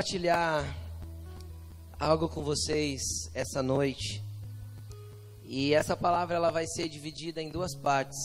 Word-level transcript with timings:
compartilhar 0.00 0.64
algo 1.98 2.26
com 2.26 2.42
vocês 2.42 3.02
essa 3.34 3.62
noite. 3.62 4.24
E 5.44 5.74
essa 5.74 5.94
palavra 5.94 6.36
ela 6.36 6.50
vai 6.50 6.66
ser 6.66 6.88
dividida 6.88 7.42
em 7.42 7.50
duas 7.50 7.76
partes. 7.76 8.16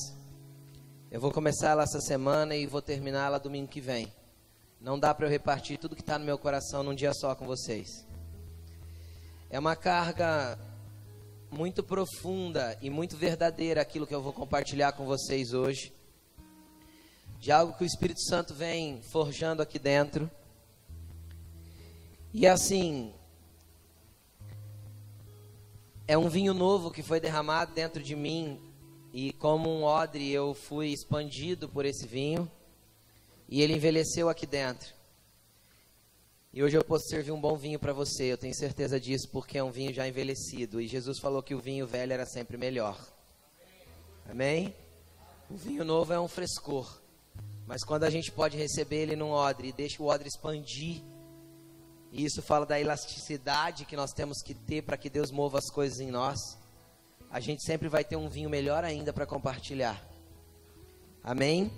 Eu 1.11 1.19
vou 1.19 1.33
começar 1.33 1.71
ela 1.71 1.83
essa 1.83 1.99
semana 1.99 2.55
e 2.55 2.65
vou 2.65 2.81
terminá-la 2.81 3.39
domingo 3.39 3.67
que 3.67 3.81
vem. 3.81 4.09
Não 4.79 4.97
dá 4.97 5.13
para 5.13 5.25
eu 5.25 5.29
repartir 5.29 5.77
tudo 5.77 5.97
que 5.97 6.01
está 6.01 6.17
no 6.17 6.23
meu 6.23 6.37
coração 6.37 6.81
num 6.81 6.95
dia 6.95 7.13
só 7.13 7.35
com 7.35 7.45
vocês. 7.45 8.07
É 9.49 9.59
uma 9.59 9.75
carga 9.75 10.57
muito 11.51 11.83
profunda 11.83 12.77
e 12.81 12.89
muito 12.89 13.17
verdadeira 13.17 13.81
aquilo 13.81 14.07
que 14.07 14.15
eu 14.15 14.21
vou 14.21 14.31
compartilhar 14.31 14.93
com 14.93 15.05
vocês 15.05 15.51
hoje. 15.51 15.93
De 17.37 17.51
algo 17.51 17.73
que 17.73 17.83
o 17.83 17.85
Espírito 17.85 18.21
Santo 18.21 18.53
vem 18.53 19.01
forjando 19.11 19.61
aqui 19.61 19.77
dentro. 19.77 20.31
E 22.37 22.45
assim, 22.45 23.13
é 26.05 26.17
um 26.17 26.27
vinho 26.27 26.53
novo 26.53 26.91
que 26.91 27.01
foi 27.01 27.17
derramado 27.17 27.73
dentro 27.73 28.03
de 28.03 28.13
mim 28.13 28.59
e 29.13 29.31
como 29.31 29.69
um 29.69 29.83
odre 29.83 30.33
eu 30.33 30.53
fui 30.53 30.89
expandido 30.89 31.69
por 31.69 31.85
esse 31.85 32.05
vinho 32.05 32.51
e 33.47 33.61
ele 33.61 33.75
envelheceu 33.75 34.27
aqui 34.27 34.45
dentro. 34.45 34.93
E 36.51 36.61
hoje 36.61 36.75
eu 36.75 36.83
posso 36.83 37.07
servir 37.07 37.31
um 37.31 37.39
bom 37.39 37.55
vinho 37.55 37.79
para 37.79 37.93
você, 37.93 38.25
eu 38.25 38.37
tenho 38.37 38.53
certeza 38.53 38.99
disso, 38.99 39.29
porque 39.31 39.57
é 39.57 39.63
um 39.63 39.71
vinho 39.71 39.93
já 39.93 40.05
envelhecido. 40.05 40.81
E 40.81 40.89
Jesus 40.89 41.19
falou 41.19 41.41
que 41.41 41.55
o 41.55 41.61
vinho 41.61 41.87
velho 41.87 42.11
era 42.11 42.25
sempre 42.25 42.57
melhor. 42.57 42.99
Amém? 44.29 44.75
O 45.49 45.55
vinho 45.55 45.85
novo 45.85 46.11
é 46.11 46.19
um 46.19 46.27
frescor. 46.27 47.01
Mas 47.65 47.85
quando 47.85 48.03
a 48.03 48.09
gente 48.09 48.29
pode 48.29 48.57
receber 48.57 49.03
ele 49.03 49.15
num 49.15 49.31
odre 49.31 49.69
e 49.69 49.71
deixa 49.71 50.03
o 50.03 50.07
odre 50.07 50.27
expandir 50.27 51.01
e 52.15 52.23
isso 52.23 52.41
fala 52.41 52.65
da 52.65 52.79
elasticidade 52.79 53.83
que 53.83 53.97
nós 53.97 54.13
temos 54.13 54.41
que 54.41 54.53
ter 54.53 54.81
para 54.83 54.95
que 54.95 55.09
Deus 55.09 55.31
mova 55.31 55.57
as 55.57 55.69
coisas 55.69 55.99
em 55.99 56.09
nós. 56.09 56.39
A 57.29 57.41
gente 57.41 57.61
sempre 57.61 57.89
vai 57.89 58.05
ter 58.05 58.15
um 58.15 58.29
vinho 58.29 58.49
melhor 58.49 58.85
ainda 58.85 59.11
para 59.11 59.25
compartilhar. 59.25 60.01
Amém? 61.21 61.69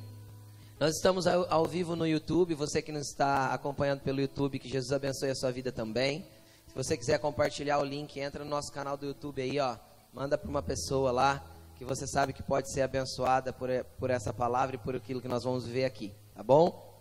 Nós 0.80 0.96
estamos 0.96 1.26
ao, 1.26 1.52
ao, 1.52 1.66
vivo 1.66 1.96
no 1.96 2.06
YouTube. 2.06 2.54
Você 2.54 2.84
que 2.84 2.92
nos 2.92 3.10
está 3.10 3.52
acompanhando 3.52 4.02
pelo 4.02 4.22
YouTube, 4.22 4.60
que 4.60 4.70
Jesus 4.70 4.92
abençoe 4.92 5.32
a 5.32 5.36
sua 5.36 5.52
vida 5.52 5.72
também. 5.72 6.24
Se 6.68 6.76
você 6.76 6.96
quiser 6.96 7.18
compartilhar 7.18 7.80
o 7.80 7.84
link, 7.84 8.20
entra 8.20 8.44
no 8.44 8.50
nosso 8.52 8.72
canal 8.72 8.96
do 8.96 9.08
YouTube 9.08 9.42
aí, 9.42 9.60
ó. 9.60 9.76
Manda 10.14 10.38
para 10.38 10.50
uma 10.52 10.62
pessoa 10.62 11.12
lá 11.12 11.44
que 11.80 11.84
você 11.84 12.06
sabe 12.06 12.32
que 12.32 12.44
pode 12.44 12.72
ser 12.72 12.84
abençoada 12.84 13.52
por, 13.52 13.70
por 13.98 14.12
essa 14.12 14.32
palavra 14.32 14.76
e 14.76 14.80
por 14.80 14.96
aquilo 14.96 15.20
que 15.20 15.28
nós 15.28 15.44
vamos 15.44 15.66
ver 15.66 15.86
aqui, 15.86 16.14
tá 16.36 16.44
bom? 16.44 16.96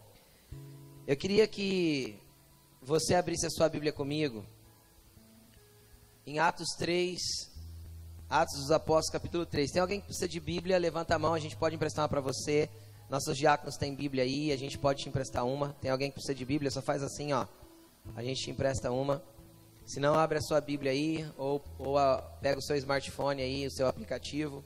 Eu 1.06 1.16
queria 1.18 1.46
que 1.46 2.18
você 2.86 3.16
abrisse 3.16 3.44
a 3.44 3.50
sua 3.50 3.68
Bíblia 3.68 3.92
comigo, 3.92 4.46
em 6.24 6.38
Atos 6.38 6.68
3, 6.78 7.18
Atos 8.30 8.60
dos 8.60 8.70
Apóstolos, 8.70 9.10
capítulo 9.10 9.44
3. 9.44 9.72
Tem 9.72 9.82
alguém 9.82 9.98
que 9.98 10.06
precisa 10.06 10.28
de 10.28 10.38
Bíblia? 10.38 10.78
Levanta 10.78 11.16
a 11.16 11.18
mão, 11.18 11.34
a 11.34 11.38
gente 11.40 11.56
pode 11.56 11.74
emprestar 11.74 12.04
uma 12.04 12.08
para 12.08 12.20
você. 12.20 12.70
Nossos 13.10 13.36
diáconos 13.36 13.76
têm 13.76 13.92
Bíblia 13.92 14.22
aí, 14.22 14.52
a 14.52 14.56
gente 14.56 14.78
pode 14.78 15.02
te 15.02 15.08
emprestar 15.08 15.44
uma. 15.44 15.72
Tem 15.80 15.90
alguém 15.90 16.10
que 16.10 16.14
precisa 16.14 16.32
de 16.32 16.44
Bíblia? 16.44 16.70
Só 16.70 16.80
faz 16.80 17.02
assim, 17.02 17.32
ó. 17.32 17.44
A 18.14 18.22
gente 18.22 18.44
te 18.44 18.52
empresta 18.52 18.92
uma. 18.92 19.20
Se 19.84 19.98
não, 19.98 20.14
abre 20.14 20.38
a 20.38 20.42
sua 20.42 20.60
Bíblia 20.60 20.92
aí, 20.92 21.28
ou, 21.36 21.60
ou 21.80 21.98
a, 21.98 22.18
pega 22.40 22.60
o 22.60 22.62
seu 22.62 22.76
smartphone 22.76 23.42
aí, 23.42 23.66
o 23.66 23.70
seu 23.72 23.88
aplicativo. 23.88 24.64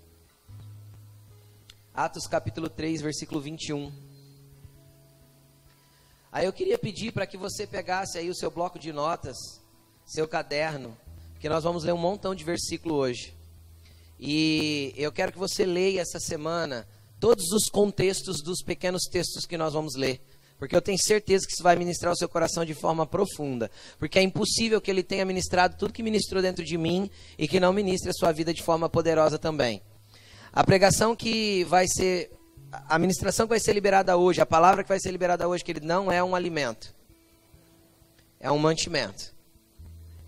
Atos 1.95 2.27
capítulo 2.27 2.69
3, 2.69 3.01
versículo 3.01 3.41
21. 3.41 4.10
Aí 6.33 6.47
eu 6.47 6.53
queria 6.53 6.79
pedir 6.79 7.13
para 7.13 7.27
que 7.27 7.37
você 7.37 7.67
pegasse 7.67 8.17
aí 8.17 8.31
o 8.31 8.35
seu 8.35 8.53
bloco 8.53 8.79
de 8.79 8.93
notas, 8.93 9.37
seu 10.07 10.29
caderno, 10.29 10.97
que 11.41 11.49
nós 11.49 11.65
vamos 11.65 11.83
ler 11.83 11.93
um 11.93 11.99
montão 11.99 12.37
de 12.37 12.45
versículo 12.45 12.95
hoje. 12.95 13.35
E 14.19 14.95
eu 14.97 15.11
quero 15.11 15.33
que 15.33 15.39
você 15.39 15.67
leia 15.67 16.03
essa 16.03 16.21
semana 16.21 16.87
todos 17.19 17.51
os 17.51 17.65
contextos 17.65 18.43
dos 18.43 18.63
pequenos 18.63 19.03
textos 19.11 19.45
que 19.45 19.59
nós 19.59 19.73
vamos 19.73 19.97
ler. 19.97 20.21
Porque 20.57 20.77
eu 20.77 20.83
tenho 20.83 20.99
certeza 20.99 21.47
que 21.47 21.55
isso 21.55 21.63
vai 21.63 21.75
ministrar 21.75 22.13
o 22.13 22.17
seu 22.17 22.29
coração 22.29 22.65
de 22.65 22.75
forma 22.75 23.07
profunda. 23.07 23.69
Porque 23.99 24.19
é 24.19 24.23
impossível 24.23 24.81
que 24.81 24.91
ele 24.91 25.03
tenha 25.03 25.25
ministrado 25.25 25.77
tudo 25.77 25.93
que 25.93 26.03
ministrou 26.03 26.41
dentro 26.41 26.65
de 26.65 26.79
mim 26.79 27.11
e 27.39 27.49
que 27.49 27.59
não 27.59 27.73
ministre 27.73 28.11
a 28.11 28.13
sua 28.13 28.31
vida 28.31 28.55
de 28.55 28.63
forma 28.63 28.89
poderosa 28.89 29.39
também. 29.39 29.83
A 30.53 30.63
pregação 30.63 31.17
que 31.17 31.65
vai 31.65 31.89
ser 31.89 32.31
a 32.73 32.99
ministração 32.99 33.47
que 33.47 33.51
vai 33.51 33.61
ser 33.61 33.73
liberada 33.73 34.17
hoje, 34.17 34.41
a 34.41 34.47
palavra 34.47 34.83
que 34.83 34.89
vai 34.89 35.01
ser 35.01 35.11
liberada 35.11 35.49
hoje, 35.49 35.65
que 35.65 35.73
ele 35.73 35.81
não 35.81 36.11
é 36.11 36.23
um 36.23 36.35
alimento. 36.35 36.95
É 38.39 38.51
um 38.51 38.59
mantimento. 38.59 39.35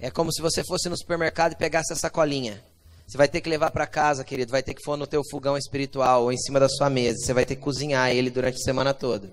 É 0.01 0.11
como 0.11 0.33
se 0.33 0.43
você 0.43 0.65
fosse 0.65 0.89
no 0.89 0.97
supermercado 0.97 1.53
e 1.53 1.57
pegasse 1.57 1.93
a 1.93 1.97
sacolinha. 1.97 2.63
Você 3.07 3.17
vai 3.17 3.29
ter 3.29 3.41
que 3.41 3.49
levar 3.49 3.71
para 3.71 3.87
casa, 3.87 4.25
querido, 4.25 4.51
vai 4.51 4.63
ter 4.63 4.75
que 4.75 4.83
pôr 4.83 4.97
no 4.97 5.07
teu 5.07 5.23
fogão 5.31 5.57
espiritual 5.57 6.25
ou 6.25 6.33
em 6.33 6.39
cima 6.39 6.59
da 6.59 6.69
sua 6.69 6.91
mesa. 6.91 7.19
Você 7.19 7.33
vai 7.33 7.45
ter 7.45 7.57
que 7.57 7.63
cozinhar 7.63 8.11
ele 8.11 8.31
durante 8.31 8.57
a 8.57 8.65
semana 8.65 8.93
toda. 8.93 9.31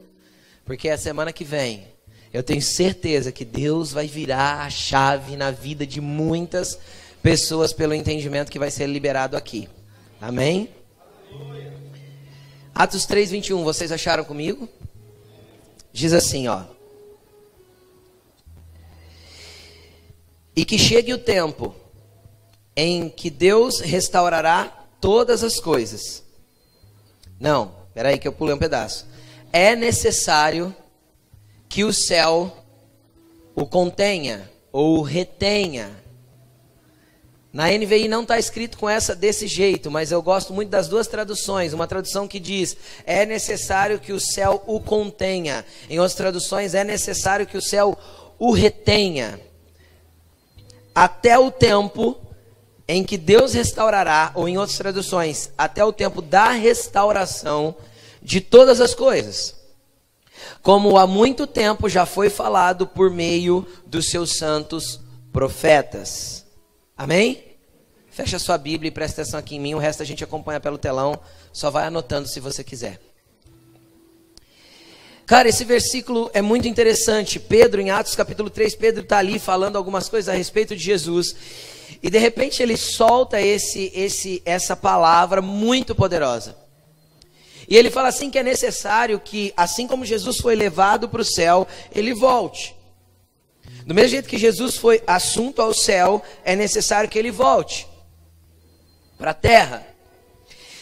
Porque 0.65 0.89
é 0.89 0.93
a 0.93 0.97
semana 0.97 1.33
que 1.33 1.43
vem. 1.43 1.87
Eu 2.31 2.43
tenho 2.43 2.61
certeza 2.61 3.31
que 3.31 3.43
Deus 3.43 3.91
vai 3.91 4.05
virar 4.05 4.61
a 4.61 4.69
chave 4.69 5.35
na 5.35 5.49
vida 5.49 5.87
de 5.87 5.99
muitas 5.99 6.77
pessoas 7.23 7.73
pelo 7.73 7.93
entendimento 7.93 8.51
que 8.51 8.59
vai 8.59 8.69
ser 8.69 8.85
liberado 8.85 9.35
aqui. 9.35 9.67
Amém? 10.21 10.69
Atos 12.79 13.05
3, 13.05 13.31
21, 13.31 13.61
vocês 13.65 13.91
acharam 13.91 14.23
comigo? 14.23 14.69
Diz 15.91 16.13
assim, 16.13 16.47
ó. 16.47 16.63
E 20.55 20.63
que 20.63 20.79
chegue 20.79 21.13
o 21.13 21.17
tempo 21.17 21.75
em 22.73 23.09
que 23.09 23.29
Deus 23.29 23.81
restaurará 23.81 24.87
todas 25.01 25.43
as 25.43 25.59
coisas. 25.59 26.23
Não, 27.37 27.75
peraí 27.93 28.17
que 28.17 28.29
eu 28.29 28.31
pulei 28.31 28.55
um 28.55 28.57
pedaço. 28.57 29.05
É 29.51 29.75
necessário 29.75 30.73
que 31.67 31.83
o 31.83 31.91
céu 31.91 32.65
o 33.53 33.65
contenha 33.65 34.49
ou 34.71 34.99
o 34.99 35.01
retenha 35.01 35.98
na 37.51 37.67
NVI 37.67 38.07
não 38.07 38.21
está 38.21 38.37
escrito 38.37 38.77
com 38.77 38.87
essa 38.87 39.15
desse 39.15 39.47
jeito, 39.47 39.89
mas 39.89 40.11
eu 40.11 40.21
gosto 40.21 40.53
muito 40.53 40.69
das 40.69 40.87
duas 40.87 41.07
traduções. 41.07 41.73
Uma 41.73 41.87
tradução 41.87 42.27
que 42.27 42.39
diz: 42.39 42.77
é 43.05 43.25
necessário 43.25 43.99
que 43.99 44.13
o 44.13 44.19
céu 44.19 44.63
o 44.67 44.79
contenha. 44.79 45.65
Em 45.89 45.97
outras 45.97 46.15
traduções, 46.15 46.75
é 46.75 46.83
necessário 46.83 47.47
que 47.47 47.57
o 47.57 47.61
céu 47.61 47.97
o 48.37 48.51
retenha. 48.51 49.39
Até 50.93 51.39
o 51.39 51.49
tempo 51.49 52.17
em 52.87 53.03
que 53.03 53.17
Deus 53.17 53.53
restaurará, 53.53 54.31
ou 54.35 54.47
em 54.47 54.57
outras 54.57 54.77
traduções, 54.77 55.51
até 55.57 55.83
o 55.83 55.93
tempo 55.93 56.21
da 56.21 56.49
restauração 56.51 57.75
de 58.21 58.41
todas 58.41 58.81
as 58.81 58.93
coisas. 58.93 59.55
Como 60.61 60.97
há 60.97 61.07
muito 61.07 61.47
tempo 61.47 61.89
já 61.89 62.05
foi 62.05 62.29
falado 62.29 62.85
por 62.85 63.09
meio 63.09 63.65
dos 63.85 64.09
seus 64.09 64.37
santos 64.37 64.99
profetas. 65.31 66.48
Amém? 66.99 67.41
Fecha 68.11 68.37
sua 68.37 68.57
Bíblia 68.57 68.89
e 68.89 68.91
presta 68.91 69.21
atenção 69.21 69.39
aqui 69.39 69.55
em 69.55 69.59
mim. 69.59 69.73
O 69.73 69.77
resto 69.77 70.03
a 70.03 70.05
gente 70.05 70.21
acompanha 70.21 70.59
pelo 70.59 70.77
telão. 70.77 71.17
Só 71.53 71.71
vai 71.71 71.85
anotando 71.85 72.27
se 72.27 72.41
você 72.41 72.61
quiser. 72.61 72.99
Cara, 75.25 75.47
esse 75.47 75.63
versículo 75.63 76.29
é 76.33 76.41
muito 76.41 76.67
interessante. 76.67 77.39
Pedro, 77.39 77.79
em 77.79 77.89
Atos 77.89 78.17
capítulo 78.17 78.49
3, 78.49 78.75
Pedro 78.75 79.03
está 79.03 79.19
ali 79.19 79.39
falando 79.39 79.77
algumas 79.77 80.09
coisas 80.09 80.27
a 80.27 80.35
respeito 80.35 80.75
de 80.75 80.83
Jesus. 80.83 81.37
E 82.03 82.09
de 82.09 82.17
repente 82.17 82.61
ele 82.61 82.75
solta 82.75 83.39
esse, 83.39 83.93
esse, 83.95 84.41
essa 84.43 84.75
palavra 84.75 85.41
muito 85.41 85.95
poderosa. 85.95 86.53
E 87.65 87.77
ele 87.77 87.89
fala 87.89 88.09
assim 88.09 88.29
que 88.29 88.39
é 88.39 88.43
necessário 88.43 89.21
que, 89.21 89.53
assim 89.55 89.87
como 89.87 90.03
Jesus 90.03 90.35
foi 90.35 90.53
levado 90.53 91.07
para 91.07 91.21
o 91.21 91.25
céu, 91.25 91.65
ele 91.95 92.13
volte. 92.13 92.75
Do 93.89 93.95
mesmo 93.95 94.11
jeito 94.11 94.29
que 94.29 94.37
Jesus 94.37 94.77
foi 94.77 95.01
assunto 95.07 95.63
ao 95.63 95.73
céu, 95.73 96.21
é 96.45 96.55
necessário 96.55 97.09
que 97.09 97.17
ele 97.17 97.31
volte 97.31 97.87
para 99.17 99.31
a 99.31 99.33
terra. 99.33 99.83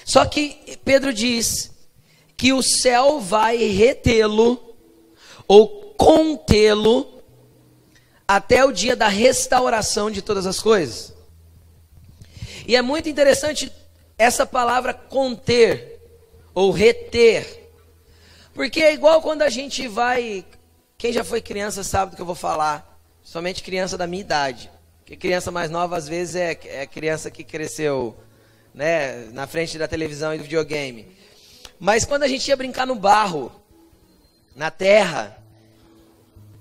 Só 0.03 0.25
que 0.25 0.77
Pedro 0.83 1.13
diz 1.13 1.71
que 2.35 2.51
o 2.51 2.61
céu 2.61 3.21
vai 3.21 3.55
retê-lo 3.59 4.75
ou 5.47 5.93
contê-lo 5.93 7.23
até 8.27 8.65
o 8.65 8.73
dia 8.73 8.93
da 8.93 9.07
restauração 9.07 10.11
de 10.11 10.21
todas 10.21 10.45
as 10.45 10.59
coisas. 10.59 11.13
E 12.67 12.75
é 12.75 12.81
muito 12.81 13.07
interessante 13.07 13.71
essa 14.17 14.45
palavra 14.45 14.93
conter 14.93 15.97
ou 16.53 16.71
reter. 16.71 17.71
Porque 18.53 18.81
é 18.81 18.93
igual 18.93 19.21
quando 19.21 19.43
a 19.43 19.49
gente 19.49 19.87
vai. 19.87 20.43
Quem 20.97 21.13
já 21.13 21.23
foi 21.23 21.39
criança 21.39 21.85
sabe 21.85 22.11
do 22.11 22.15
que 22.17 22.21
eu 22.21 22.25
vou 22.25 22.35
falar 22.35 22.96
somente 23.27 23.61
criança 23.61 23.97
da 23.97 24.07
minha 24.07 24.21
idade. 24.21 24.71
Porque 24.99 25.17
criança 25.17 25.51
mais 25.51 25.69
nova, 25.69 25.97
às 25.97 26.07
vezes, 26.07 26.35
é, 26.35 26.57
é 26.63 26.87
criança 26.87 27.29
que 27.29 27.43
cresceu 27.43 28.15
né, 28.73 29.25
na 29.33 29.45
frente 29.45 29.77
da 29.77 29.85
televisão 29.85 30.33
e 30.33 30.37
do 30.37 30.43
videogame. 30.43 31.05
Mas 31.77 32.05
quando 32.05 32.23
a 32.23 32.27
gente 32.27 32.47
ia 32.47 32.55
brincar 32.55 32.87
no 32.87 32.95
barro, 32.95 33.51
na 34.55 34.71
terra, 34.71 35.37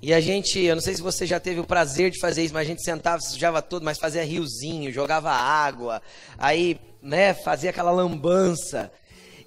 E 0.02 0.12
a 0.12 0.20
gente, 0.20 0.60
eu 0.60 0.74
não 0.74 0.82
sei 0.82 0.94
se 0.94 1.02
você 1.02 1.24
já 1.26 1.40
teve 1.40 1.58
o 1.58 1.64
prazer 1.64 2.10
de 2.10 2.20
fazer 2.20 2.44
isso, 2.44 2.52
mas 2.52 2.66
a 2.66 2.70
gente 2.70 2.82
sentava, 2.82 3.20
sujava 3.20 3.62
todo, 3.62 3.82
mas 3.82 3.98
fazia 3.98 4.22
riozinho, 4.22 4.92
jogava 4.92 5.30
água, 5.30 6.02
aí, 6.36 6.78
né, 7.00 7.32
fazia 7.32 7.70
aquela 7.70 7.90
lambança. 7.90 8.92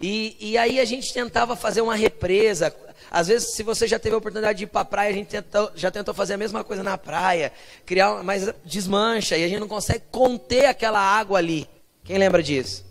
E, 0.01 0.36
e 0.39 0.57
aí 0.57 0.80
a 0.80 0.86
gente 0.86 1.13
tentava 1.13 1.56
fazer 1.56 1.81
uma 1.81 1.95
represa. 1.95 2.74
Às 3.12 3.28
vezes, 3.28 3.54
se 3.54 3.64
você 3.64 3.88
já 3.88 3.98
teve 3.98 4.14
a 4.16 4.18
oportunidade 4.18 4.60
de 4.60 4.64
ir 4.66 4.68
para 4.68 4.82
a 4.82 4.86
praia, 4.86 5.10
a 5.10 5.14
gente 5.14 5.28
tentou, 5.28 5.72
já 5.76 5.90
tentou 5.90 6.14
fazer 6.14 6.36
a 6.36 6.38
mesma 6.38 6.64
coisa 6.64 6.84
na 6.84 6.98
praia, 6.98 7.52
criar, 7.86 8.24
mas 8.24 8.50
desmancha 8.64 9.36
e 9.38 9.44
a 9.44 9.48
gente 9.48 9.60
não 9.60 9.68
consegue 9.68 10.04
conter 10.12 10.66
aquela 10.66 11.00
água 11.00 11.40
ali. 11.40 11.68
Quem 12.04 12.18
lembra 12.18 12.44
disso? 12.44 12.86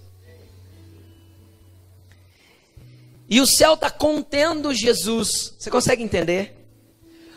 E 3.29 3.41
o 3.41 3.47
céu 3.47 3.75
está 3.75 3.91
contendo 3.91 4.73
Jesus. 4.73 5.55
Você 5.59 5.71
consegue 5.71 6.03
entender? 6.03 6.57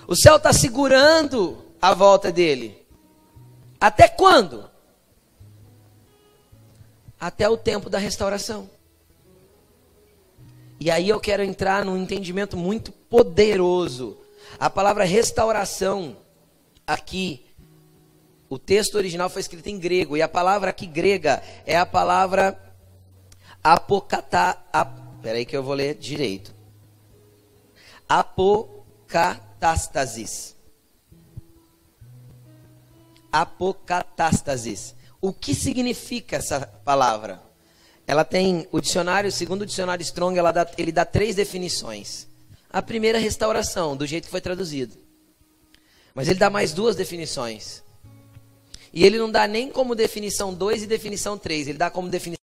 O 0.08 0.16
céu 0.16 0.38
está 0.38 0.54
segurando 0.54 1.64
a 1.82 1.94
volta 1.94 2.32
dele. 2.32 2.86
Até 3.80 4.08
quando? 4.08 4.70
Até 7.20 7.48
o 7.48 7.58
tempo 7.58 7.90
da 7.90 7.98
restauração. 7.98 8.70
E 10.82 10.90
aí 10.90 11.10
eu 11.10 11.20
quero 11.20 11.44
entrar 11.44 11.86
num 11.86 11.96
entendimento 11.96 12.58
muito 12.58 12.92
poderoso. 12.92 14.18
A 14.60 14.68
palavra 14.68 15.04
restauração, 15.04 16.18
aqui, 16.88 17.46
o 18.50 18.58
texto 18.58 18.96
original 18.96 19.30
foi 19.30 19.42
escrito 19.42 19.68
em 19.68 19.78
grego, 19.78 20.18
e 20.18 20.24
a 20.24 20.28
palavra 20.28 20.72
aqui 20.72 20.88
grega 20.88 21.44
é 21.68 21.78
a 21.78 21.86
palavra 21.86 22.60
apocatá. 23.64 24.58
Peraí 25.22 25.46
que 25.46 25.56
eu 25.56 25.62
vou 25.62 25.76
ler 25.76 25.94
direito. 25.94 26.52
Apocatástasis. 28.10 30.56
Apocatástasis. 33.32 34.96
O 35.22 35.32
que 35.32 35.54
significa 35.54 36.38
essa 36.38 36.62
palavra? 36.84 37.51
Ela 38.12 38.26
tem 38.26 38.68
o 38.74 38.82
dicionário, 38.82 39.32
segundo 39.32 39.62
o 39.62 39.66
dicionário 39.66 40.04
Strong, 40.04 40.38
dá, 40.54 40.70
ele 40.78 40.92
dá 40.92 41.06
três 41.06 41.34
definições. 41.34 42.28
A 42.70 42.82
primeira 42.82 43.18
é 43.18 43.22
restauração, 43.22 43.96
do 43.96 44.06
jeito 44.06 44.26
que 44.26 44.30
foi 44.30 44.42
traduzido. 44.42 44.98
Mas 46.14 46.28
ele 46.28 46.38
dá 46.38 46.50
mais 46.50 46.74
duas 46.74 46.94
definições. 46.94 47.82
E 48.92 49.06
ele 49.06 49.18
não 49.18 49.32
dá 49.32 49.48
nem 49.48 49.70
como 49.72 49.96
definição 49.96 50.54
2 50.54 50.84
e 50.84 50.88
definição 50.88 51.38
3, 51.38 51.70
ele 51.70 51.78
dá 51.78 51.90
como 51.90 52.10
definição 52.10 52.42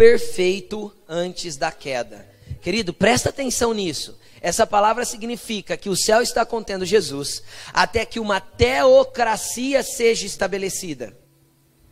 perfeito 0.00 0.90
antes 1.06 1.58
da 1.58 1.70
queda. 1.70 2.26
Querido, 2.62 2.90
presta 2.90 3.28
atenção 3.28 3.74
nisso. 3.74 4.18
Essa 4.40 4.66
palavra 4.66 5.04
significa 5.04 5.76
que 5.76 5.90
o 5.90 5.96
céu 5.96 6.22
está 6.22 6.42
contendo 6.46 6.86
Jesus 6.86 7.42
até 7.70 8.06
que 8.06 8.18
uma 8.18 8.40
teocracia 8.40 9.82
seja 9.82 10.24
estabelecida. 10.24 11.14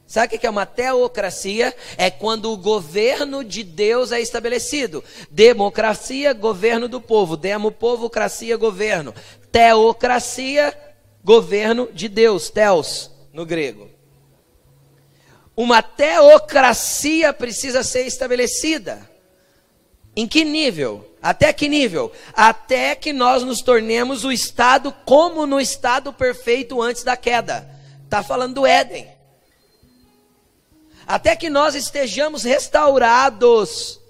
Sabe 0.07 0.37
o 0.37 0.39
que 0.39 0.47
é 0.47 0.49
uma 0.49 0.65
teocracia? 0.65 1.77
É 1.99 2.11
quando 2.11 2.51
o 2.51 2.57
governo 2.57 3.45
de 3.45 3.63
Deus 3.63 4.11
é 4.11 4.19
estabelecido. 4.23 5.05
Democracia, 5.31 6.33
governo 6.33 6.89
do 6.89 7.03
povo. 7.03 7.37
Demo, 7.37 7.71
povo, 7.71 8.09
cracia, 8.09 8.57
governo. 8.57 9.15
Teocracia, 9.53 10.75
governo 11.23 11.91
de 11.93 12.09
Deus. 12.09 12.49
Teos, 12.49 13.11
no 13.35 13.45
grego 13.45 13.98
uma 15.59 15.83
teocracia 15.83 17.33
precisa 17.33 17.83
ser 17.83 18.07
estabelecida. 18.07 19.11
Em 20.15 20.25
que 20.25 20.45
nível? 20.45 21.17
Até 21.21 21.53
que 21.53 21.69
nível? 21.69 22.13
Até 22.33 22.95
que 22.95 23.13
nós 23.13 23.43
nos 23.43 23.61
tornemos 23.61 24.25
o 24.25 24.31
estado 24.31 24.93
como 25.05 25.49
no 25.49 25.61
estado 25.61 26.13
perfeito 26.13 26.81
antes 26.81 27.03
da 27.03 27.17
queda. 27.17 27.69
Está 28.05 28.23
falando 28.23 28.55
do 28.55 28.67
Éden. 28.67 29.09
Até 31.05 31.35
que 31.35 31.51
nós 31.51 31.75
estejamos 31.75 32.45
restaurados 32.45 34.01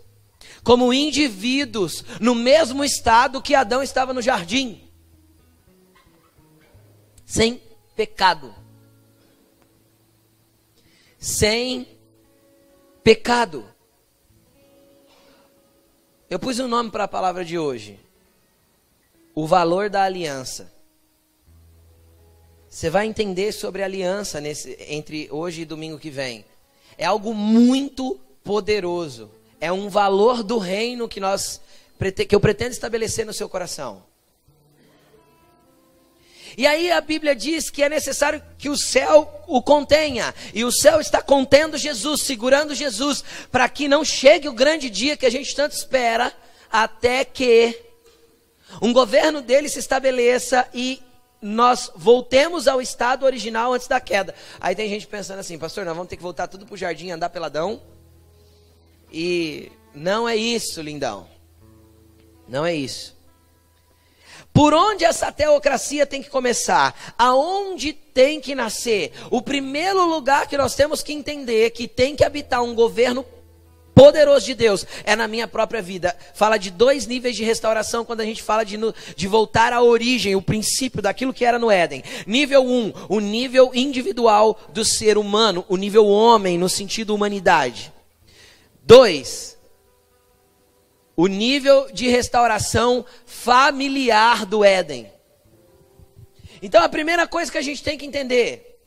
como 0.62 0.92
indivíduos 0.92 2.04
no 2.20 2.34
mesmo 2.34 2.84
estado 2.84 3.40
que 3.40 3.54
Adão 3.54 3.82
estava 3.82 4.12
no 4.12 4.20
jardim. 4.20 4.86
Sem 7.24 7.62
pecado 7.96 8.57
sem 11.18 11.86
pecado. 13.02 13.66
Eu 16.30 16.38
pus 16.38 16.58
um 16.58 16.68
nome 16.68 16.90
para 16.90 17.04
a 17.04 17.08
palavra 17.08 17.44
de 17.44 17.58
hoje. 17.58 17.98
O 19.34 19.46
valor 19.46 19.90
da 19.90 20.02
aliança. 20.02 20.72
Você 22.68 22.90
vai 22.90 23.06
entender 23.06 23.52
sobre 23.52 23.82
aliança 23.82 24.40
nesse, 24.40 24.76
entre 24.88 25.28
hoje 25.30 25.62
e 25.62 25.64
domingo 25.64 25.98
que 25.98 26.10
vem. 26.10 26.44
É 26.96 27.06
algo 27.06 27.32
muito 27.34 28.20
poderoso. 28.44 29.30
É 29.60 29.72
um 29.72 29.88
valor 29.88 30.42
do 30.42 30.58
reino 30.58 31.08
que 31.08 31.18
nós 31.18 31.60
que 32.28 32.34
eu 32.34 32.38
pretendo 32.38 32.70
estabelecer 32.70 33.26
no 33.26 33.32
seu 33.32 33.48
coração. 33.48 34.04
E 36.58 36.66
aí 36.66 36.90
a 36.90 37.00
Bíblia 37.00 37.36
diz 37.36 37.70
que 37.70 37.84
é 37.84 37.88
necessário 37.88 38.42
que 38.58 38.68
o 38.68 38.76
céu 38.76 39.32
o 39.46 39.62
contenha. 39.62 40.34
E 40.52 40.64
o 40.64 40.72
céu 40.72 41.00
está 41.00 41.22
contendo 41.22 41.78
Jesus, 41.78 42.22
segurando 42.22 42.74
Jesus, 42.74 43.22
para 43.52 43.68
que 43.68 43.86
não 43.86 44.04
chegue 44.04 44.48
o 44.48 44.52
grande 44.52 44.90
dia 44.90 45.16
que 45.16 45.24
a 45.24 45.30
gente 45.30 45.54
tanto 45.54 45.76
espera, 45.76 46.32
até 46.68 47.24
que 47.24 47.80
um 48.82 48.92
governo 48.92 49.40
dele 49.40 49.68
se 49.68 49.78
estabeleça 49.78 50.68
e 50.74 51.00
nós 51.40 51.92
voltemos 51.94 52.66
ao 52.66 52.82
estado 52.82 53.24
original 53.24 53.72
antes 53.72 53.86
da 53.86 54.00
queda. 54.00 54.34
Aí 54.60 54.74
tem 54.74 54.88
gente 54.88 55.06
pensando 55.06 55.38
assim, 55.38 55.56
pastor, 55.56 55.84
nós 55.84 55.94
vamos 55.94 56.10
ter 56.10 56.16
que 56.16 56.22
voltar 56.24 56.48
tudo 56.48 56.66
para 56.66 56.74
o 56.74 56.76
jardim, 56.76 57.12
andar 57.12 57.30
peladão. 57.30 57.80
E 59.12 59.70
não 59.94 60.28
é 60.28 60.34
isso, 60.34 60.82
lindão. 60.82 61.28
Não 62.48 62.66
é 62.66 62.74
isso. 62.74 63.16
Por 64.58 64.74
onde 64.74 65.04
essa 65.04 65.30
teocracia 65.30 66.04
tem 66.04 66.20
que 66.20 66.28
começar? 66.28 67.14
Aonde 67.16 67.92
tem 67.92 68.40
que 68.40 68.56
nascer? 68.56 69.12
O 69.30 69.40
primeiro 69.40 70.04
lugar 70.04 70.48
que 70.48 70.56
nós 70.56 70.74
temos 70.74 71.00
que 71.00 71.12
entender 71.12 71.70
que 71.70 71.86
tem 71.86 72.16
que 72.16 72.24
habitar 72.24 72.60
um 72.60 72.74
governo 72.74 73.24
poderoso 73.94 74.46
de 74.46 74.56
Deus 74.56 74.84
é 75.04 75.14
na 75.14 75.28
minha 75.28 75.46
própria 75.46 75.80
vida. 75.80 76.12
Fala 76.34 76.56
de 76.58 76.72
dois 76.72 77.06
níveis 77.06 77.36
de 77.36 77.44
restauração 77.44 78.04
quando 78.04 78.20
a 78.20 78.24
gente 78.24 78.42
fala 78.42 78.64
de, 78.64 78.76
de 79.14 79.28
voltar 79.28 79.72
à 79.72 79.80
origem, 79.80 80.34
o 80.34 80.42
princípio 80.42 81.00
daquilo 81.00 81.32
que 81.32 81.44
era 81.44 81.56
no 81.56 81.70
Éden. 81.70 82.02
Nível 82.26 82.66
1, 82.66 82.68
um, 82.68 82.92
o 83.08 83.20
nível 83.20 83.70
individual 83.72 84.58
do 84.70 84.84
ser 84.84 85.16
humano, 85.16 85.64
o 85.68 85.76
nível 85.76 86.08
homem, 86.08 86.58
no 86.58 86.68
sentido 86.68 87.14
humanidade. 87.14 87.92
2, 88.82 89.56
o 91.18 91.26
nível 91.26 91.90
de 91.92 92.06
restauração 92.06 93.04
familiar 93.26 94.46
do 94.46 94.64
Éden. 94.64 95.10
Então 96.62 96.80
a 96.80 96.88
primeira 96.88 97.26
coisa 97.26 97.50
que 97.50 97.58
a 97.58 97.62
gente 97.62 97.82
tem 97.82 97.98
que 97.98 98.06
entender, 98.06 98.78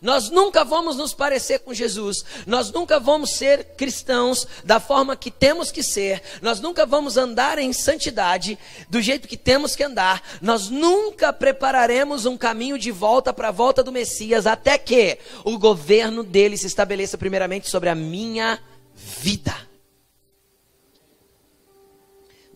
nós 0.00 0.30
nunca 0.30 0.62
vamos 0.62 0.96
nos 0.96 1.12
parecer 1.12 1.58
com 1.58 1.74
Jesus, 1.74 2.24
nós 2.46 2.70
nunca 2.70 3.00
vamos 3.00 3.30
ser 3.30 3.74
cristãos 3.76 4.46
da 4.62 4.78
forma 4.78 5.16
que 5.16 5.32
temos 5.32 5.72
que 5.72 5.82
ser, 5.82 6.22
nós 6.40 6.60
nunca 6.60 6.86
vamos 6.86 7.16
andar 7.16 7.58
em 7.58 7.72
santidade 7.72 8.56
do 8.88 9.02
jeito 9.02 9.26
que 9.26 9.36
temos 9.36 9.74
que 9.74 9.82
andar, 9.82 10.22
nós 10.40 10.68
nunca 10.68 11.32
prepararemos 11.32 12.24
um 12.24 12.36
caminho 12.36 12.78
de 12.78 12.92
volta 12.92 13.32
para 13.32 13.48
a 13.48 13.52
volta 13.52 13.82
do 13.82 13.90
Messias 13.90 14.46
até 14.46 14.78
que 14.78 15.18
o 15.42 15.58
governo 15.58 16.22
dele 16.22 16.56
se 16.56 16.68
estabeleça 16.68 17.18
primeiramente 17.18 17.68
sobre 17.68 17.88
a 17.88 17.96
minha 17.96 18.60
vida. 18.94 19.67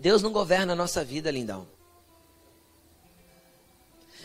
Deus 0.03 0.21
não 0.21 0.33
governa 0.33 0.73
a 0.73 0.77
nossa 0.77 1.05
vida, 1.05 1.31
lindão. 1.31 1.65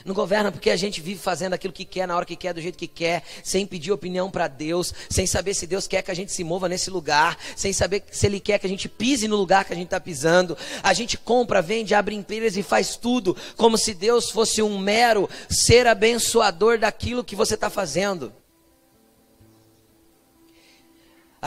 Não 0.04 0.16
governa 0.16 0.52
porque 0.52 0.72
a 0.72 0.76
gente 0.76 1.00
vive 1.02 1.20
fazendo 1.20 1.54
aquilo 1.54 1.72
que 1.72 1.86
quer, 1.86 2.08
na 2.08 2.16
hora 2.16 2.26
que 2.26 2.36
quer, 2.36 2.52
do 2.52 2.60
jeito 2.60 2.80
que 2.80 2.88
quer, 2.88 3.24
sem 3.44 3.64
pedir 3.64 3.92
opinião 3.92 4.32
para 4.32 4.48
Deus, 4.48 4.92
sem 5.08 5.28
saber 5.28 5.54
se 5.54 5.68
Deus 5.68 5.86
quer 5.86 6.02
que 6.02 6.10
a 6.10 6.16
gente 6.16 6.32
se 6.32 6.44
mova 6.44 6.68
nesse 6.68 6.90
lugar, 6.90 7.38
sem 7.56 7.72
saber 7.72 8.04
se 8.12 8.26
Ele 8.26 8.40
quer 8.40 8.58
que 8.58 8.66
a 8.66 8.70
gente 8.70 8.90
pise 8.90 9.28
no 9.28 9.36
lugar 9.36 9.66
que 9.66 9.74
a 9.74 9.76
gente 9.76 9.86
está 9.86 10.00
pisando. 10.00 10.58
A 10.82 10.94
gente 10.94 11.16
compra, 11.16 11.62
vende, 11.62 11.94
abre 11.94 12.16
empresas 12.16 12.58
e 12.58 12.64
faz 12.64 12.96
tudo 12.96 13.38
como 13.56 13.78
se 13.78 13.94
Deus 13.94 14.32
fosse 14.32 14.64
um 14.64 14.80
mero 14.80 15.30
ser 15.48 15.86
abençoador 15.86 16.80
daquilo 16.80 17.24
que 17.24 17.36
você 17.36 17.54
está 17.54 17.70
fazendo. 17.70 18.34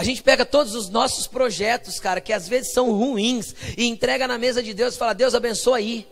A 0.01 0.03
gente 0.03 0.23
pega 0.23 0.47
todos 0.47 0.75
os 0.75 0.89
nossos 0.89 1.27
projetos, 1.27 2.01
cara, 2.01 2.23
que 2.23 2.33
às 2.33 2.49
vezes 2.49 2.73
são 2.73 2.91
ruins, 2.91 3.55
e 3.77 3.87
entrega 3.87 4.27
na 4.27 4.39
mesa 4.39 4.63
de 4.63 4.73
Deus 4.73 4.95
e 4.95 4.99
fala: 4.99 5.13
Deus 5.13 5.35
abençoa 5.35 5.77
aí. 5.77 6.09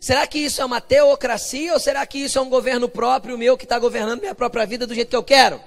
Será 0.00 0.26
que 0.26 0.40
isso 0.40 0.60
é 0.60 0.64
uma 0.64 0.80
teocracia 0.80 1.72
ou 1.72 1.78
será 1.78 2.04
que 2.04 2.18
isso 2.18 2.36
é 2.36 2.42
um 2.42 2.48
governo 2.48 2.88
próprio 2.88 3.38
meu 3.38 3.56
que 3.56 3.62
está 3.62 3.78
governando 3.78 4.18
minha 4.18 4.34
própria 4.34 4.66
vida 4.66 4.88
do 4.88 4.92
jeito 4.92 5.08
que 5.08 5.14
eu 5.14 5.22
quero? 5.22 5.62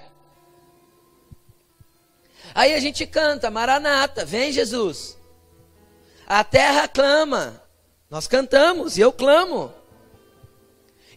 Aí 2.54 2.74
a 2.74 2.80
gente 2.82 3.08
canta, 3.08 3.50
Maranata, 3.50 4.26
vem 4.26 4.52
Jesus. 4.52 5.18
A 6.28 6.44
terra 6.44 6.90
clama. 6.90 7.64
Nós 8.10 8.28
cantamos 8.28 8.98
e 8.98 9.02
eu 9.02 9.14
clamo. 9.14 9.74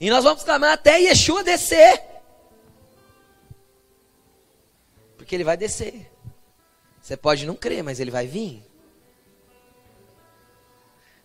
E 0.01 0.09
nós 0.09 0.23
vamos 0.23 0.45
clamar 0.45 0.75
até 0.75 1.01
Yeshua 1.01 1.43
descer. 1.43 2.16
Porque 5.27 5.35
ele 5.35 5.43
vai 5.43 5.57
descer. 5.57 6.09
Você 7.03 7.17
pode 7.17 7.47
não 7.47 7.57
crer, 7.57 7.83
mas 7.83 7.99
ele 7.99 8.13
vai 8.13 8.29
vir. 8.29 8.65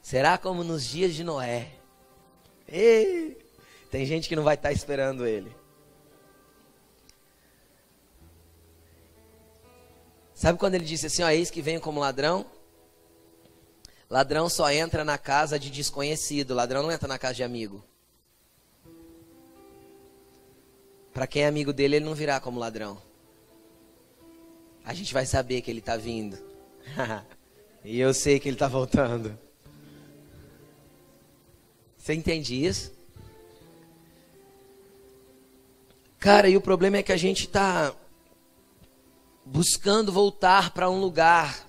Será 0.02 0.40
como 0.40 0.64
nos 0.64 0.84
dias 0.84 1.14
de 1.14 1.24
Noé. 1.24 1.74
Tem 3.92 4.04
gente 4.08 4.28
que 4.28 4.36
não 4.36 4.42
vai 4.42 4.56
estar 4.56 4.72
esperando 4.72 5.28
ele. 5.28 5.56
Sabe 10.34 10.58
quando 10.58 10.74
ele 10.74 10.86
disse 10.86 11.06
assim: 11.06 11.22
ó, 11.22 11.30
eis 11.30 11.52
que 11.52 11.62
venho 11.62 11.80
como 11.80 12.00
ladrão? 12.00 12.44
Ladrão 14.10 14.50
só 14.50 14.72
entra 14.72 15.06
na 15.06 15.20
casa 15.20 15.60
de 15.60 15.70
desconhecido, 15.70 16.56
ladrão 16.56 16.82
não 16.82 16.92
entra 16.92 17.08
na 17.08 17.20
casa 17.20 17.36
de 17.36 17.44
amigo. 17.44 17.86
Para 21.14 21.28
quem 21.28 21.44
é 21.44 21.48
amigo 21.48 21.72
dele, 21.72 21.98
ele 21.98 22.06
não 22.06 22.16
virá 22.16 22.40
como 22.40 22.60
ladrão. 22.60 23.11
A 24.92 24.94
gente 24.94 25.14
vai 25.14 25.26
saber 25.26 25.62
que 25.62 25.72
ele 25.72 25.80
está 25.80 25.96
vindo. 25.96 26.38
e 27.82 27.98
eu 27.98 28.14
sei 28.14 28.42
que 28.42 28.50
ele 28.50 28.58
está 28.58 28.68
voltando. 28.68 29.40
Você 31.96 32.14
entende 32.14 32.66
isso? 32.66 32.92
Cara, 36.20 36.50
e 36.50 36.58
o 36.58 36.62
problema 36.62 36.98
é 36.98 37.04
que 37.04 37.14
a 37.14 37.18
gente 37.18 37.46
está 37.46 37.96
buscando 39.46 40.12
voltar 40.12 40.72
para 40.72 40.90
um 40.90 41.00
lugar. 41.00 41.66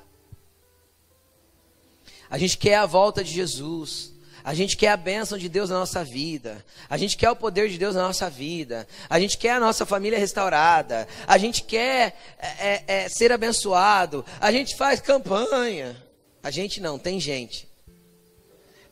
A 2.28 2.36
gente 2.38 2.58
quer 2.58 2.74
a 2.74 2.86
volta 2.86 3.22
de 3.22 3.30
Jesus. 3.30 4.12
A 4.44 4.54
gente 4.54 4.76
quer 4.76 4.88
a 4.88 4.96
bênção 4.96 5.38
de 5.38 5.48
Deus 5.48 5.70
na 5.70 5.78
nossa 5.78 6.02
vida. 6.02 6.64
A 6.90 6.96
gente 6.96 7.16
quer 7.16 7.30
o 7.30 7.36
poder 7.36 7.68
de 7.68 7.78
Deus 7.78 7.94
na 7.94 8.02
nossa 8.02 8.28
vida. 8.28 8.88
A 9.08 9.20
gente 9.20 9.38
quer 9.38 9.50
a 9.50 9.60
nossa 9.60 9.86
família 9.86 10.18
restaurada. 10.18 11.06
A 11.26 11.38
gente 11.38 11.62
quer 11.62 12.16
é, 12.38 12.68
é, 12.68 12.84
é 12.86 13.08
ser 13.08 13.30
abençoado. 13.30 14.24
A 14.40 14.50
gente 14.50 14.76
faz 14.76 15.00
campanha. 15.00 15.96
A 16.42 16.50
gente 16.50 16.80
não, 16.80 16.98
tem 16.98 17.20
gente. 17.20 17.68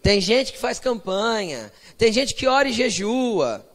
Tem 0.00 0.20
gente 0.20 0.52
que 0.52 0.58
faz 0.58 0.78
campanha. 0.78 1.72
Tem 1.98 2.12
gente 2.12 2.34
que 2.34 2.46
ora 2.46 2.68
e 2.68 2.72
jejua. 2.72 3.66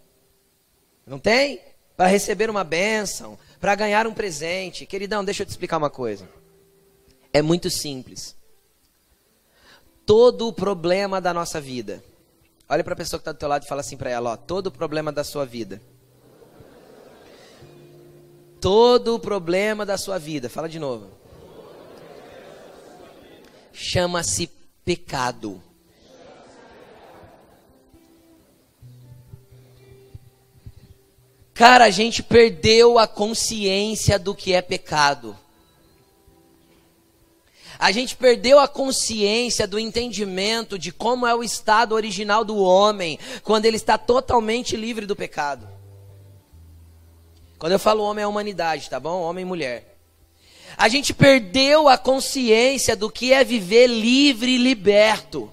Não 1.06 1.20
tem? 1.20 1.60
Para 1.98 2.08
receber 2.08 2.50
uma 2.50 2.64
bênção. 2.64 3.38
Para 3.60 3.76
ganhar 3.76 4.08
um 4.08 4.14
presente. 4.14 4.86
Queridão, 4.86 5.26
deixa 5.26 5.44
eu 5.44 5.46
te 5.46 5.50
explicar 5.50 5.78
uma 5.78 5.90
coisa. 5.90 6.28
É 7.34 7.42
muito 7.42 7.70
simples. 7.70 8.34
Todo 10.06 10.48
o 10.48 10.54
problema 10.54 11.20
da 11.20 11.34
nossa 11.34 11.60
vida. 11.60 12.04
Olha 12.68 12.84
para 12.84 12.94
a 12.94 12.98
pessoa 12.98 13.20
que 13.20 13.22
está 13.22 13.32
do 13.32 13.38
teu 13.38 13.48
lado 13.48 13.64
e 13.64 13.68
fala 13.68 13.82
assim 13.82 13.98
para 13.98 14.10
ela, 14.10 14.32
ó, 14.32 14.38
todo 14.38 14.68
o 14.68 14.72
problema 14.72 15.12
da 15.12 15.24
sua 15.24 15.46
vida. 15.46 15.82
Todo 18.60 19.16
o 19.16 19.20
problema 19.20 19.86
da 19.86 19.98
sua 19.98 20.18
vida. 20.18 20.50
Fala 20.50 20.68
de 20.68 20.80
novo. 20.80 21.12
Chama-se 23.72 24.50
pecado. 24.84 25.62
Cara, 31.54 31.86
a 31.86 31.90
gente 31.90 32.22
perdeu 32.22 33.00
a 33.00 33.08
consciência 33.08 34.20
do 34.20 34.36
que 34.36 34.54
é 34.54 34.62
pecado. 34.62 35.38
A 37.78 37.92
gente 37.92 38.16
perdeu 38.16 38.60
a 38.60 38.68
consciência 38.68 39.68
do 39.68 39.78
entendimento 39.78 40.78
de 40.80 40.92
como 40.92 41.28
é 41.28 41.36
o 41.36 41.44
estado 41.44 41.94
original 41.94 42.46
do 42.46 42.58
homem 42.58 43.20
quando 43.44 43.66
ele 43.66 43.78
está 43.78 43.98
totalmente 43.98 44.76
livre 44.76 45.06
do 45.06 45.16
pecado. 45.16 45.68
Quando 47.58 47.74
eu 47.74 47.80
falo 47.80 48.04
homem 48.04 48.22
é 48.22 48.26
a 48.26 48.30
humanidade, 48.30 48.90
tá 48.90 49.00
bom? 49.00 49.22
Homem 49.22 49.44
e 49.44 49.48
mulher. 49.48 49.98
A 50.78 50.90
gente 50.90 51.14
perdeu 51.14 51.88
a 51.88 51.98
consciência 51.98 52.96
do 52.96 53.10
que 53.10 53.34
é 53.34 53.44
viver 53.44 53.88
livre 53.88 54.52
e 54.52 54.58
liberto 54.58 55.52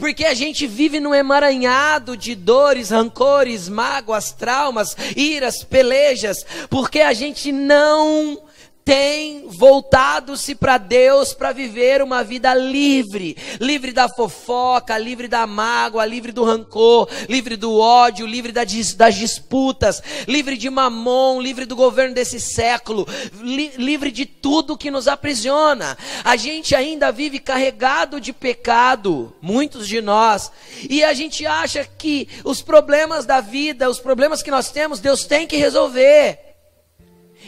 porque 0.00 0.24
a 0.24 0.32
gente 0.32 0.66
vive 0.66 0.98
num 0.98 1.14
emaranhado 1.14 2.16
de 2.16 2.34
dores, 2.34 2.88
rancores, 2.88 3.68
mágoas, 3.68 4.32
traumas, 4.32 4.96
iras, 5.14 5.62
pelejas, 5.62 6.44
porque 6.70 7.00
a 7.00 7.12
gente 7.12 7.52
não 7.52 8.40
tem 8.90 9.44
voltado-se 9.46 10.52
para 10.52 10.76
Deus 10.76 11.32
para 11.32 11.52
viver 11.52 12.02
uma 12.02 12.24
vida 12.24 12.52
livre, 12.52 13.36
livre 13.60 13.92
da 13.92 14.08
fofoca, 14.08 14.98
livre 14.98 15.28
da 15.28 15.46
mágoa, 15.46 16.04
livre 16.04 16.32
do 16.32 16.42
rancor, 16.42 17.08
livre 17.28 17.54
do 17.54 17.78
ódio, 17.78 18.26
livre 18.26 18.50
das 18.50 19.14
disputas, 19.14 20.02
livre 20.26 20.56
de 20.56 20.68
mamon, 20.68 21.40
livre 21.40 21.66
do 21.66 21.76
governo 21.76 22.16
desse 22.16 22.40
século, 22.40 23.06
li, 23.40 23.70
livre 23.76 24.10
de 24.10 24.26
tudo 24.26 24.76
que 24.76 24.90
nos 24.90 25.06
aprisiona. 25.06 25.96
A 26.24 26.34
gente 26.34 26.74
ainda 26.74 27.12
vive 27.12 27.38
carregado 27.38 28.20
de 28.20 28.32
pecado, 28.32 29.32
muitos 29.40 29.86
de 29.86 30.00
nós, 30.00 30.50
e 30.88 31.04
a 31.04 31.14
gente 31.14 31.46
acha 31.46 31.84
que 31.84 32.28
os 32.42 32.60
problemas 32.60 33.24
da 33.24 33.40
vida, 33.40 33.88
os 33.88 34.00
problemas 34.00 34.42
que 34.42 34.50
nós 34.50 34.72
temos, 34.72 34.98
Deus 34.98 35.24
tem 35.24 35.46
que 35.46 35.56
resolver 35.56 36.49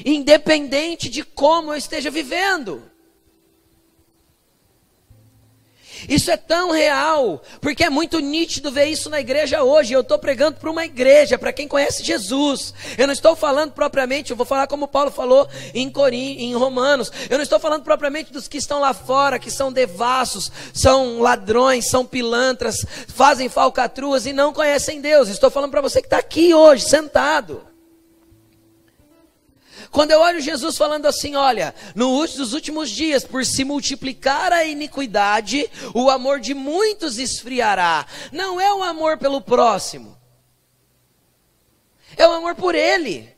independente 0.05 1.09
de 1.09 1.23
como 1.23 1.73
eu 1.73 1.77
esteja 1.77 2.11
vivendo. 2.11 2.93
Isso 6.09 6.31
é 6.31 6.37
tão 6.37 6.71
real, 6.71 7.43
porque 7.61 7.85
é 7.85 7.91
muito 7.91 8.19
nítido 8.19 8.71
ver 8.73 8.87
isso 8.87 9.09
na 9.09 9.21
igreja 9.21 9.63
hoje. 9.63 9.93
Eu 9.93 10.01
estou 10.01 10.19
pregando 10.19 10.59
para 10.59 10.71
uma 10.71 10.85
igreja, 10.85 11.39
para 11.39 11.53
quem 11.53 11.69
conhece 11.69 12.03
Jesus. 12.03 12.75
Eu 12.99 13.07
não 13.07 13.13
estou 13.13 13.37
falando 13.37 13.73
propriamente, 13.73 14.31
eu 14.31 14.37
vou 14.37 14.47
falar 14.47 14.67
como 14.67 14.89
Paulo 14.89 15.11
falou 15.11 15.49
em 15.75 15.89
Corim, 15.91 16.39
em 16.39 16.55
Romanos. 16.55 17.11
Eu 17.31 17.39
não 17.39 17.43
estou 17.43 17.61
falando 17.61 17.85
propriamente 17.85 18.33
dos 18.33 18.49
que 18.49 18.59
estão 18.59 18.81
lá 18.81 18.93
fora, 18.93 19.39
que 19.39 19.51
são 19.51 19.73
devassos, 19.73 20.51
são 20.73 21.21
ladrões, 21.21 21.89
são 21.89 22.05
pilantras, 22.05 22.85
fazem 23.09 23.49
falcatruas 23.49 24.27
e 24.27 24.33
não 24.33 24.53
conhecem 24.53 25.01
Deus. 25.01 25.29
Estou 25.29 25.51
falando 25.51 25.71
para 25.71 25.81
você 25.81 26.01
que 26.01 26.07
está 26.07 26.19
aqui 26.19 26.55
hoje, 26.55 26.85
sentado. 26.85 27.72
Quando 29.93 30.11
eu 30.11 30.21
olho 30.21 30.41
Jesus 30.41 30.79
falando 30.79 31.05
assim, 31.05 31.37
olha, 31.37 31.75
nos 31.95 32.55
últimos 32.55 32.91
dias, 32.91 33.25
por 33.25 33.45
se 33.45 33.63
multiplicar 33.63 34.51
a 34.51 34.65
iniquidade, 34.65 35.71
o 35.93 36.09
amor 36.09 36.41
de 36.41 36.55
muitos 36.55 37.19
esfriará. 37.19 38.07
Não 38.33 38.59
é 38.59 38.73
o 38.73 38.83
amor 38.83 39.19
pelo 39.19 39.43
próximo, 39.43 40.19
é 42.17 42.27
o 42.27 42.33
amor 42.33 42.55
por 42.55 42.75
Ele. 42.75 43.31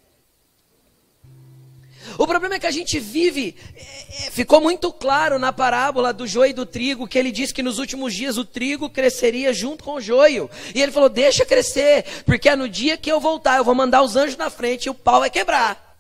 O 2.19 2.27
problema 2.27 2.55
é 2.55 2.59
que 2.61 2.67
a 2.67 2.71
gente 2.71 3.01
vive, 3.01 3.57
é, 3.75 3.81
é, 4.27 4.31
ficou 4.31 4.61
muito 4.61 4.93
claro 4.93 5.39
na 5.41 5.53
parábola 5.53 6.13
do 6.13 6.25
joio 6.25 6.51
e 6.51 6.53
do 6.53 6.65
trigo, 6.65 7.09
que 7.09 7.19
ele 7.19 7.33
disse 7.33 7.53
que 7.53 7.63
nos 7.63 7.81
últimos 7.81 8.15
dias 8.15 8.37
o 8.37 8.45
trigo 8.45 8.89
cresceria 8.89 9.53
junto 9.53 9.83
com 9.83 9.95
o 9.95 10.01
joio. 10.01 10.49
E 10.73 10.81
ele 10.81 10.93
falou: 10.93 11.09
deixa 11.09 11.45
crescer, 11.45 12.05
porque 12.25 12.55
no 12.55 12.69
dia 12.69 12.97
que 12.97 13.11
eu 13.11 13.19
voltar, 13.19 13.57
eu 13.57 13.65
vou 13.65 13.75
mandar 13.75 14.03
os 14.03 14.15
anjos 14.15 14.37
na 14.37 14.51
frente 14.51 14.85
e 14.85 14.91
o 14.91 14.95
pau 14.95 15.19
vai 15.19 15.31
quebrar. 15.31 15.94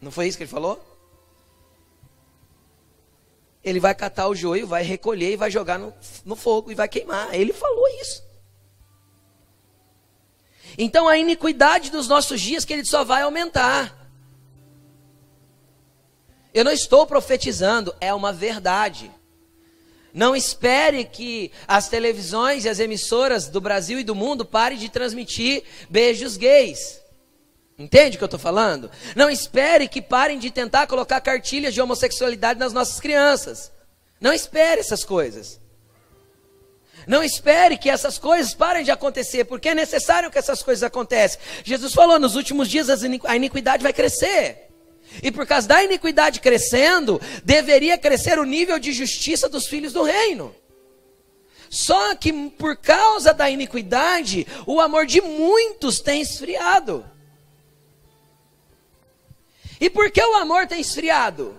Não 0.00 0.10
foi 0.10 0.28
isso 0.28 0.36
que 0.36 0.44
ele 0.44 0.50
falou? 0.50 0.84
Ele 3.62 3.80
vai 3.80 3.94
catar 3.94 4.28
o 4.28 4.34
joio, 4.34 4.66
vai 4.66 4.82
recolher 4.82 5.32
e 5.32 5.36
vai 5.36 5.50
jogar 5.50 5.78
no, 5.78 5.92
no 6.24 6.36
fogo 6.36 6.70
e 6.70 6.74
vai 6.74 6.88
queimar. 6.88 7.34
Ele 7.34 7.52
falou 7.52 7.88
isso. 8.00 8.22
Então 10.76 11.08
a 11.08 11.18
iniquidade 11.18 11.90
dos 11.90 12.06
nossos 12.06 12.40
dias 12.40 12.64
que 12.64 12.72
ele 12.72 12.84
só 12.84 13.02
vai 13.02 13.22
aumentar. 13.22 13.98
Eu 16.54 16.64
não 16.64 16.72
estou 16.72 17.06
profetizando, 17.06 17.94
é 18.00 18.14
uma 18.14 18.32
verdade. 18.32 19.10
Não 20.14 20.34
espere 20.34 21.04
que 21.04 21.52
as 21.66 21.88
televisões 21.88 22.64
e 22.64 22.68
as 22.68 22.78
emissoras 22.78 23.48
do 23.48 23.60
Brasil 23.60 23.98
e 24.00 24.04
do 24.04 24.14
mundo 24.14 24.44
parem 24.44 24.78
de 24.78 24.88
transmitir 24.88 25.62
beijos 25.90 26.36
gays. 26.36 27.00
Entende 27.78 28.16
o 28.16 28.18
que 28.18 28.24
eu 28.24 28.26
estou 28.26 28.40
falando? 28.40 28.90
Não 29.14 29.30
espere 29.30 29.86
que 29.86 30.02
parem 30.02 30.38
de 30.38 30.50
tentar 30.50 30.88
colocar 30.88 31.20
cartilhas 31.20 31.72
de 31.72 31.80
homossexualidade 31.80 32.58
nas 32.58 32.72
nossas 32.72 32.98
crianças. 32.98 33.70
Não 34.20 34.32
espere 34.32 34.80
essas 34.80 35.04
coisas. 35.04 35.60
Não 37.06 37.22
espere 37.22 37.78
que 37.78 37.88
essas 37.88 38.18
coisas 38.18 38.52
parem 38.52 38.84
de 38.84 38.90
acontecer, 38.90 39.44
porque 39.44 39.68
é 39.68 39.74
necessário 39.74 40.30
que 40.30 40.38
essas 40.38 40.60
coisas 40.60 40.82
aconteçam. 40.82 41.40
Jesus 41.62 41.94
falou: 41.94 42.18
nos 42.18 42.34
últimos 42.34 42.68
dias 42.68 42.88
a 43.24 43.36
iniquidade 43.36 43.82
vai 43.82 43.92
crescer. 43.92 44.68
E 45.22 45.30
por 45.30 45.46
causa 45.46 45.68
da 45.68 45.82
iniquidade 45.82 46.40
crescendo, 46.40 47.20
deveria 47.44 47.96
crescer 47.96 48.38
o 48.38 48.44
nível 48.44 48.78
de 48.78 48.92
justiça 48.92 49.48
dos 49.48 49.66
filhos 49.66 49.92
do 49.92 50.02
reino. 50.02 50.54
Só 51.70 52.14
que 52.16 52.32
por 52.32 52.76
causa 52.76 53.32
da 53.32 53.48
iniquidade, 53.48 54.46
o 54.66 54.80
amor 54.80 55.06
de 55.06 55.20
muitos 55.20 56.00
tem 56.00 56.20
esfriado. 56.20 57.08
E 59.80 59.88
por 59.88 60.10
que 60.10 60.22
o 60.22 60.36
amor 60.36 60.66
tem 60.66 60.80
esfriado? 60.80 61.54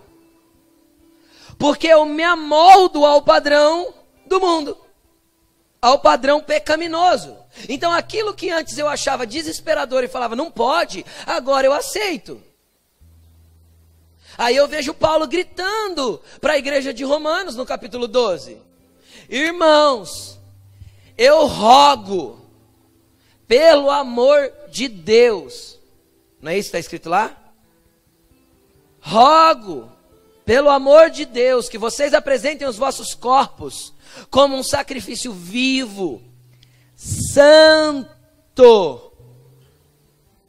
Porque 1.58 1.88
eu 1.88 2.06
me 2.06 2.24
amoldo 2.24 3.06
ao 3.06 3.22
padrão 3.22 3.94
do 4.26 4.40
mundo, 4.40 4.78
ao 5.82 6.00
padrão 6.00 6.42
pecaminoso. 6.42 7.38
Então 7.68 7.92
aquilo 7.92 8.34
que 8.34 8.50
antes 8.50 8.78
eu 8.78 8.88
achava 8.88 9.28
desesperador 9.28 10.04
e 10.04 10.08
falava 10.08 10.36
não 10.36 10.52
pode, 10.52 11.06
agora 11.26 11.66
eu 11.66 11.74
aceito. 11.74 12.42
Aí 14.38 14.56
eu 14.56 14.68
vejo 14.68 14.94
Paulo 14.94 15.28
gritando 15.28 16.22
para 16.40 16.54
a 16.54 16.58
igreja 16.58 16.94
de 16.94 17.04
Romanos 17.04 17.56
no 17.56 17.66
capítulo 17.66 18.08
12: 18.08 18.58
Irmãos, 19.30 20.40
eu 21.18 21.46
rogo, 21.46 22.40
pelo 23.46 23.90
amor 23.90 24.52
de 24.70 24.88
Deus, 24.88 25.78
não 26.42 26.52
é 26.52 26.58
isso 26.58 26.68
que 26.72 26.78
está 26.78 26.80
escrito 26.80 27.10
lá? 27.10 27.39
Rogo, 29.02 29.92
pelo 30.46 30.70
amor 30.70 31.10
de 31.10 31.26
Deus, 31.26 31.70
que 31.70 31.78
vocês 31.78 32.14
apresentem 32.14 32.68
os 32.68 32.78
vossos 32.78 33.14
corpos 33.14 33.94
como 34.30 34.56
um 34.56 34.64
sacrifício 34.64 35.32
vivo, 35.32 36.22
santo. 36.96 37.42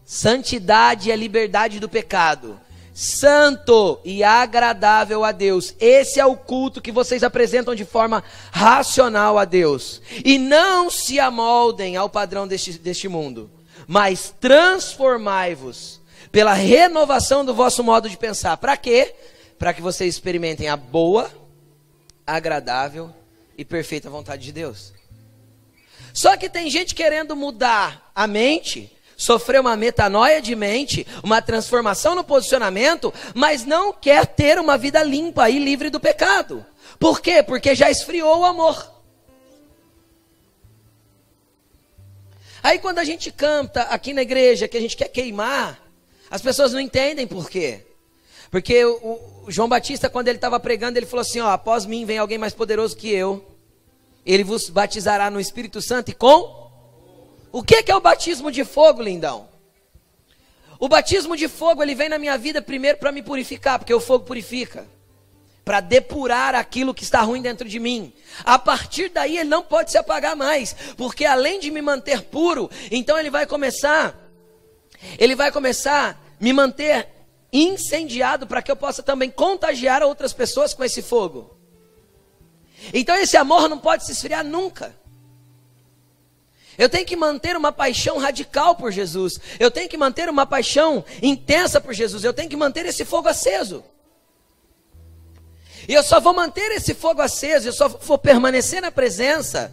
Santidade 0.05 1.11
é 1.11 1.17
liberdade 1.17 1.79
do 1.79 1.89
pecado 1.89 2.61
santo 3.01 3.99
e 4.05 4.23
agradável 4.23 5.25
a 5.25 5.33
Deus. 5.33 5.75
Esse 5.81 6.21
é 6.21 6.27
o 6.27 6.37
culto 6.37 6.83
que 6.83 6.93
vocês 6.93 7.23
apresentam 7.23 7.75
de 7.75 7.85
forma 7.85 8.23
racional 8.51 9.39
a 9.39 9.45
Deus. 9.45 10.03
E 10.25 10.39
não 10.39 10.91
se 10.91 11.19
amoldem 11.19 11.97
ao 11.97 12.11
padrão 12.11 12.47
deste, 12.47 12.73
deste 12.73 13.09
mundo, 13.09 13.51
mas 13.87 14.35
transformai-vos 14.41 16.00
pela 16.31 16.53
renovação 16.53 17.45
do 17.45 17.55
vosso 17.55 17.83
modo 17.83 18.09
de 18.09 18.17
pensar. 18.17 18.57
Para 18.57 18.77
quê? 18.77 19.15
Para 19.59 19.75
que 19.75 19.83
vocês 19.83 20.15
experimentem 20.15 20.69
a 20.69 20.77
boa, 20.77 21.31
agradável 22.27 23.13
e 23.57 23.65
perfeita 23.65 24.09
vontade 24.09 24.43
de 24.43 24.53
Deus. 24.53 24.93
Só 26.15 26.37
que 26.37 26.49
tem 26.49 26.71
gente 26.71 26.95
querendo 26.95 27.37
mudar 27.37 28.11
a 28.15 28.27
mente 28.27 28.97
sofreu 29.21 29.61
uma 29.61 29.77
metanoia 29.77 30.41
de 30.41 30.57
mente, 30.57 31.07
uma 31.23 31.43
transformação 31.43 32.15
no 32.15 32.25
posicionamento, 32.25 33.13
mas 33.35 33.67
não 33.67 33.93
quer 33.93 34.27
ter 34.27 34.59
uma 34.59 34.79
vida 34.79 35.03
limpa 35.03 35.51
e 35.51 35.59
livre 35.59 35.91
do 35.91 36.01
pecado. 36.01 36.65
Por 36.99 37.21
quê? 37.21 37.43
Porque 37.43 37.75
já 37.75 37.91
esfriou 37.91 38.41
o 38.41 38.45
amor. 38.47 38.91
Aí 42.63 42.79
quando 42.79 42.99
a 42.99 43.05
gente 43.05 43.31
canta 43.31 43.83
aqui 43.83 44.15
na 44.15 44.23
igreja 44.23 44.67
que 44.67 44.77
a 44.77 44.81
gente 44.81 44.97
quer 44.97 45.09
queimar, 45.09 45.79
as 46.31 46.41
pessoas 46.41 46.73
não 46.73 46.81
entendem 46.81 47.27
por 47.27 47.51
quê. 47.51 47.85
Porque 48.51 48.85
o, 48.85 49.45
João 49.49 49.69
Batista, 49.69 50.09
quando 50.09 50.29
ele 50.29 50.39
estava 50.39 50.59
pregando, 50.61 50.99
ele 50.99 51.07
falou 51.07 51.23
assim: 51.23 51.41
ó, 51.41 51.51
após 51.51 51.85
mim 51.85 52.05
vem 52.05 52.19
alguém 52.19 52.39
mais 52.39 52.55
poderoso 52.55 52.97
que 52.97 53.11
eu. 53.11 53.45
Ele 54.25 54.45
vos 54.45 54.69
batizará 54.69 55.31
no 55.31 55.41
Espírito 55.41 55.81
Santo 55.81 56.11
e 56.11 56.15
com 56.15 56.61
o 57.53 57.63
que 57.63 57.85
é 57.91 57.97
o 57.97 58.01
batismo 58.01 58.53
de 58.53 58.65
fogo, 58.65 59.03
lindão? 59.03 59.49
O 60.79 60.89
batismo 60.89 61.37
de 61.37 61.49
fogo, 61.49 61.83
ele 61.83 61.95
vem 61.95 62.09
na 62.09 62.19
minha 62.19 62.39
vida 62.39 62.63
primeiro 62.63 62.99
para 62.99 63.13
me 63.13 63.23
purificar, 63.23 63.79
porque 63.79 63.93
o 63.93 64.01
fogo 64.01 64.25
purifica. 64.25 64.87
Para 65.65 65.81
depurar 65.81 66.55
aquilo 66.55 66.95
que 66.95 67.03
está 67.03 67.21
ruim 67.21 67.43
dentro 67.43 67.69
de 67.69 67.79
mim. 67.79 68.13
A 68.45 68.59
partir 68.59 69.09
daí 69.11 69.37
ele 69.37 69.49
não 69.49 69.63
pode 69.63 69.91
se 69.91 69.99
apagar 69.99 70.35
mais, 70.37 70.75
porque 70.97 71.25
além 71.25 71.61
de 71.61 71.71
me 71.71 71.83
manter 71.83 72.23
puro, 72.23 72.71
então 72.91 73.19
ele 73.19 73.31
vai 73.31 73.47
começar 73.47 74.30
ele 75.19 75.35
vai 75.35 75.51
começar 75.51 76.11
a 76.11 76.43
me 76.43 76.53
manter 76.53 77.09
incendiado 77.53 78.47
para 78.47 78.63
que 78.63 78.71
eu 78.71 78.77
possa 78.77 79.03
também 79.03 79.31
contagiar 79.31 80.03
outras 80.03 80.33
pessoas 80.33 80.73
com 80.73 80.85
esse 80.85 81.03
fogo. 81.03 81.57
Então 82.93 83.15
esse 83.17 83.37
amor 83.37 83.69
não 83.69 83.79
pode 83.79 84.05
se 84.05 84.13
esfriar 84.13 84.45
nunca. 84.45 84.95
Eu 86.79 86.89
tenho 86.89 87.05
que 87.05 87.17
manter 87.17 87.57
uma 87.57 87.73
paixão 87.73 88.17
radical 88.17 88.75
por 88.75 88.91
Jesus. 88.91 89.39
Eu 89.59 89.71
tenho 89.71 89.89
que 89.89 89.99
manter 89.99 90.31
uma 90.31 90.47
paixão 90.47 91.05
intensa 91.23 91.81
por 91.81 91.93
Jesus. 91.93 92.25
Eu 92.25 92.33
tenho 92.33 92.49
que 92.49 92.57
manter 92.57 92.87
esse 92.87 93.05
fogo 93.05 93.29
aceso. 93.29 93.85
E 95.87 95.93
eu 95.93 96.03
só 96.03 96.21
vou 96.21 96.33
manter 96.33 96.71
esse 96.73 96.95
fogo 96.95 97.21
aceso, 97.21 97.69
eu 97.69 97.73
só 97.73 97.89
vou 97.89 98.17
permanecer 98.17 98.81
na 98.81 98.91
presença 98.91 99.73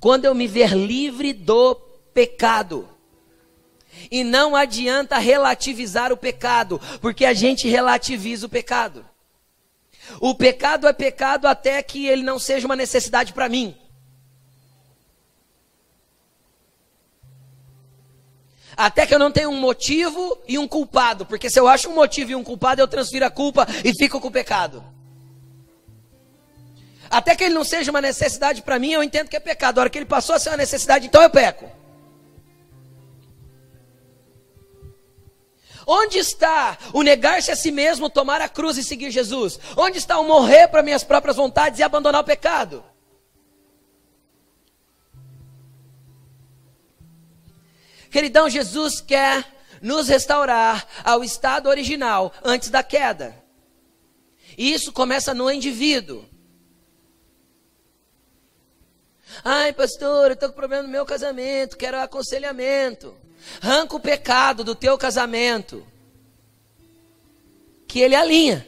quando 0.00 0.24
eu 0.24 0.34
me 0.34 0.46
ver 0.46 0.74
livre 0.74 1.32
do 1.32 1.74
pecado. 2.12 2.88
E 4.10 4.22
não 4.22 4.54
adianta 4.54 5.18
relativizar 5.18 6.12
o 6.12 6.16
pecado, 6.16 6.80
porque 7.00 7.24
a 7.24 7.34
gente 7.34 7.68
relativiza 7.68 8.46
o 8.46 8.48
pecado. 8.48 9.04
O 10.20 10.34
pecado 10.34 10.86
é 10.86 10.92
pecado 10.92 11.46
até 11.46 11.82
que 11.82 12.06
ele 12.06 12.22
não 12.22 12.38
seja 12.38 12.66
uma 12.66 12.76
necessidade 12.76 13.32
para 13.32 13.48
mim. 13.48 13.76
Até 18.76 19.06
que 19.06 19.14
eu 19.14 19.18
não 19.18 19.32
tenha 19.32 19.48
um 19.48 19.58
motivo 19.58 20.38
e 20.46 20.58
um 20.58 20.68
culpado. 20.68 21.24
Porque 21.24 21.48
se 21.48 21.58
eu 21.58 21.66
acho 21.66 21.88
um 21.88 21.94
motivo 21.94 22.32
e 22.32 22.36
um 22.36 22.44
culpado, 22.44 22.80
eu 22.80 22.86
transfiro 22.86 23.24
a 23.24 23.30
culpa 23.30 23.66
e 23.82 23.94
fico 23.94 24.20
com 24.20 24.28
o 24.28 24.32
pecado. 24.32 24.84
Até 27.08 27.34
que 27.34 27.44
ele 27.44 27.54
não 27.54 27.64
seja 27.64 27.90
uma 27.90 28.00
necessidade 28.00 28.62
para 28.62 28.78
mim, 28.78 28.92
eu 28.92 29.02
entendo 29.02 29.28
que 29.28 29.36
é 29.36 29.40
pecado. 29.40 29.78
A 29.78 29.82
hora 29.82 29.90
que 29.90 29.96
ele 29.96 30.04
passou 30.04 30.34
a 30.34 30.38
ser 30.38 30.50
uma 30.50 30.58
necessidade, 30.58 31.06
então 31.06 31.22
eu 31.22 31.30
peco. 31.30 31.70
Onde 35.86 36.18
está 36.18 36.76
o 36.92 37.02
negar-se 37.02 37.52
a 37.52 37.56
si 37.56 37.70
mesmo, 37.70 38.10
tomar 38.10 38.40
a 38.40 38.48
cruz 38.48 38.76
e 38.76 38.82
seguir 38.82 39.12
Jesus? 39.12 39.60
Onde 39.76 39.98
está 39.98 40.18
o 40.18 40.24
morrer 40.24 40.66
para 40.66 40.82
minhas 40.82 41.04
próprias 41.04 41.36
vontades 41.36 41.78
e 41.78 41.82
abandonar 41.84 42.22
o 42.22 42.24
pecado? 42.24 42.84
Queridão, 48.10 48.50
Jesus 48.50 49.00
quer 49.00 49.46
nos 49.80 50.08
restaurar 50.08 50.86
ao 51.04 51.22
estado 51.22 51.68
original 51.68 52.32
antes 52.42 52.68
da 52.68 52.82
queda. 52.82 53.36
E 54.58 54.72
isso 54.72 54.92
começa 54.92 55.32
no 55.34 55.50
indivíduo. 55.50 56.24
Ai, 59.44 59.72
pastor, 59.72 60.28
eu 60.28 60.32
estou 60.32 60.48
com 60.48 60.56
problema 60.56 60.82
no 60.82 60.88
meu 60.88 61.04
casamento, 61.04 61.76
quero 61.76 62.00
aconselhamento. 62.00 63.16
Arranca 63.62 63.96
o 63.96 64.00
pecado 64.00 64.64
do 64.64 64.74
teu 64.74 64.98
casamento, 64.98 65.86
que 67.86 68.00
ele 68.00 68.14
alinha. 68.14 68.66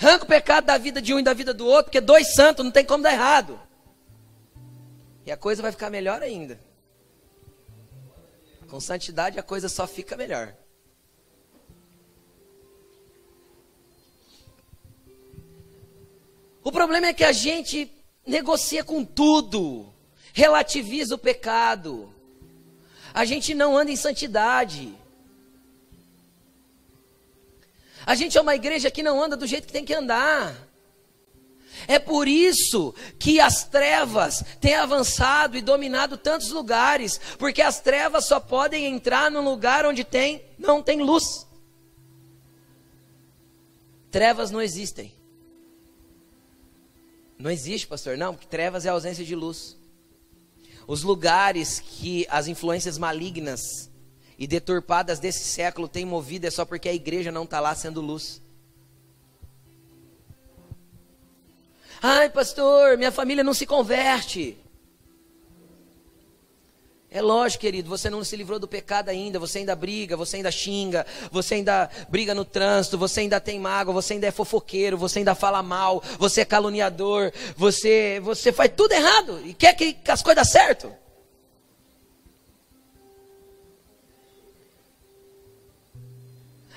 Arranca 0.00 0.24
o 0.24 0.28
pecado 0.28 0.66
da 0.66 0.78
vida 0.78 1.02
de 1.02 1.12
um 1.12 1.18
e 1.18 1.22
da 1.22 1.34
vida 1.34 1.52
do 1.52 1.66
outro, 1.66 1.84
porque 1.84 2.00
dois 2.00 2.34
santos 2.34 2.64
não 2.64 2.70
tem 2.70 2.84
como 2.84 3.02
dar 3.02 3.12
errado. 3.12 3.60
E 5.26 5.32
a 5.32 5.36
coisa 5.36 5.60
vai 5.60 5.72
ficar 5.72 5.90
melhor 5.90 6.22
ainda. 6.22 6.58
Com 8.68 8.80
santidade 8.80 9.38
a 9.38 9.42
coisa 9.42 9.68
só 9.68 9.86
fica 9.86 10.16
melhor. 10.16 10.54
O 16.62 16.70
problema 16.70 17.06
é 17.06 17.12
que 17.14 17.24
a 17.24 17.32
gente 17.32 17.90
negocia 18.26 18.84
com 18.84 19.04
tudo, 19.04 19.92
relativiza 20.38 21.16
o 21.16 21.18
pecado. 21.18 22.14
A 23.12 23.24
gente 23.24 23.54
não 23.54 23.76
anda 23.76 23.90
em 23.90 23.96
santidade. 23.96 24.94
A 28.06 28.14
gente 28.14 28.38
é 28.38 28.40
uma 28.40 28.54
igreja 28.54 28.88
que 28.88 29.02
não 29.02 29.20
anda 29.20 29.36
do 29.36 29.48
jeito 29.48 29.66
que 29.66 29.72
tem 29.72 29.84
que 29.84 29.92
andar. 29.92 30.54
É 31.88 31.98
por 31.98 32.28
isso 32.28 32.94
que 33.18 33.40
as 33.40 33.64
trevas 33.64 34.44
têm 34.60 34.76
avançado 34.76 35.56
e 35.56 35.60
dominado 35.60 36.16
tantos 36.16 36.50
lugares, 36.50 37.20
porque 37.36 37.60
as 37.60 37.80
trevas 37.80 38.26
só 38.26 38.38
podem 38.38 38.86
entrar 38.86 39.32
no 39.32 39.40
lugar 39.40 39.84
onde 39.84 40.04
tem 40.04 40.40
não 40.56 40.80
tem 40.80 41.02
luz. 41.02 41.48
Trevas 44.08 44.52
não 44.52 44.62
existem. 44.62 45.12
Não 47.36 47.50
existe, 47.50 47.88
pastor, 47.88 48.16
não, 48.16 48.34
porque 48.34 48.46
trevas 48.46 48.86
é 48.86 48.88
ausência 48.88 49.24
de 49.24 49.34
luz. 49.34 49.77
Os 50.88 51.02
lugares 51.02 51.80
que 51.80 52.26
as 52.30 52.48
influências 52.48 52.96
malignas 52.96 53.90
e 54.38 54.46
deturpadas 54.46 55.18
desse 55.18 55.44
século 55.44 55.86
têm 55.86 56.06
movido 56.06 56.46
é 56.46 56.50
só 56.50 56.64
porque 56.64 56.88
a 56.88 56.94
igreja 56.94 57.30
não 57.30 57.44
está 57.44 57.60
lá 57.60 57.74
sendo 57.74 58.00
luz. 58.00 58.40
Ai, 62.00 62.30
pastor, 62.30 62.96
minha 62.96 63.12
família 63.12 63.44
não 63.44 63.52
se 63.52 63.66
converte. 63.66 64.56
É 67.10 67.22
lógico, 67.22 67.62
querido, 67.62 67.88
você 67.88 68.10
não 68.10 68.22
se 68.22 68.36
livrou 68.36 68.58
do 68.58 68.68
pecado 68.68 69.08
ainda, 69.08 69.38
você 69.38 69.60
ainda 69.60 69.74
briga, 69.74 70.14
você 70.14 70.36
ainda 70.36 70.50
xinga, 70.50 71.06
você 71.32 71.54
ainda 71.54 71.88
briga 72.10 72.34
no 72.34 72.44
trânsito, 72.44 72.98
você 72.98 73.20
ainda 73.20 73.40
tem 73.40 73.58
mágoa, 73.58 73.94
você 73.94 74.12
ainda 74.12 74.26
é 74.26 74.30
fofoqueiro, 74.30 74.98
você 74.98 75.20
ainda 75.20 75.34
fala 75.34 75.62
mal, 75.62 76.02
você 76.18 76.42
é 76.42 76.44
caluniador, 76.44 77.32
você, 77.56 78.20
você 78.22 78.52
faz 78.52 78.70
tudo 78.76 78.92
errado 78.92 79.40
e 79.46 79.54
quer 79.54 79.74
que 79.74 79.96
as 80.06 80.22
coisas 80.22 80.52
dêem 80.52 80.52
certo. 80.52 80.92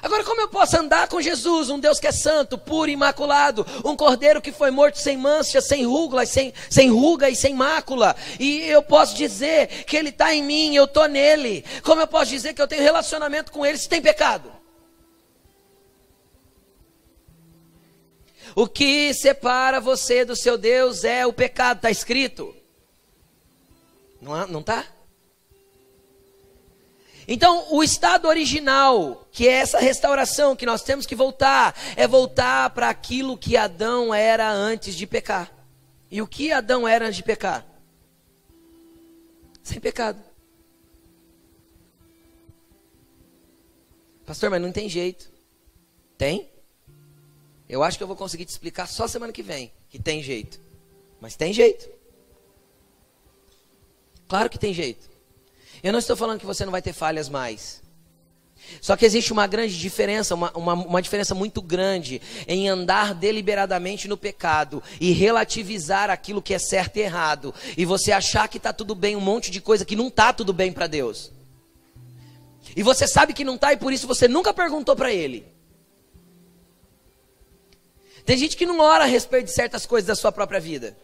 Agora, 0.01 0.23
como 0.23 0.41
eu 0.41 0.47
posso 0.47 0.77
andar 0.77 1.07
com 1.07 1.21
Jesus, 1.21 1.69
um 1.69 1.79
Deus 1.79 1.99
que 1.99 2.07
é 2.07 2.11
santo, 2.11 2.57
puro, 2.57 2.89
imaculado, 2.89 3.65
um 3.85 3.95
cordeiro 3.95 4.41
que 4.41 4.51
foi 4.51 4.71
morto 4.71 4.97
sem 4.97 5.15
mancha, 5.15 5.61
sem 5.61 5.85
ruga, 5.85 6.25
sem, 6.25 6.53
sem 6.69 6.89
ruga 6.89 7.29
e 7.29 7.35
sem 7.35 7.53
mácula, 7.53 8.15
e 8.39 8.61
eu 8.61 8.81
posso 8.81 9.15
dizer 9.15 9.85
que 9.85 9.95
Ele 9.95 10.09
está 10.09 10.33
em 10.33 10.43
mim, 10.43 10.75
eu 10.75 10.85
estou 10.85 11.07
nele? 11.07 11.63
Como 11.83 12.01
eu 12.01 12.07
posso 12.07 12.31
dizer 12.31 12.53
que 12.53 12.61
eu 12.61 12.67
tenho 12.67 12.81
relacionamento 12.81 13.51
com 13.51 13.65
Ele 13.65 13.77
se 13.77 13.87
tem 13.87 14.01
pecado? 14.01 14.51
O 18.55 18.67
que 18.67 19.13
separa 19.13 19.79
você 19.79 20.25
do 20.25 20.35
seu 20.35 20.57
Deus 20.57 21.03
é 21.03 21.25
o 21.25 21.31
pecado, 21.31 21.77
está 21.77 21.91
escrito. 21.91 22.55
Não 24.19 24.59
está? 24.59 24.85
Então, 27.33 27.65
o 27.73 27.81
estado 27.81 28.27
original, 28.27 29.25
que 29.31 29.47
é 29.47 29.53
essa 29.53 29.79
restauração 29.79 30.53
que 30.53 30.65
nós 30.65 30.83
temos 30.83 31.05
que 31.05 31.15
voltar, 31.15 31.73
é 31.95 32.05
voltar 32.05 32.69
para 32.71 32.89
aquilo 32.89 33.37
que 33.37 33.55
Adão 33.55 34.13
era 34.13 34.51
antes 34.51 34.93
de 34.93 35.07
pecar. 35.07 35.49
E 36.11 36.21
o 36.21 36.27
que 36.27 36.51
Adão 36.51 36.85
era 36.85 37.05
antes 37.05 37.15
de 37.15 37.23
pecar? 37.23 37.65
Sem 39.63 39.79
pecado. 39.79 40.21
Pastor, 44.25 44.49
mas 44.49 44.61
não 44.61 44.73
tem 44.73 44.89
jeito. 44.89 45.31
Tem? 46.17 46.51
Eu 47.69 47.81
acho 47.81 47.97
que 47.97 48.03
eu 48.03 48.07
vou 48.07 48.17
conseguir 48.17 48.43
te 48.43 48.49
explicar 48.49 48.87
só 48.87 49.07
semana 49.07 49.31
que 49.31 49.41
vem 49.41 49.71
que 49.87 49.97
tem 49.97 50.21
jeito. 50.21 50.59
Mas 51.21 51.37
tem 51.37 51.53
jeito. 51.53 51.89
Claro 54.27 54.49
que 54.49 54.59
tem 54.59 54.73
jeito. 54.73 55.10
Eu 55.83 55.91
não 55.91 55.99
estou 55.99 56.15
falando 56.15 56.39
que 56.39 56.45
você 56.45 56.63
não 56.63 56.71
vai 56.71 56.81
ter 56.81 56.93
falhas 56.93 57.27
mais. 57.27 57.81
Só 58.79 58.95
que 58.95 59.05
existe 59.05 59.33
uma 59.33 59.47
grande 59.47 59.77
diferença, 59.77 60.35
uma, 60.35 60.51
uma, 60.51 60.73
uma, 60.73 61.01
diferença 61.01 61.33
muito 61.33 61.61
grande 61.61 62.21
em 62.47 62.69
andar 62.69 63.13
deliberadamente 63.13 64.07
no 64.07 64.15
pecado 64.15 64.81
e 64.99 65.11
relativizar 65.11 66.09
aquilo 66.09 66.41
que 66.41 66.53
é 66.53 66.59
certo 66.59 66.97
e 66.97 67.01
errado. 67.01 67.53
E 67.75 67.85
você 67.85 68.11
achar 68.11 68.47
que 68.47 68.57
está 68.57 68.71
tudo 68.71 68.93
bem, 68.93 69.15
um 69.15 69.21
monte 69.21 69.49
de 69.49 69.59
coisa 69.59 69.83
que 69.83 69.95
não 69.95 70.07
está 70.07 70.31
tudo 70.31 70.53
bem 70.53 70.71
para 70.71 70.87
Deus. 70.87 71.31
E 72.75 72.83
você 72.83 73.07
sabe 73.07 73.33
que 73.33 73.43
não 73.43 73.55
está 73.55 73.73
e 73.73 73.77
por 73.77 73.91
isso 73.91 74.07
você 74.07 74.27
nunca 74.27 74.53
perguntou 74.53 74.95
para 74.95 75.11
Ele. 75.11 75.45
Tem 78.23 78.37
gente 78.37 78.55
que 78.55 78.67
não 78.67 78.79
ora 78.79 79.03
a 79.03 79.07
respeito 79.07 79.45
de 79.45 79.51
certas 79.51 79.85
coisas 79.85 80.07
da 80.07 80.15
sua 80.15 80.31
própria 80.31 80.59
vida. 80.59 80.95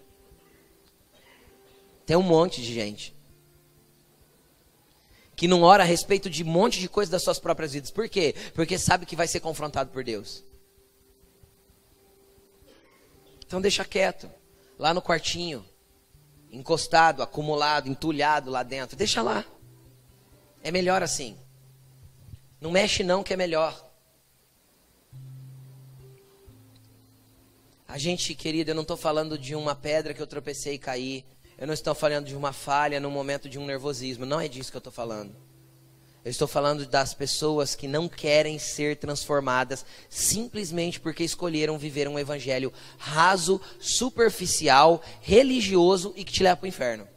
Tem 2.05 2.15
um 2.15 2.21
monte 2.21 2.61
de 2.61 2.73
gente 2.73 3.16
que 5.37 5.47
não 5.47 5.61
ora 5.61 5.83
a 5.83 5.85
respeito 5.85 6.31
de 6.31 6.43
um 6.43 6.47
monte 6.47 6.79
de 6.79 6.89
coisas 6.89 7.11
das 7.11 7.21
suas 7.21 7.37
próprias 7.37 7.71
vidas. 7.71 7.91
Por 7.91 8.09
quê? 8.09 8.33
Porque 8.55 8.75
sabe 8.75 9.05
que 9.05 9.15
vai 9.15 9.27
ser 9.27 9.39
confrontado 9.39 9.91
por 9.91 10.03
Deus. 10.03 10.43
Então 13.45 13.61
deixa 13.61 13.85
quieto, 13.85 14.27
lá 14.79 14.95
no 14.95 15.01
quartinho, 15.01 15.63
encostado, 16.51 17.21
acumulado, 17.21 17.87
entulhado 17.87 18.49
lá 18.49 18.63
dentro. 18.63 18.97
Deixa 18.97 19.21
lá. 19.21 19.45
É 20.63 20.71
melhor 20.71 21.03
assim. 21.03 21.37
Não 22.59 22.71
mexe 22.71 23.03
não 23.03 23.23
que 23.23 23.31
é 23.31 23.37
melhor. 23.37 23.85
A 27.87 27.99
gente, 27.99 28.33
querida, 28.33 28.71
eu 28.71 28.75
não 28.75 28.81
estou 28.81 28.97
falando 28.97 29.37
de 29.37 29.55
uma 29.55 29.75
pedra 29.75 30.15
que 30.15 30.21
eu 30.21 30.27
tropecei 30.27 30.73
e 30.73 30.79
caí. 30.79 31.23
Eu 31.57 31.65
não 31.65 31.73
estou 31.73 31.95
falando 31.95 32.27
de 32.27 32.35
uma 32.35 32.53
falha 32.53 32.99
no 32.99 33.09
momento 33.09 33.49
de 33.49 33.57
um 33.57 33.65
nervosismo. 33.65 34.25
Não 34.25 34.39
é 34.39 34.47
disso 34.47 34.69
que 34.69 34.77
eu 34.77 34.79
estou 34.79 34.93
falando. 34.93 35.35
Eu 36.23 36.29
estou 36.29 36.47
falando 36.47 36.85
das 36.85 37.13
pessoas 37.13 37.73
que 37.73 37.87
não 37.87 38.07
querem 38.07 38.59
ser 38.59 38.97
transformadas 38.97 39.85
simplesmente 40.09 40.99
porque 40.99 41.23
escolheram 41.23 41.77
viver 41.77 42.07
um 42.07 42.19
evangelho 42.19 42.71
raso, 42.97 43.61
superficial, 43.79 45.01
religioso 45.21 46.13
e 46.15 46.23
que 46.23 46.33
te 46.33 46.43
leva 46.43 46.57
para 46.57 46.65
o 46.65 46.67
inferno. 46.67 47.07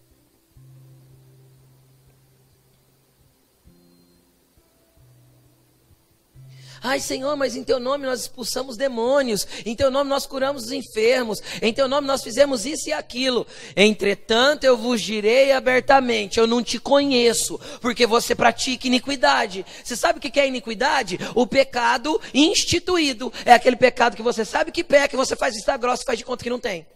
Ai, 6.82 6.98
Senhor, 6.98 7.36
mas 7.36 7.54
em 7.54 7.62
teu 7.62 7.78
nome 7.78 8.06
nós 8.06 8.22
expulsamos 8.22 8.74
demônios, 8.74 9.46
em 9.66 9.76
teu 9.76 9.90
nome 9.90 10.08
nós 10.08 10.24
curamos 10.24 10.64
os 10.64 10.72
enfermos, 10.72 11.42
em 11.60 11.74
teu 11.74 11.86
nome 11.86 12.06
nós 12.06 12.22
fizemos 12.22 12.64
isso 12.64 12.88
e 12.88 12.92
aquilo. 12.92 13.46
Entretanto, 13.76 14.64
eu 14.64 14.78
vos 14.78 15.02
direi 15.02 15.52
abertamente: 15.52 16.40
eu 16.40 16.46
não 16.46 16.62
te 16.62 16.78
conheço, 16.78 17.60
porque 17.82 18.06
você 18.06 18.34
pratica 18.34 18.86
iniquidade. 18.86 19.66
Você 19.84 19.94
sabe 19.94 20.18
o 20.18 20.22
que 20.22 20.40
é 20.40 20.48
iniquidade? 20.48 21.18
O 21.34 21.46
pecado 21.46 22.18
instituído. 22.32 23.30
É 23.44 23.52
aquele 23.52 23.76
pecado 23.76 24.16
que 24.16 24.22
você 24.22 24.42
sabe 24.42 24.72
que 24.72 24.82
peca, 24.82 25.14
e 25.14 25.18
você 25.18 25.36
faz 25.36 25.54
vista 25.54 25.76
grossa 25.76 26.02
e 26.02 26.06
faz 26.06 26.18
de 26.18 26.24
conta 26.24 26.42
que 26.42 26.50
não 26.50 26.58
tem. 26.58 26.86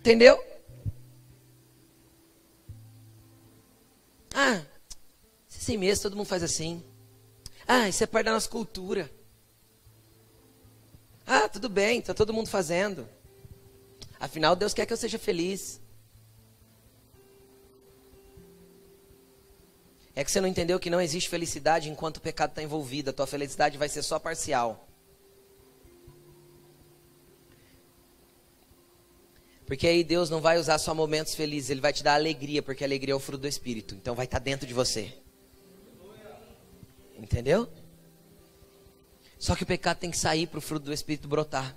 Entendeu? 0.00 0.42
Ah, 4.34 4.62
Assim 5.62 5.76
mesmo, 5.76 6.02
todo 6.02 6.16
mundo 6.16 6.26
faz 6.26 6.42
assim. 6.42 6.82
Ah, 7.68 7.88
isso 7.88 8.02
é 8.02 8.06
parte 8.08 8.24
da 8.24 8.32
nossa 8.32 8.48
cultura. 8.48 9.08
Ah, 11.24 11.48
tudo 11.48 11.68
bem, 11.68 12.00
está 12.00 12.12
todo 12.12 12.32
mundo 12.32 12.48
fazendo. 12.48 13.08
Afinal, 14.18 14.56
Deus 14.56 14.74
quer 14.74 14.86
que 14.86 14.92
eu 14.92 14.96
seja 14.96 15.20
feliz. 15.20 15.80
É 20.16 20.24
que 20.24 20.32
você 20.32 20.40
não 20.40 20.48
entendeu 20.48 20.80
que 20.80 20.90
não 20.90 21.00
existe 21.00 21.30
felicidade 21.30 21.88
enquanto 21.88 22.16
o 22.16 22.20
pecado 22.20 22.50
está 22.50 22.60
envolvido. 22.60 23.10
A 23.10 23.12
tua 23.12 23.28
felicidade 23.28 23.78
vai 23.78 23.88
ser 23.88 24.02
só 24.02 24.18
parcial. 24.18 24.88
Porque 29.64 29.86
aí 29.86 30.02
Deus 30.02 30.28
não 30.28 30.40
vai 30.40 30.58
usar 30.58 30.78
só 30.78 30.92
momentos 30.92 31.36
felizes, 31.36 31.70
Ele 31.70 31.80
vai 31.80 31.92
te 31.92 32.02
dar 32.02 32.14
alegria, 32.14 32.64
porque 32.64 32.82
a 32.82 32.86
alegria 32.88 33.12
é 33.12 33.16
o 33.16 33.20
fruto 33.20 33.42
do 33.42 33.48
Espírito. 33.48 33.94
Então 33.94 34.16
vai 34.16 34.24
estar 34.24 34.40
tá 34.40 34.44
dentro 34.44 34.66
de 34.66 34.74
você. 34.74 35.21
Entendeu? 37.22 37.68
Só 39.38 39.54
que 39.54 39.62
o 39.62 39.66
pecado 39.66 39.98
tem 39.98 40.10
que 40.10 40.18
sair 40.18 40.48
para 40.48 40.58
o 40.58 40.62
fruto 40.62 40.86
do 40.86 40.92
Espírito 40.92 41.28
brotar. 41.28 41.74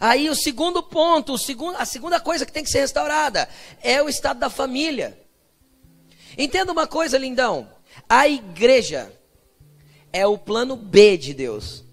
Aí 0.00 0.28
o 0.28 0.34
segundo 0.34 0.82
ponto, 0.82 1.32
o 1.32 1.38
segundo, 1.38 1.76
a 1.76 1.84
segunda 1.84 2.20
coisa 2.20 2.44
que 2.44 2.52
tem 2.52 2.64
que 2.64 2.70
ser 2.70 2.80
restaurada 2.80 3.48
é 3.82 4.02
o 4.02 4.08
estado 4.08 4.40
da 4.40 4.50
família. 4.50 5.18
Entenda 6.36 6.72
uma 6.72 6.86
coisa, 6.86 7.18
lindão. 7.18 7.68
A 8.08 8.28
igreja 8.28 9.12
é 10.12 10.26
o 10.26 10.36
plano 10.38 10.76
B 10.76 11.16
de 11.16 11.34
Deus. 11.34 11.84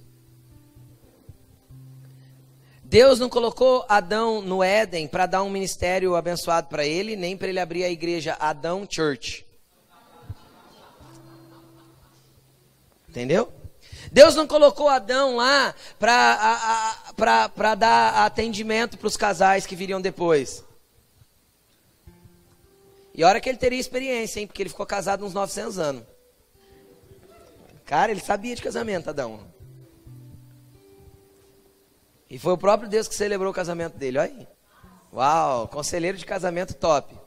Deus 2.95 3.19
não 3.19 3.27
colocou 3.27 3.85
Adão 3.89 4.41
no 4.41 4.63
Éden 4.63 5.05
para 5.05 5.25
dar 5.25 5.43
um 5.43 5.49
ministério 5.49 6.15
abençoado 6.15 6.69
para 6.69 6.85
ele, 6.85 7.17
nem 7.17 7.35
para 7.35 7.49
ele 7.49 7.59
abrir 7.59 7.83
a 7.83 7.89
igreja 7.89 8.37
Adão 8.39 8.87
Church. 8.89 9.45
Entendeu? 13.09 13.51
Deus 14.13 14.33
não 14.33 14.47
colocou 14.47 14.87
Adão 14.87 15.35
lá 15.35 15.75
para 15.99 17.75
dar 17.77 18.25
atendimento 18.25 18.97
para 18.97 19.07
os 19.07 19.17
casais 19.17 19.65
que 19.65 19.75
viriam 19.75 19.99
depois. 19.99 20.63
E 23.13 23.25
a 23.25 23.27
hora 23.27 23.41
que 23.41 23.49
ele 23.49 23.57
teria 23.57 23.77
experiência, 23.77 24.39
hein? 24.39 24.47
Porque 24.47 24.61
ele 24.63 24.69
ficou 24.69 24.85
casado 24.85 25.25
uns 25.25 25.33
900 25.33 25.79
anos. 25.79 26.03
Cara, 27.85 28.09
ele 28.13 28.21
sabia 28.21 28.55
de 28.55 28.61
casamento, 28.61 29.09
Adão. 29.09 29.53
E 32.35 32.37
foi 32.37 32.51
o 32.51 32.57
próprio 32.57 32.89
Deus 32.89 33.07
que 33.07 33.15
celebrou 33.15 33.49
o 33.49 33.55
casamento 33.55 33.97
dele, 33.97 34.17
olha 34.17 34.29
aí. 34.29 34.47
Uau, 35.13 35.69
conselheiro 35.69 36.17
de 36.17 36.25
casamento 36.25 36.73
top. 36.73 37.17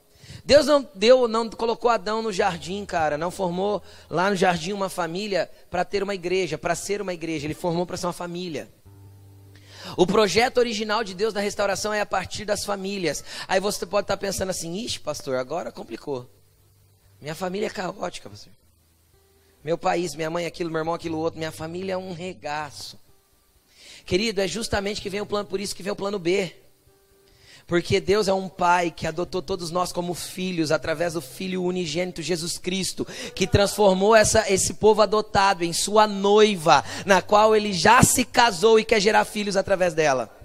Deus 0.45 0.67
não 0.67 0.87
deu, 0.93 1.27
não 1.27 1.49
colocou 1.49 1.89
Adão 1.89 2.21
no 2.21 2.31
jardim, 2.31 2.85
cara, 2.85 3.17
não 3.17 3.31
formou 3.31 3.81
lá 4.07 4.29
no 4.29 4.35
jardim 4.35 4.71
uma 4.71 4.87
família 4.87 5.49
para 5.67 5.83
ter 5.83 6.03
uma 6.03 6.13
igreja, 6.13 6.59
para 6.59 6.75
ser 6.75 7.01
uma 7.01 7.11
igreja, 7.11 7.47
ele 7.47 7.55
formou 7.55 7.87
para 7.87 7.97
ser 7.97 8.05
uma 8.05 8.13
família. 8.13 8.69
O 9.97 10.05
projeto 10.05 10.59
original 10.59 11.03
de 11.03 11.15
Deus 11.15 11.33
da 11.33 11.41
restauração 11.41 11.91
é 11.91 12.01
a 12.01 12.05
partir 12.05 12.45
das 12.45 12.63
famílias. 12.63 13.23
Aí 13.47 13.59
você 13.59 13.87
pode 13.87 14.03
estar 14.03 14.17
pensando 14.17 14.51
assim: 14.51 14.75
ixi, 14.75 14.99
pastor, 14.99 15.37
agora 15.37 15.71
complicou. 15.71 16.29
Minha 17.19 17.33
família 17.33 17.65
é 17.65 17.71
caótica, 17.71 18.29
pastor. 18.29 18.53
Meu 19.63 19.75
país, 19.75 20.13
minha 20.13 20.29
mãe 20.29 20.45
aquilo, 20.45 20.69
meu 20.69 20.77
irmão 20.77 20.93
aquilo 20.93 21.17
outro, 21.17 21.39
minha 21.39 21.51
família 21.51 21.93
é 21.93 21.97
um 21.97 22.13
regaço. 22.13 23.08
Querido, 24.05 24.41
é 24.41 24.47
justamente 24.47 25.01
que 25.01 25.09
vem 25.09 25.21
o 25.21 25.25
plano, 25.25 25.47
por 25.47 25.59
isso 25.59 25.75
que 25.75 25.83
vem 25.83 25.91
o 25.91 25.95
plano 25.95 26.19
B. 26.19 26.53
Porque 27.69 27.99
Deus 27.99 28.27
é 28.27 28.33
um 28.33 28.49
pai 28.49 28.89
que 28.89 29.05
adotou 29.05 29.43
todos 29.43 29.69
nós 29.69 29.91
como 29.91 30.15
filhos 30.15 30.71
através 30.71 31.13
do 31.13 31.21
filho 31.21 31.63
unigênito 31.63 32.19
Jesus 32.19 32.57
Cristo, 32.57 33.05
que 33.35 33.45
transformou 33.45 34.15
essa, 34.15 34.51
esse 34.51 34.73
povo 34.73 35.03
adotado 35.03 35.63
em 35.63 35.71
sua 35.71 36.07
noiva, 36.07 36.83
na 37.05 37.21
qual 37.21 37.55
ele 37.55 37.71
já 37.71 38.01
se 38.01 38.25
casou 38.25 38.79
e 38.79 38.83
quer 38.83 38.99
gerar 38.99 39.23
filhos 39.23 39.55
através 39.55 39.93
dela. 39.93 40.38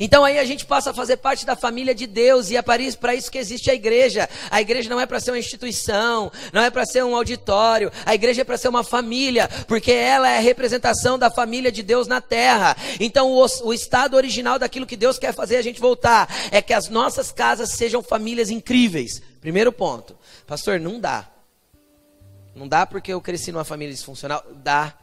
Então 0.00 0.24
aí 0.24 0.38
a 0.38 0.44
gente 0.46 0.64
passa 0.64 0.90
a 0.90 0.94
fazer 0.94 1.18
parte 1.18 1.44
da 1.44 1.54
família 1.54 1.94
de 1.94 2.06
Deus 2.06 2.50
e 2.50 2.56
é 2.56 2.62
para 2.62 2.82
isso 2.82 3.30
que 3.30 3.36
existe 3.36 3.70
a 3.70 3.74
igreja. 3.74 4.26
A 4.50 4.58
igreja 4.58 4.88
não 4.88 4.98
é 4.98 5.04
para 5.04 5.20
ser 5.20 5.30
uma 5.30 5.38
instituição, 5.38 6.32
não 6.54 6.62
é 6.62 6.70
para 6.70 6.86
ser 6.86 7.04
um 7.04 7.14
auditório. 7.14 7.92
A 8.06 8.14
igreja 8.14 8.40
é 8.40 8.44
para 8.44 8.56
ser 8.56 8.68
uma 8.68 8.82
família, 8.82 9.46
porque 9.68 9.92
ela 9.92 10.26
é 10.26 10.38
a 10.38 10.40
representação 10.40 11.18
da 11.18 11.30
família 11.30 11.70
de 11.70 11.82
Deus 11.82 12.06
na 12.06 12.18
terra. 12.22 12.74
Então 12.98 13.30
o, 13.30 13.46
o 13.64 13.74
estado 13.74 14.16
original 14.16 14.58
daquilo 14.58 14.86
que 14.86 14.96
Deus 14.96 15.18
quer 15.18 15.34
fazer 15.34 15.58
a 15.58 15.62
gente 15.62 15.78
voltar 15.78 16.28
é 16.50 16.62
que 16.62 16.72
as 16.72 16.88
nossas 16.88 17.30
casas 17.30 17.72
sejam 17.72 18.02
famílias 18.02 18.48
incríveis. 18.48 19.20
Primeiro 19.38 19.70
ponto. 19.70 20.16
Pastor, 20.46 20.80
não 20.80 20.98
dá. 20.98 21.28
Não 22.54 22.66
dá 22.66 22.86
porque 22.86 23.12
eu 23.12 23.20
cresci 23.20 23.52
numa 23.52 23.64
família 23.64 23.92
disfuncional. 23.92 24.42
Dá. 24.62 24.94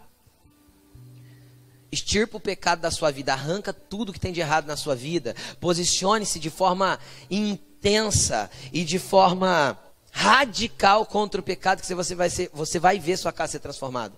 Extirpa 1.92 2.38
o 2.38 2.42
pecado 2.42 2.82
da 2.82 2.92
sua 2.92 3.12
vida, 3.12 3.34
arranca 3.34 3.72
tudo 3.72 4.12
que 4.12 4.20
tem 4.20 4.34
de 4.34 4.42
errado 4.42 4.66
na 4.68 4.76
sua 4.76 4.96
vida. 4.96 5.36
Posicione-se 5.60 6.40
de 6.40 6.50
forma 6.50 7.00
intensa 7.30 8.50
e 8.74 8.84
de 8.84 9.00
forma 9.00 9.80
radical 10.12 11.06
contra 11.06 11.40
o 11.40 11.44
pecado 11.44 11.82
que 11.82 11.94
você 11.94 12.16
vai, 12.16 12.30
ser, 12.30 12.50
você 12.54 12.80
vai 12.80 13.00
ver 13.00 13.18
sua 13.18 13.32
casa 13.32 13.54
ser 13.54 13.60
transformada. 13.60 14.16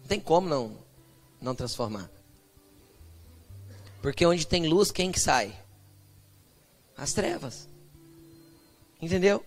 Não 0.00 0.08
tem 0.08 0.20
como 0.20 0.48
não, 0.48 0.78
não 1.40 1.54
transformar. 1.54 2.08
Porque 4.00 4.24
onde 4.24 4.46
tem 4.46 4.68
luz, 4.68 4.92
quem 4.92 5.10
que 5.10 5.18
sai? 5.18 5.54
As 6.96 7.12
trevas. 7.12 7.68
Entendeu? 9.02 9.44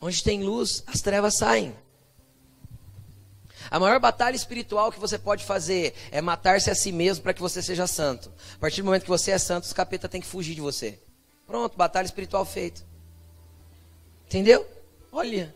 Onde 0.00 0.22
tem 0.22 0.42
luz, 0.42 0.82
as 0.86 1.00
trevas 1.00 1.36
saem. 1.36 1.74
A 3.72 3.80
maior 3.80 3.98
batalha 3.98 4.36
espiritual 4.36 4.92
que 4.92 5.00
você 5.00 5.18
pode 5.18 5.46
fazer 5.46 5.94
é 6.10 6.20
matar-se 6.20 6.70
a 6.70 6.74
si 6.74 6.92
mesmo 6.92 7.22
para 7.22 7.32
que 7.32 7.40
você 7.40 7.62
seja 7.62 7.86
santo. 7.86 8.30
A 8.54 8.58
partir 8.58 8.82
do 8.82 8.84
momento 8.84 9.04
que 9.04 9.08
você 9.08 9.30
é 9.30 9.38
santo, 9.38 9.64
os 9.64 9.72
capeta 9.72 10.10
tem 10.10 10.20
que 10.20 10.26
fugir 10.26 10.54
de 10.54 10.60
você. 10.60 11.00
Pronto, 11.46 11.74
batalha 11.74 12.04
espiritual 12.04 12.44
feita. 12.44 12.82
Entendeu? 14.26 14.68
Olha. 15.10 15.54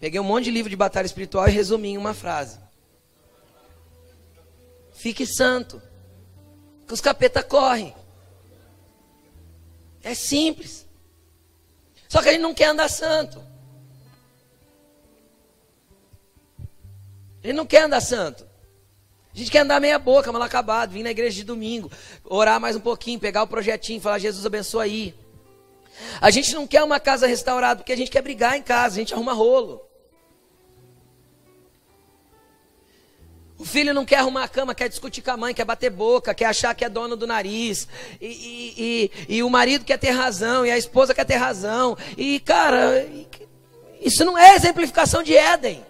Peguei 0.00 0.18
um 0.18 0.24
monte 0.24 0.46
de 0.46 0.50
livro 0.50 0.68
de 0.68 0.74
batalha 0.74 1.06
espiritual 1.06 1.46
e 1.46 1.52
resumi 1.52 1.90
em 1.90 1.98
uma 1.98 2.12
frase. 2.12 2.58
Fique 4.92 5.24
santo. 5.24 5.80
Que 6.84 6.94
os 6.94 7.00
capeta 7.00 7.44
correm. 7.44 7.94
É 10.02 10.14
simples. 10.14 10.84
Só 12.08 12.20
que 12.20 12.28
a 12.28 12.32
gente 12.32 12.42
não 12.42 12.54
quer 12.54 12.70
andar 12.70 12.88
santo. 12.88 13.40
Ele 17.42 17.52
não 17.52 17.66
quer 17.66 17.82
andar 17.82 18.00
santo. 18.00 18.46
A 19.34 19.38
gente 19.38 19.50
quer 19.50 19.60
andar 19.60 19.80
meia 19.80 19.98
boca, 19.98 20.32
mal 20.32 20.42
acabado, 20.42 20.90
vir 20.90 21.02
na 21.02 21.10
igreja 21.10 21.36
de 21.36 21.44
domingo, 21.44 21.90
orar 22.24 22.60
mais 22.60 22.74
um 22.74 22.80
pouquinho, 22.80 23.20
pegar 23.20 23.42
o 23.42 23.46
projetinho, 23.46 24.00
falar 24.00 24.18
Jesus 24.18 24.44
abençoa 24.44 24.82
aí. 24.82 25.14
A 26.20 26.30
gente 26.30 26.54
não 26.54 26.66
quer 26.66 26.82
uma 26.82 26.98
casa 26.98 27.26
restaurada, 27.26 27.80
porque 27.80 27.92
a 27.92 27.96
gente 27.96 28.10
quer 28.10 28.22
brigar 28.22 28.56
em 28.56 28.62
casa, 28.62 28.96
a 28.96 28.98
gente 28.98 29.14
arruma 29.14 29.32
rolo. 29.32 29.88
O 33.58 33.64
filho 33.64 33.92
não 33.92 34.04
quer 34.04 34.16
arrumar 34.18 34.44
a 34.44 34.48
cama, 34.48 34.74
quer 34.74 34.88
discutir 34.88 35.20
com 35.20 35.32
a 35.32 35.36
mãe, 35.36 35.52
quer 35.52 35.64
bater 35.64 35.90
boca, 35.90 36.32
quer 36.32 36.44
achar 36.44 36.74
que 36.74 36.84
é 36.84 36.88
dono 36.88 37.16
do 37.16 37.26
nariz. 37.26 37.88
E, 38.20 38.26
e, 38.26 39.10
e, 39.28 39.36
e 39.36 39.42
o 39.42 39.50
marido 39.50 39.84
quer 39.84 39.98
ter 39.98 40.10
razão, 40.10 40.64
e 40.64 40.70
a 40.70 40.78
esposa 40.78 41.12
quer 41.12 41.24
ter 41.24 41.36
razão. 41.36 41.98
E, 42.16 42.38
cara, 42.38 43.04
isso 44.00 44.24
não 44.24 44.38
é 44.38 44.54
exemplificação 44.54 45.24
de 45.24 45.36
Éden. 45.36 45.84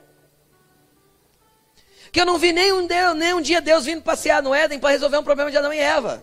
Que 2.18 2.22
eu 2.22 2.26
não 2.26 2.36
vi 2.36 2.52
nenhum, 2.52 2.84
Deus, 2.84 3.16
nenhum 3.16 3.40
dia 3.40 3.60
Deus 3.60 3.84
vindo 3.84 4.02
passear 4.02 4.42
no 4.42 4.52
Éden 4.52 4.80
para 4.80 4.90
resolver 4.90 5.18
um 5.18 5.22
problema 5.22 5.52
de 5.52 5.56
Adão 5.56 5.72
e 5.72 5.78
Eva. 5.78 6.20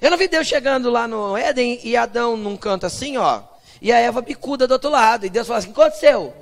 Eu 0.00 0.10
não 0.10 0.18
vi 0.18 0.26
Deus 0.26 0.44
chegando 0.44 0.90
lá 0.90 1.06
no 1.06 1.36
Éden 1.36 1.78
e 1.84 1.96
Adão 1.96 2.36
num 2.36 2.56
canto 2.56 2.84
assim, 2.84 3.16
ó. 3.16 3.44
E 3.80 3.92
a 3.92 3.98
Eva 4.00 4.20
bicuda 4.20 4.66
do 4.66 4.72
outro 4.72 4.90
lado. 4.90 5.24
E 5.24 5.30
Deus 5.30 5.46
fala 5.46 5.60
assim: 5.60 5.70
o 5.70 5.72
que 5.72 5.80
aconteceu? 5.80 6.34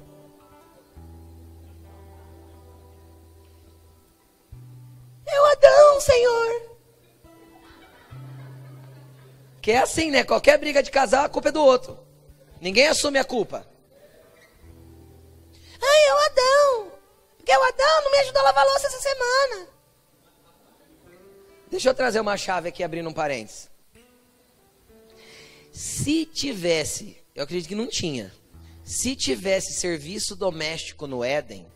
É 5.26 5.38
o 5.38 5.44
Adão, 5.52 6.00
Senhor. 6.00 6.62
Que 9.60 9.72
é 9.72 9.80
assim, 9.80 10.10
né? 10.10 10.24
Qualquer 10.24 10.56
briga 10.56 10.82
de 10.82 10.90
casal, 10.90 11.26
a 11.26 11.28
culpa 11.28 11.50
é 11.50 11.52
do 11.52 11.62
outro. 11.62 11.98
Ninguém 12.58 12.86
assume 12.86 13.18
a 13.18 13.24
culpa. 13.24 13.68
Ai, 15.82 16.04
é 16.04 16.14
o 16.14 16.18
Adão. 16.18 16.92
Porque 17.36 17.56
o 17.56 17.62
Adão 17.62 18.04
não 18.04 18.10
me 18.10 18.18
ajudou 18.18 18.40
a 18.40 18.44
lavar 18.44 18.66
louça 18.66 18.86
essa 18.86 19.00
semana. 19.00 19.68
Deixa 21.70 21.88
eu 21.88 21.94
trazer 21.94 22.20
uma 22.20 22.36
chave 22.36 22.68
aqui, 22.68 22.82
abrindo 22.82 23.08
um 23.08 23.12
parênteses. 23.12 23.70
Se 25.72 26.26
tivesse, 26.26 27.16
eu 27.34 27.44
acredito 27.44 27.68
que 27.68 27.74
não 27.74 27.86
tinha. 27.86 28.32
Se 28.84 29.14
tivesse 29.14 29.72
serviço 29.72 30.34
doméstico 30.34 31.06
no 31.06 31.22
Éden, 31.22 31.66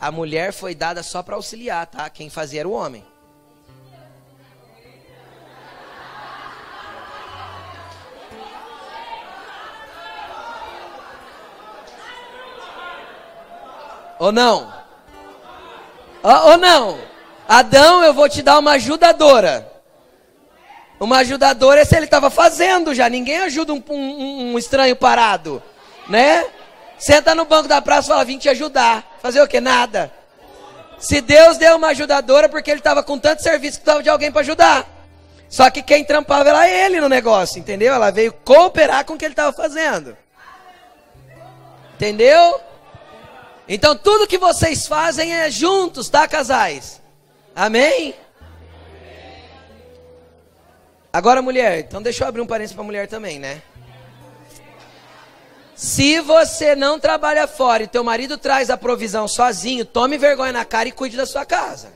a 0.00 0.10
mulher 0.10 0.52
foi 0.52 0.74
dada 0.74 1.02
só 1.02 1.22
para 1.22 1.36
auxiliar, 1.36 1.86
tá? 1.86 2.08
Quem 2.08 2.30
fazia 2.30 2.60
era 2.60 2.68
o 2.68 2.72
homem. 2.72 3.04
Ou 14.18 14.32
não? 14.32 14.72
Ou, 16.22 16.58
não? 16.58 16.98
Adão, 17.48 18.02
eu 18.02 18.12
vou 18.12 18.28
te 18.28 18.42
dar 18.42 18.58
uma 18.58 18.72
ajudadora. 18.72 19.70
Uma 21.00 21.18
ajudadora 21.18 21.80
é 21.80 21.84
se 21.84 21.94
ele 21.96 22.06
estava 22.06 22.28
fazendo 22.28 22.94
já. 22.94 23.08
Ninguém 23.08 23.38
ajuda 23.38 23.72
um, 23.72 23.82
um, 23.88 24.52
um, 24.52 24.58
estranho 24.58 24.96
parado, 24.96 25.62
né? 26.08 26.44
Senta 26.98 27.34
no 27.34 27.44
banco 27.44 27.68
da 27.68 27.80
praça 27.80 28.08
e 28.08 28.10
fala, 28.10 28.24
vim 28.24 28.38
te 28.38 28.48
ajudar. 28.48 29.16
Fazer 29.22 29.40
o 29.40 29.46
que? 29.46 29.60
Nada. 29.60 30.12
Se 30.98 31.20
Deus 31.20 31.56
deu 31.56 31.76
uma 31.76 31.88
ajudadora, 31.88 32.48
porque 32.48 32.70
ele 32.70 32.80
estava 32.80 33.04
com 33.04 33.16
tanto 33.18 33.42
serviço 33.42 33.78
que 33.78 33.82
estava 33.82 34.02
de 34.02 34.08
alguém 34.08 34.32
para 34.32 34.40
ajudar. 34.40 34.84
Só 35.48 35.70
que 35.70 35.80
quem 35.80 36.04
trampava 36.04 36.48
era 36.50 36.68
ele 36.68 37.00
no 37.00 37.08
negócio, 37.08 37.58
entendeu? 37.58 37.94
Ela 37.94 38.10
veio 38.10 38.32
cooperar 38.32 39.04
com 39.04 39.14
o 39.14 39.16
que 39.16 39.24
ele 39.24 39.32
estava 39.32 39.52
fazendo. 39.52 40.16
Entendeu? 41.94 42.60
Então 43.68 43.94
tudo 43.94 44.26
que 44.26 44.38
vocês 44.38 44.86
fazem 44.86 45.34
é 45.34 45.50
juntos, 45.50 46.08
tá, 46.08 46.26
casais? 46.26 47.02
Amém? 47.54 48.14
Agora, 51.12 51.42
mulher, 51.42 51.80
então 51.80 52.00
deixa 52.00 52.24
eu 52.24 52.28
abrir 52.28 52.40
um 52.40 52.46
parênteses 52.46 52.74
para 52.74 52.84
mulher 52.84 53.08
também, 53.08 53.38
né? 53.38 53.60
Se 55.74 56.20
você 56.20 56.74
não 56.74 56.98
trabalha 56.98 57.46
fora 57.46 57.82
e 57.82 57.86
teu 57.86 58.02
marido 58.02 58.36
traz 58.38 58.70
a 58.70 58.76
provisão 58.76 59.28
sozinho, 59.28 59.84
tome 59.84 60.18
vergonha 60.18 60.52
na 60.52 60.64
cara 60.64 60.88
e 60.88 60.92
cuide 60.92 61.16
da 61.16 61.26
sua 61.26 61.44
casa. 61.44 61.92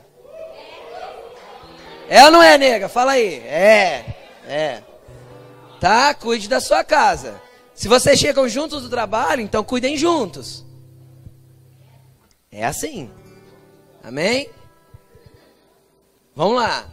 É 2.07 2.23
ou 2.25 2.31
não 2.31 2.41
é, 2.41 2.57
nega? 2.57 2.87
Fala 2.87 3.13
aí. 3.13 3.35
É, 3.45 4.05
é. 4.47 4.81
Tá? 5.79 6.13
Cuide 6.13 6.47
da 6.47 6.59
sua 6.59 6.83
casa. 6.83 7.41
Se 7.73 7.87
vocês 7.87 8.19
chegam 8.19 8.47
juntos 8.47 8.83
do 8.83 8.89
trabalho, 8.89 9.41
então 9.41 9.63
cuidem 9.63 9.97
juntos. 9.97 10.63
É 12.53 12.63
assim. 12.63 13.09
Amém? 14.03 14.47
Vamos 16.35 16.57
lá. 16.57 16.87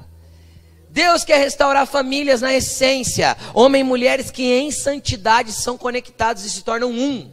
Deus 0.89 1.23
quer 1.23 1.39
restaurar 1.39 1.87
famílias 1.87 2.41
na 2.41 2.53
essência, 2.55 3.37
homens 3.55 3.83
e 3.83 3.85
mulheres 3.85 4.31
que 4.31 4.43
em 4.43 4.71
santidade 4.71 5.53
são 5.53 5.77
conectados 5.77 6.45
e 6.45 6.51
se 6.51 6.65
tornam 6.65 6.91
um. 6.91 7.31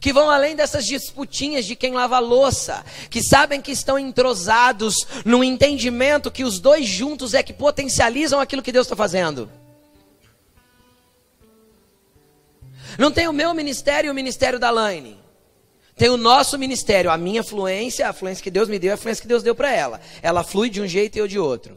Que 0.00 0.12
vão 0.12 0.30
além 0.30 0.56
dessas 0.56 0.86
disputinhas 0.86 1.66
de 1.66 1.76
quem 1.76 1.92
lava 1.92 2.18
louça, 2.18 2.84
que 3.10 3.22
sabem 3.22 3.60
que 3.60 3.72
estão 3.72 3.98
entrosados 3.98 4.96
no 5.24 5.44
entendimento 5.44 6.30
que 6.30 6.44
os 6.44 6.58
dois 6.58 6.86
juntos 6.86 7.34
é 7.34 7.42
que 7.42 7.52
potencializam 7.52 8.40
aquilo 8.40 8.62
que 8.62 8.72
Deus 8.72 8.86
está 8.86 8.96
fazendo. 8.96 9.50
Não 12.98 13.12
tem 13.12 13.28
o 13.28 13.32
meu 13.32 13.52
ministério 13.54 14.08
e 14.08 14.10
o 14.10 14.14
ministério 14.14 14.58
da 14.58 14.70
Laine. 14.70 15.17
Tem 15.98 16.08
o 16.08 16.16
nosso 16.16 16.56
ministério, 16.56 17.10
a 17.10 17.18
minha 17.18 17.42
fluência, 17.42 18.08
a 18.08 18.12
fluência 18.12 18.42
que 18.42 18.52
Deus 18.52 18.68
me 18.68 18.78
deu, 18.78 18.94
a 18.94 18.96
fluência 18.96 19.20
que 19.20 19.28
Deus 19.28 19.42
deu 19.42 19.54
para 19.54 19.72
ela. 19.72 20.00
Ela 20.22 20.44
flui 20.44 20.70
de 20.70 20.80
um 20.80 20.86
jeito 20.86 21.16
e 21.16 21.18
eu 21.18 21.26
de 21.26 21.40
outro. 21.40 21.76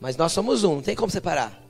Mas 0.00 0.16
nós 0.16 0.32
somos 0.32 0.64
um, 0.64 0.76
não 0.76 0.82
tem 0.82 0.96
como 0.96 1.12
separar. 1.12 1.62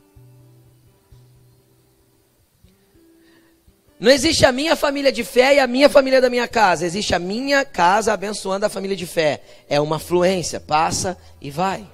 Não 4.01 4.11
existe 4.11 4.46
a 4.46 4.53
minha 4.53 4.75
família 4.75 5.12
de 5.12 5.23
fé 5.23 5.57
e 5.57 5.61
a 5.61 5.66
minha 5.66 5.90
família 5.90 6.23
da 6.23 6.31
minha 6.31 6.49
casa. 6.49 6.87
Existe 6.87 7.14
a 7.14 7.18
minha 7.18 7.62
casa 7.66 8.14
abençoando 8.14 8.64
a 8.64 8.70
família 8.70 8.96
de 8.96 9.07
fé. 9.07 9.42
É 9.68 9.79
uma 9.79 9.99
fluência, 9.99 10.59
passa 10.59 11.18
e 11.38 11.51
vai. 11.51 11.87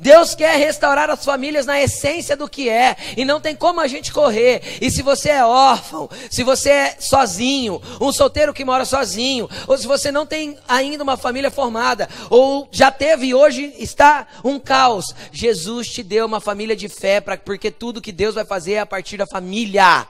Deus 0.00 0.32
quer 0.32 0.56
restaurar 0.56 1.10
as 1.10 1.24
famílias 1.24 1.66
na 1.66 1.80
essência 1.80 2.36
do 2.36 2.48
que 2.48 2.68
é, 2.68 2.96
e 3.16 3.24
não 3.24 3.40
tem 3.40 3.56
como 3.56 3.80
a 3.80 3.88
gente 3.88 4.12
correr. 4.12 4.62
E 4.80 4.90
se 4.90 5.02
você 5.02 5.30
é 5.30 5.44
órfão, 5.44 6.08
se 6.30 6.44
você 6.44 6.70
é 6.70 6.96
sozinho, 7.00 7.82
um 8.00 8.12
solteiro 8.12 8.54
que 8.54 8.64
mora 8.64 8.84
sozinho, 8.84 9.50
ou 9.66 9.76
se 9.76 9.88
você 9.88 10.12
não 10.12 10.24
tem 10.24 10.56
ainda 10.68 11.02
uma 11.02 11.16
família 11.16 11.50
formada, 11.50 12.08
ou 12.30 12.68
já 12.70 12.92
teve 12.92 13.26
e 13.26 13.34
hoje 13.34 13.74
está 13.76 14.28
um 14.44 14.58
caos, 14.60 15.06
Jesus 15.32 15.88
te 15.88 16.04
deu 16.04 16.26
uma 16.26 16.40
família 16.40 16.76
de 16.76 16.88
fé, 16.88 17.20
pra, 17.20 17.36
porque 17.36 17.70
tudo 17.70 18.00
que 18.00 18.12
Deus 18.12 18.36
vai 18.36 18.44
fazer 18.44 18.74
é 18.74 18.80
a 18.80 18.86
partir 18.86 19.16
da 19.16 19.26
família. 19.26 20.06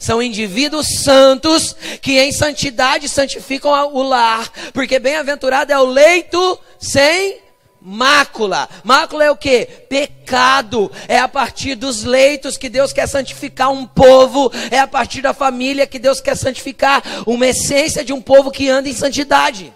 São 0.00 0.20
indivíduos 0.20 0.86
santos 1.02 1.76
que 2.02 2.18
em 2.18 2.32
santidade 2.32 3.08
santificam 3.08 3.70
o 3.94 4.02
lar, 4.02 4.50
porque 4.72 4.98
bem-aventurado 4.98 5.72
é 5.72 5.78
o 5.78 5.86
leito 5.86 6.58
sem 6.78 7.49
mácula. 7.80 8.68
Mácula 8.84 9.24
é 9.24 9.30
o 9.30 9.36
que? 9.36 9.64
Pecado. 9.88 10.90
É 11.08 11.18
a 11.18 11.28
partir 11.28 11.74
dos 11.74 12.04
leitos 12.04 12.56
que 12.56 12.68
Deus 12.68 12.92
quer 12.92 13.06
santificar 13.06 13.70
um 13.70 13.86
povo, 13.86 14.52
é 14.70 14.78
a 14.78 14.86
partir 14.86 15.22
da 15.22 15.32
família 15.32 15.86
que 15.86 15.98
Deus 15.98 16.20
quer 16.20 16.36
santificar 16.36 17.02
uma 17.26 17.46
essência 17.46 18.04
de 18.04 18.12
um 18.12 18.20
povo 18.20 18.50
que 18.50 18.68
anda 18.68 18.88
em 18.88 18.94
santidade. 18.94 19.72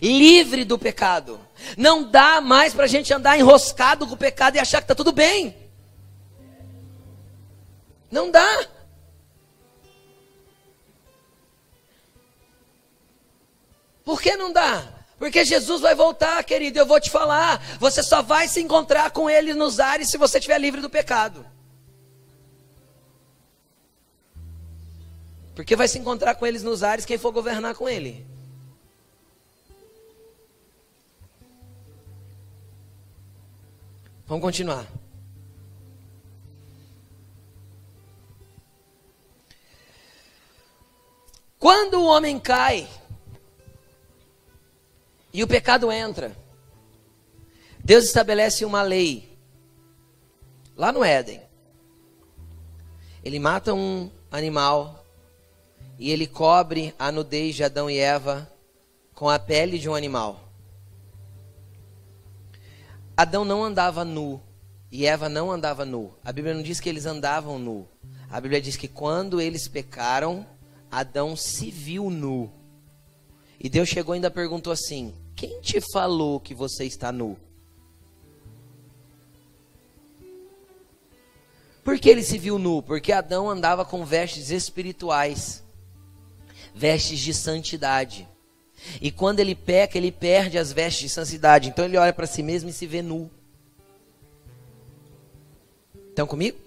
Livre 0.00 0.64
do 0.64 0.78
pecado. 0.78 1.40
Não 1.76 2.04
dá 2.04 2.40
mais 2.40 2.72
para 2.72 2.84
a 2.84 2.88
gente 2.88 3.12
andar 3.12 3.36
enroscado 3.36 4.06
com 4.06 4.14
o 4.14 4.18
pecado 4.18 4.56
e 4.56 4.60
achar 4.60 4.78
que 4.78 4.84
está 4.84 4.94
tudo 4.94 5.12
bem. 5.12 5.56
Não 8.10 8.30
dá. 8.30 8.66
Por 14.04 14.22
que 14.22 14.36
não 14.36 14.52
dá? 14.52 14.97
Porque 15.18 15.44
Jesus 15.44 15.80
vai 15.80 15.94
voltar, 15.94 16.42
querido. 16.44 16.78
Eu 16.78 16.86
vou 16.86 17.00
te 17.00 17.10
falar. 17.10 17.60
Você 17.78 18.02
só 18.02 18.22
vai 18.22 18.46
se 18.46 18.60
encontrar 18.60 19.10
com 19.10 19.28
Ele 19.28 19.52
nos 19.52 19.80
ares 19.80 20.10
se 20.10 20.16
você 20.16 20.38
estiver 20.38 20.58
livre 20.58 20.80
do 20.80 20.88
pecado. 20.88 21.44
Porque 25.58 25.74
vai 25.74 25.88
se 25.88 25.98
encontrar 25.98 26.36
com 26.36 26.46
eles 26.46 26.62
nos 26.62 26.84
ares 26.84 27.04
quem 27.04 27.18
for 27.18 27.32
governar 27.32 27.74
com 27.74 27.88
Ele. 27.88 28.24
Vamos 34.24 34.40
continuar. 34.40 34.86
Quando 41.58 41.94
o 41.94 42.04
homem 42.04 42.38
cai 42.38 42.88
e 45.32 45.42
o 45.42 45.48
pecado 45.48 45.90
entra, 45.92 46.36
Deus 47.82 48.04
estabelece 48.04 48.64
uma 48.64 48.82
lei 48.82 49.38
lá 50.76 50.92
no 50.92 51.04
Éden. 51.04 51.40
Ele 53.24 53.38
mata 53.38 53.74
um 53.74 54.10
animal 54.30 55.04
e 55.98 56.10
ele 56.10 56.26
cobre 56.26 56.94
a 56.98 57.10
nudez 57.10 57.56
de 57.56 57.64
Adão 57.64 57.90
e 57.90 57.98
Eva 57.98 58.50
com 59.14 59.28
a 59.28 59.38
pele 59.38 59.78
de 59.78 59.88
um 59.88 59.94
animal. 59.94 60.48
Adão 63.16 63.44
não 63.44 63.64
andava 63.64 64.04
nu 64.04 64.40
e 64.92 65.04
Eva 65.04 65.28
não 65.28 65.50
andava 65.50 65.84
nu. 65.84 66.14
A 66.24 66.32
Bíblia 66.32 66.54
não 66.54 66.62
diz 66.62 66.78
que 66.78 66.88
eles 66.88 67.04
andavam 67.04 67.58
nu. 67.58 67.86
A 68.30 68.40
Bíblia 68.40 68.60
diz 68.60 68.76
que 68.76 68.86
quando 68.86 69.40
eles 69.40 69.66
pecaram, 69.66 70.46
Adão 70.90 71.34
se 71.34 71.70
viu 71.70 72.10
nu. 72.10 72.52
E 73.60 73.68
Deus 73.68 73.88
chegou 73.88 74.14
e 74.14 74.16
ainda 74.16 74.30
perguntou 74.30 74.72
assim: 74.72 75.14
Quem 75.34 75.60
te 75.60 75.80
falou 75.92 76.38
que 76.38 76.54
você 76.54 76.84
está 76.84 77.10
nu? 77.10 77.36
Por 81.82 81.98
que 81.98 82.10
ele 82.10 82.22
se 82.22 82.36
viu 82.36 82.58
nu? 82.58 82.82
Porque 82.82 83.12
Adão 83.12 83.48
andava 83.48 83.84
com 83.84 84.04
vestes 84.04 84.50
espirituais, 84.50 85.64
vestes 86.74 87.18
de 87.18 87.32
santidade. 87.32 88.28
E 89.00 89.10
quando 89.10 89.40
ele 89.40 89.54
peca, 89.54 89.96
ele 89.96 90.12
perde 90.12 90.58
as 90.58 90.72
vestes 90.72 91.02
de 91.02 91.08
santidade. 91.08 91.68
Então 91.68 91.84
ele 91.84 91.96
olha 91.96 92.12
para 92.12 92.26
si 92.26 92.42
mesmo 92.42 92.68
e 92.68 92.74
se 92.74 92.86
vê 92.86 93.02
nu. 93.02 93.30
Estão 96.10 96.26
comigo? 96.26 96.58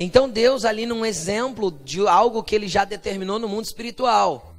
Então 0.00 0.28
Deus 0.28 0.64
ali 0.64 0.86
num 0.86 1.04
exemplo 1.04 1.70
de 1.70 2.06
algo 2.08 2.42
que 2.42 2.54
ele 2.54 2.66
já 2.66 2.84
determinou 2.84 3.38
no 3.38 3.48
mundo 3.48 3.66
espiritual. 3.66 4.55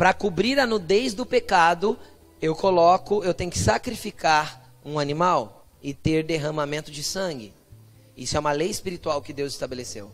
Para 0.00 0.14
cobrir 0.14 0.58
a 0.58 0.66
nudez 0.66 1.12
do 1.12 1.26
pecado, 1.26 1.94
eu 2.40 2.56
coloco, 2.56 3.22
eu 3.22 3.34
tenho 3.34 3.50
que 3.50 3.58
sacrificar 3.58 4.72
um 4.82 4.98
animal 4.98 5.66
e 5.82 5.92
ter 5.92 6.24
derramamento 6.24 6.90
de 6.90 7.02
sangue. 7.02 7.52
Isso 8.16 8.34
é 8.34 8.40
uma 8.40 8.50
lei 8.50 8.70
espiritual 8.70 9.20
que 9.20 9.34
Deus 9.34 9.52
estabeleceu. 9.52 10.10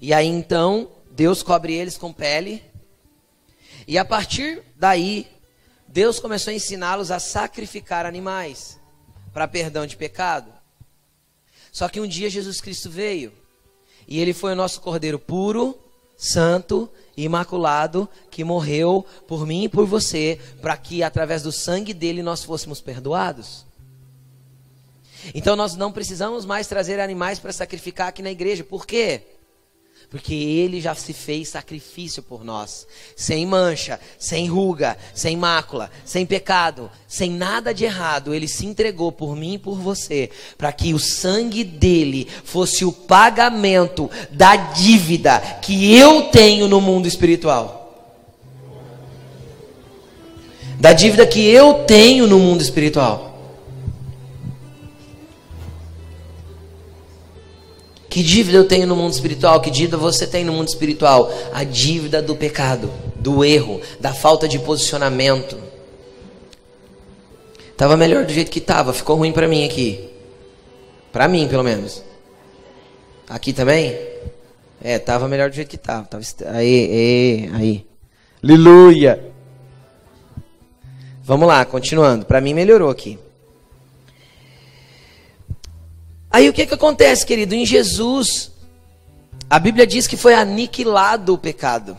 E 0.00 0.12
aí 0.12 0.26
então, 0.26 0.90
Deus 1.12 1.44
cobre 1.44 1.74
eles 1.74 1.96
com 1.96 2.12
pele. 2.12 2.60
E 3.86 3.96
a 3.98 4.04
partir 4.04 4.60
daí, 4.74 5.28
Deus 5.86 6.18
começou 6.18 6.50
a 6.50 6.54
ensiná-los 6.54 7.12
a 7.12 7.20
sacrificar 7.20 8.04
animais 8.04 8.80
para 9.32 9.46
perdão 9.46 9.86
de 9.86 9.96
pecado. 9.96 10.52
Só 11.70 11.88
que 11.88 12.00
um 12.00 12.06
dia 12.08 12.28
Jesus 12.28 12.60
Cristo 12.60 12.90
veio 12.90 13.32
e 14.08 14.18
ele 14.18 14.32
foi 14.34 14.54
o 14.54 14.56
nosso 14.56 14.80
cordeiro 14.80 15.20
puro, 15.20 15.78
santo, 16.22 16.88
imaculado, 17.16 18.08
que 18.30 18.44
morreu 18.44 19.04
por 19.26 19.44
mim 19.44 19.64
e 19.64 19.68
por 19.68 19.86
você, 19.86 20.38
para 20.60 20.76
que 20.76 21.02
através 21.02 21.42
do 21.42 21.50
sangue 21.50 21.92
dele 21.92 22.22
nós 22.22 22.44
fôssemos 22.44 22.80
perdoados. 22.80 23.66
Então 25.34 25.56
nós 25.56 25.74
não 25.74 25.90
precisamos 25.90 26.44
mais 26.44 26.68
trazer 26.68 27.00
animais 27.00 27.40
para 27.40 27.52
sacrificar 27.52 28.08
aqui 28.08 28.22
na 28.22 28.30
igreja. 28.30 28.62
Por 28.62 28.86
quê? 28.86 29.22
Porque 30.12 30.34
ele 30.34 30.78
já 30.78 30.94
se 30.94 31.14
fez 31.14 31.48
sacrifício 31.48 32.22
por 32.22 32.44
nós, 32.44 32.86
sem 33.16 33.46
mancha, 33.46 33.98
sem 34.18 34.46
ruga, 34.46 34.94
sem 35.14 35.38
mácula, 35.38 35.90
sem 36.04 36.26
pecado, 36.26 36.90
sem 37.08 37.30
nada 37.30 37.72
de 37.72 37.86
errado. 37.86 38.34
Ele 38.34 38.46
se 38.46 38.66
entregou 38.66 39.10
por 39.10 39.34
mim 39.34 39.54
e 39.54 39.58
por 39.58 39.78
você, 39.78 40.28
para 40.58 40.70
que 40.70 40.92
o 40.92 40.98
sangue 40.98 41.64
dele 41.64 42.28
fosse 42.44 42.84
o 42.84 42.92
pagamento 42.92 44.10
da 44.30 44.54
dívida 44.54 45.40
que 45.62 45.94
eu 45.96 46.24
tenho 46.24 46.68
no 46.68 46.78
mundo 46.78 47.08
espiritual. 47.08 47.80
Da 50.78 50.92
dívida 50.92 51.26
que 51.26 51.40
eu 51.40 51.84
tenho 51.86 52.26
no 52.26 52.38
mundo 52.38 52.60
espiritual. 52.60 53.31
Que 58.12 58.22
dívida 58.22 58.58
eu 58.58 58.68
tenho 58.68 58.86
no 58.86 58.94
mundo 58.94 59.14
espiritual? 59.14 59.58
Que 59.58 59.70
dívida 59.70 59.96
você 59.96 60.26
tem 60.26 60.44
no 60.44 60.52
mundo 60.52 60.68
espiritual? 60.68 61.32
A 61.50 61.64
dívida 61.64 62.20
do 62.20 62.36
pecado, 62.36 62.92
do 63.16 63.42
erro, 63.42 63.80
da 63.98 64.12
falta 64.12 64.46
de 64.46 64.58
posicionamento. 64.58 65.56
Tava 67.74 67.96
melhor 67.96 68.26
do 68.26 68.32
jeito 68.34 68.50
que 68.50 68.60
tava, 68.60 68.92
ficou 68.92 69.16
ruim 69.16 69.32
para 69.32 69.48
mim 69.48 69.64
aqui. 69.64 70.10
Para 71.10 71.26
mim, 71.26 71.48
pelo 71.48 71.64
menos. 71.64 72.04
Aqui 73.26 73.50
também? 73.50 73.98
É, 74.82 74.98
tava 74.98 75.26
melhor 75.26 75.48
do 75.48 75.56
jeito 75.56 75.70
que 75.70 75.78
tava. 75.78 76.04
tava 76.04 76.22
aí, 76.50 77.48
aí, 77.48 77.50
aí. 77.54 77.86
Aleluia. 78.44 79.32
Vamos 81.24 81.48
lá, 81.48 81.64
continuando. 81.64 82.26
Para 82.26 82.42
mim 82.42 82.52
melhorou 82.52 82.90
aqui. 82.90 83.18
Aí 86.32 86.48
o 86.48 86.52
que, 86.52 86.64
que 86.64 86.74
acontece, 86.74 87.26
querido? 87.26 87.54
Em 87.54 87.66
Jesus, 87.66 88.50
a 89.50 89.58
Bíblia 89.58 89.86
diz 89.86 90.06
que 90.06 90.16
foi 90.16 90.32
aniquilado 90.32 91.34
o 91.34 91.38
pecado. 91.38 91.94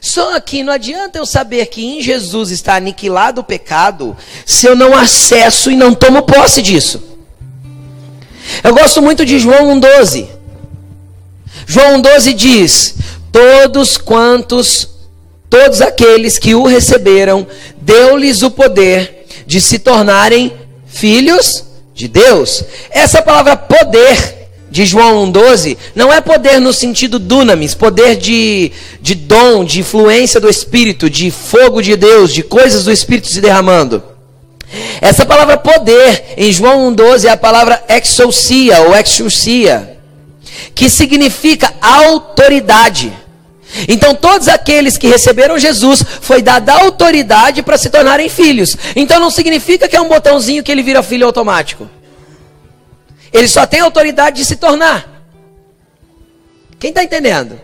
Só 0.00 0.38
que 0.38 0.62
não 0.62 0.72
adianta 0.72 1.18
eu 1.18 1.26
saber 1.26 1.66
que 1.66 1.84
em 1.84 2.00
Jesus 2.00 2.52
está 2.52 2.76
aniquilado 2.76 3.40
o 3.40 3.44
pecado 3.44 4.16
se 4.46 4.66
eu 4.66 4.76
não 4.76 4.96
acesso 4.96 5.68
e 5.72 5.76
não 5.76 5.92
tomo 5.92 6.22
posse 6.22 6.62
disso. 6.62 7.02
Eu 8.62 8.72
gosto 8.72 9.02
muito 9.02 9.26
de 9.26 9.40
João 9.40 9.76
1,12. 9.80 10.28
João 11.66 12.00
1,12 12.00 12.34
diz: 12.34 12.94
Todos 13.32 13.98
quantos, 13.98 14.88
todos 15.50 15.80
aqueles 15.80 16.38
que 16.38 16.54
o 16.54 16.62
receberam, 16.62 17.44
deu-lhes 17.80 18.42
o 18.42 18.50
poder 18.52 19.26
de 19.44 19.60
se 19.60 19.80
tornarem 19.80 20.56
filhos 20.86 21.67
de 21.98 22.06
Deus. 22.06 22.62
Essa 22.90 23.20
palavra 23.20 23.56
poder 23.56 24.48
de 24.70 24.86
João 24.86 25.32
1,12 25.32 25.76
não 25.96 26.12
é 26.12 26.20
poder 26.20 26.60
no 26.60 26.72
sentido 26.72 27.18
dunamis, 27.18 27.74
poder 27.74 28.16
de, 28.16 28.70
de 29.00 29.16
dom, 29.16 29.64
de 29.64 29.80
influência 29.80 30.38
do 30.38 30.48
Espírito, 30.48 31.10
de 31.10 31.28
fogo 31.32 31.82
de 31.82 31.96
Deus, 31.96 32.32
de 32.32 32.44
coisas 32.44 32.84
do 32.84 32.92
Espírito 32.92 33.26
se 33.26 33.40
derramando. 33.40 34.00
Essa 35.00 35.26
palavra 35.26 35.56
poder 35.56 36.34
em 36.36 36.52
João 36.52 36.94
1,12 36.94 37.24
é 37.24 37.30
a 37.30 37.36
palavra 37.36 37.82
exousia 37.88 38.80
ou 38.82 38.94
exousia, 38.94 39.98
que 40.76 40.88
significa 40.88 41.74
autoridade. 41.82 43.12
Então, 43.88 44.14
todos 44.14 44.48
aqueles 44.48 44.96
que 44.96 45.06
receberam 45.06 45.58
Jesus 45.58 46.02
foi 46.20 46.42
dada 46.42 46.72
autoridade 46.72 47.62
para 47.62 47.76
se 47.76 47.90
tornarem 47.90 48.28
filhos. 48.28 48.76
Então, 48.96 49.20
não 49.20 49.30
significa 49.30 49.88
que 49.88 49.96
é 49.96 50.00
um 50.00 50.08
botãozinho 50.08 50.62
que 50.62 50.72
ele 50.72 50.82
vira 50.82 51.02
filho 51.02 51.26
automático. 51.26 51.88
Ele 53.32 53.46
só 53.46 53.66
tem 53.66 53.80
autoridade 53.80 54.36
de 54.36 54.44
se 54.44 54.56
tornar. 54.56 55.24
Quem 56.78 56.90
está 56.90 57.02
entendendo? 57.02 57.60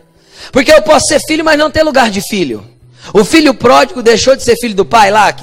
Porque 0.52 0.72
eu 0.72 0.82
posso 0.82 1.06
ser 1.06 1.20
filho, 1.20 1.44
mas 1.44 1.58
não 1.58 1.70
ter 1.70 1.82
lugar 1.82 2.10
de 2.10 2.20
filho. 2.20 2.68
O 3.12 3.24
filho 3.24 3.54
pródigo 3.54 4.02
deixou 4.02 4.36
de 4.36 4.42
ser 4.42 4.56
filho 4.56 4.74
do 4.74 4.84
pai 4.84 5.10
lá, 5.10 5.34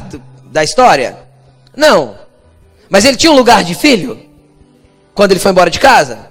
da 0.45 0.63
história? 0.63 1.17
Não. 1.75 2.17
Mas 2.89 3.05
ele 3.05 3.17
tinha 3.17 3.31
um 3.31 3.35
lugar 3.35 3.63
de 3.63 3.73
filho? 3.73 4.19
Quando 5.13 5.31
ele 5.31 5.39
foi 5.39 5.51
embora 5.51 5.69
de 5.69 5.79
casa? 5.79 6.29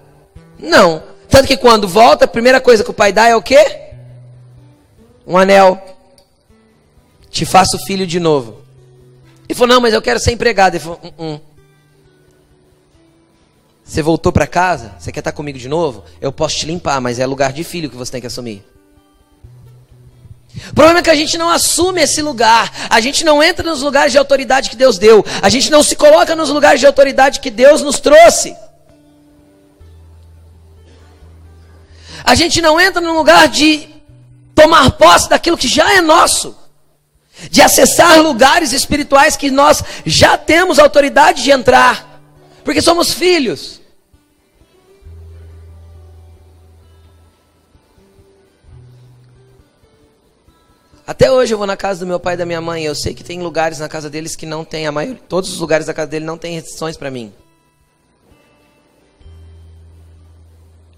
Não. 0.58 1.02
Tanto 1.28 1.46
que 1.46 1.56
quando 1.56 1.88
volta, 1.88 2.24
a 2.24 2.28
primeira 2.28 2.60
coisa 2.60 2.84
que 2.84 2.90
o 2.90 2.94
pai 2.94 3.12
dá 3.12 3.28
é 3.28 3.36
o 3.36 3.42
quê? 3.42 3.89
Um 5.26 5.36
anel, 5.36 5.98
te 7.30 7.44
faço 7.44 7.78
filho 7.86 8.06
de 8.06 8.18
novo. 8.18 8.62
Ele 9.48 9.56
falou: 9.56 9.74
Não, 9.74 9.80
mas 9.80 9.94
eu 9.94 10.02
quero 10.02 10.18
ser 10.18 10.32
empregado. 10.32 10.74
Ele 10.74 10.84
falou: 10.84 11.00
uh 11.02 11.24
-uh. 11.24 11.40
Você 13.84 14.02
voltou 14.02 14.32
para 14.32 14.46
casa? 14.46 14.94
Você 15.00 15.10
quer 15.10 15.18
estar 15.18 15.32
comigo 15.32 15.58
de 15.58 15.68
novo? 15.68 16.04
Eu 16.20 16.30
posso 16.30 16.56
te 16.56 16.64
limpar, 16.64 17.00
mas 17.00 17.18
é 17.18 17.26
lugar 17.26 17.52
de 17.52 17.64
filho 17.64 17.90
que 17.90 17.96
você 17.96 18.12
tem 18.12 18.20
que 18.20 18.26
assumir. 18.28 18.64
O 20.70 20.74
problema 20.74 21.00
é 21.00 21.02
que 21.02 21.10
a 21.10 21.14
gente 21.14 21.36
não 21.36 21.48
assume 21.50 22.00
esse 22.00 22.22
lugar, 22.22 22.72
a 22.88 23.00
gente 23.00 23.24
não 23.24 23.42
entra 23.42 23.68
nos 23.68 23.82
lugares 23.82 24.12
de 24.12 24.18
autoridade 24.18 24.70
que 24.70 24.76
Deus 24.76 24.96
deu, 24.96 25.24
a 25.42 25.48
gente 25.48 25.70
não 25.70 25.82
se 25.82 25.96
coloca 25.96 26.36
nos 26.36 26.50
lugares 26.50 26.78
de 26.78 26.86
autoridade 26.86 27.40
que 27.40 27.50
Deus 27.50 27.82
nos 27.82 27.98
trouxe. 27.98 28.56
A 32.22 32.36
gente 32.36 32.60
não 32.62 32.80
entra 32.80 33.00
no 33.00 33.12
lugar 33.12 33.48
de 33.48 33.89
tomar 34.62 34.90
posse 34.92 35.28
daquilo 35.28 35.56
que 35.56 35.68
já 35.68 35.94
é 35.94 36.00
nosso, 36.00 36.54
de 37.50 37.62
acessar 37.62 38.20
lugares 38.20 38.72
espirituais 38.72 39.36
que 39.36 39.50
nós 39.50 39.82
já 40.04 40.36
temos 40.36 40.78
autoridade 40.78 41.42
de 41.42 41.50
entrar, 41.50 42.20
porque 42.62 42.82
somos 42.82 43.12
filhos. 43.12 43.80
Até 51.06 51.28
hoje 51.30 51.52
eu 51.52 51.58
vou 51.58 51.66
na 51.66 51.76
casa 51.76 52.00
do 52.00 52.06
meu 52.06 52.20
pai 52.20 52.34
e 52.34 52.36
da 52.36 52.46
minha 52.46 52.60
mãe. 52.60 52.84
Eu 52.84 52.94
sei 52.94 53.12
que 53.12 53.24
tem 53.24 53.42
lugares 53.42 53.80
na 53.80 53.88
casa 53.88 54.08
deles 54.08 54.36
que 54.36 54.46
não 54.46 54.64
tem 54.64 54.86
a 54.86 54.92
maioria. 54.92 55.20
Todos 55.28 55.52
os 55.52 55.58
lugares 55.58 55.86
da 55.86 55.92
casa 55.92 56.06
dele 56.06 56.24
não 56.24 56.38
tem 56.38 56.54
restrições 56.54 56.96
para 56.96 57.10
mim. 57.10 57.32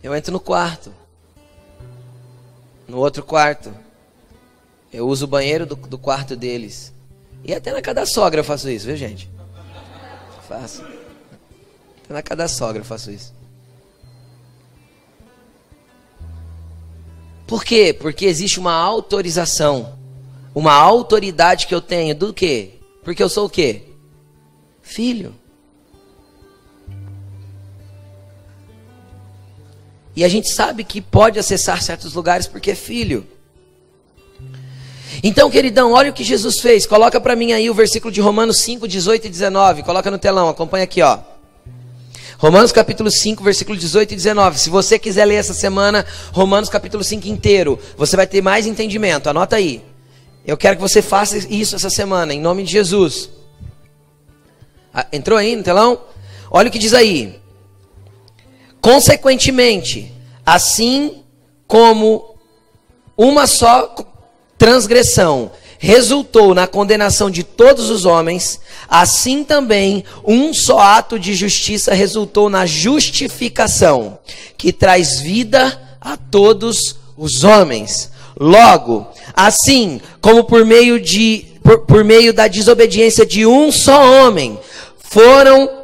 Eu 0.02 0.14
entro 0.14 0.30
no 0.30 0.38
quarto 0.38 0.92
no 2.92 2.98
outro 2.98 3.22
quarto. 3.22 3.74
Eu 4.92 5.08
uso 5.08 5.24
o 5.24 5.28
banheiro 5.28 5.64
do, 5.64 5.74
do 5.74 5.96
quarto 5.96 6.36
deles. 6.36 6.92
E 7.42 7.54
até 7.54 7.72
na 7.72 7.80
casa 7.80 7.94
da 7.94 8.06
sogra 8.06 8.40
eu 8.40 8.44
faço 8.44 8.68
isso, 8.68 8.84
viu 8.84 8.96
gente? 8.96 9.30
Faço. 10.46 10.84
Até 12.04 12.12
na 12.12 12.22
casa 12.22 12.36
da 12.36 12.48
sogra 12.48 12.82
eu 12.82 12.84
faço 12.84 13.10
isso. 13.10 13.32
Por 17.46 17.64
quê? 17.64 17.96
Porque 17.98 18.26
existe 18.26 18.60
uma 18.60 18.74
autorização. 18.74 19.98
Uma 20.54 20.74
autoridade 20.74 21.66
que 21.66 21.74
eu 21.74 21.80
tenho 21.80 22.14
do 22.14 22.30
quê? 22.34 22.74
Porque 23.02 23.22
eu 23.22 23.28
sou 23.30 23.46
o 23.46 23.50
quê? 23.50 23.84
Filho. 24.82 25.34
E 30.14 30.24
a 30.24 30.28
gente 30.28 30.52
sabe 30.52 30.84
que 30.84 31.00
pode 31.00 31.38
acessar 31.38 31.82
certos 31.82 32.14
lugares 32.14 32.46
porque 32.46 32.72
é 32.72 32.74
filho. 32.74 33.26
Então, 35.22 35.50
queridão, 35.50 35.92
olha 35.92 36.10
o 36.10 36.14
que 36.14 36.24
Jesus 36.24 36.60
fez. 36.60 36.86
Coloca 36.86 37.20
para 37.20 37.36
mim 37.36 37.52
aí 37.52 37.68
o 37.70 37.74
versículo 37.74 38.12
de 38.12 38.20
Romanos 38.20 38.60
5, 38.60 38.86
18 38.86 39.26
e 39.26 39.30
19. 39.30 39.82
Coloca 39.82 40.10
no 40.10 40.18
telão, 40.18 40.48
acompanha 40.48 40.84
aqui, 40.84 41.02
ó. 41.02 41.18
Romanos 42.38 42.72
capítulo 42.72 43.10
5, 43.10 43.42
versículo 43.44 43.78
18 43.78 44.12
e 44.12 44.16
19. 44.16 44.58
Se 44.58 44.68
você 44.68 44.98
quiser 44.98 45.24
ler 45.24 45.36
essa 45.36 45.54
semana, 45.54 46.04
Romanos 46.32 46.68
capítulo 46.68 47.04
5 47.04 47.28
inteiro, 47.28 47.78
você 47.96 48.16
vai 48.16 48.26
ter 48.26 48.42
mais 48.42 48.66
entendimento. 48.66 49.28
Anota 49.28 49.56
aí. 49.56 49.82
Eu 50.44 50.56
quero 50.56 50.76
que 50.76 50.82
você 50.82 51.00
faça 51.00 51.38
isso 51.48 51.76
essa 51.76 51.88
semana, 51.88 52.34
em 52.34 52.40
nome 52.40 52.64
de 52.64 52.72
Jesus. 52.72 53.30
Ah, 54.92 55.06
entrou 55.12 55.38
aí 55.38 55.54
no 55.54 55.62
telão? 55.62 56.00
Olha 56.50 56.68
o 56.68 56.72
que 56.72 56.80
diz 56.80 56.92
aí. 56.92 57.40
Consequentemente, 58.82 60.12
assim 60.44 61.22
como 61.68 62.34
uma 63.16 63.46
só 63.46 63.94
transgressão 64.58 65.52
resultou 65.78 66.54
na 66.54 66.66
condenação 66.66 67.30
de 67.30 67.42
todos 67.42 67.90
os 67.90 68.04
homens, 68.04 68.60
assim 68.88 69.42
também 69.44 70.04
um 70.24 70.52
só 70.52 70.78
ato 70.80 71.18
de 71.18 71.32
justiça 71.32 71.94
resultou 71.94 72.50
na 72.50 72.66
justificação, 72.66 74.18
que 74.56 74.72
traz 74.72 75.20
vida 75.20 75.80
a 76.00 76.16
todos 76.16 76.96
os 77.16 77.44
homens. 77.44 78.10
Logo, 78.38 79.06
assim 79.34 80.00
como 80.20 80.44
por 80.44 80.64
meio 80.64 81.00
de 81.00 81.46
por, 81.62 81.80
por 81.80 82.04
meio 82.04 82.32
da 82.32 82.48
desobediência 82.48 83.24
de 83.24 83.46
um 83.46 83.70
só 83.70 84.26
homem 84.26 84.58
foram 84.98 85.81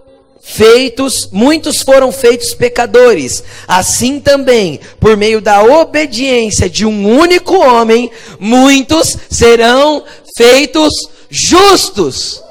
feitos, 0.48 1.28
muitos 1.30 1.82
foram 1.82 2.10
feitos 2.10 2.54
pecadores. 2.54 3.44
Assim 3.66 4.18
também, 4.18 4.80
por 4.98 5.16
meio 5.16 5.40
da 5.40 5.62
obediência 5.62 6.68
de 6.70 6.86
um 6.86 7.18
único 7.18 7.56
homem, 7.56 8.10
muitos 8.40 9.16
serão 9.30 10.02
feitos 10.36 10.92
justos. 11.28 12.42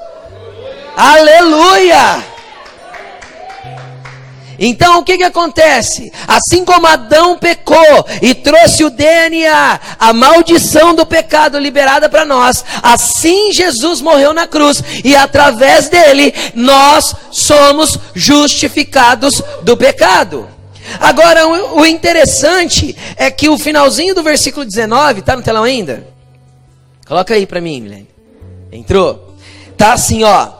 Aleluia! 0.96 2.37
Então 4.58 4.98
o 4.98 5.04
que, 5.04 5.16
que 5.16 5.24
acontece? 5.24 6.12
Assim 6.26 6.64
como 6.64 6.86
Adão 6.86 7.38
pecou 7.38 8.06
e 8.20 8.34
trouxe 8.34 8.82
o 8.82 8.90
DNA, 8.90 9.80
a 9.98 10.12
maldição 10.12 10.94
do 10.94 11.06
pecado 11.06 11.58
liberada 11.58 12.08
para 12.08 12.24
nós, 12.24 12.64
assim 12.82 13.52
Jesus 13.52 14.00
morreu 14.00 14.34
na 14.34 14.46
cruz 14.46 14.82
e 15.04 15.14
através 15.14 15.88
dele 15.88 16.34
nós 16.54 17.14
somos 17.30 17.98
justificados 18.14 19.40
do 19.62 19.76
pecado. 19.76 20.48
Agora, 20.98 21.46
o 21.46 21.84
interessante 21.84 22.96
é 23.16 23.30
que 23.30 23.48
o 23.48 23.58
finalzinho 23.58 24.14
do 24.14 24.22
versículo 24.22 24.64
19, 24.64 25.22
tá 25.22 25.36
no 25.36 25.42
telão 25.42 25.62
ainda? 25.62 26.08
Coloca 27.06 27.34
aí 27.34 27.46
para 27.46 27.60
mim, 27.60 27.80
Milene. 27.82 28.08
Entrou? 28.72 29.34
Tá 29.76 29.92
assim, 29.92 30.24
ó 30.24 30.57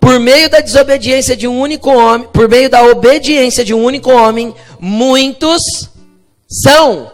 por 0.00 0.18
meio 0.18 0.48
da 0.48 0.60
desobediência 0.60 1.36
de 1.36 1.46
um 1.46 1.60
único 1.60 1.90
homem, 1.90 2.26
por 2.32 2.48
meio 2.48 2.70
da 2.70 2.82
obediência 2.82 3.62
de 3.62 3.74
um 3.74 3.84
único 3.84 4.10
homem, 4.10 4.54
muitos 4.80 5.60
são, 6.48 7.12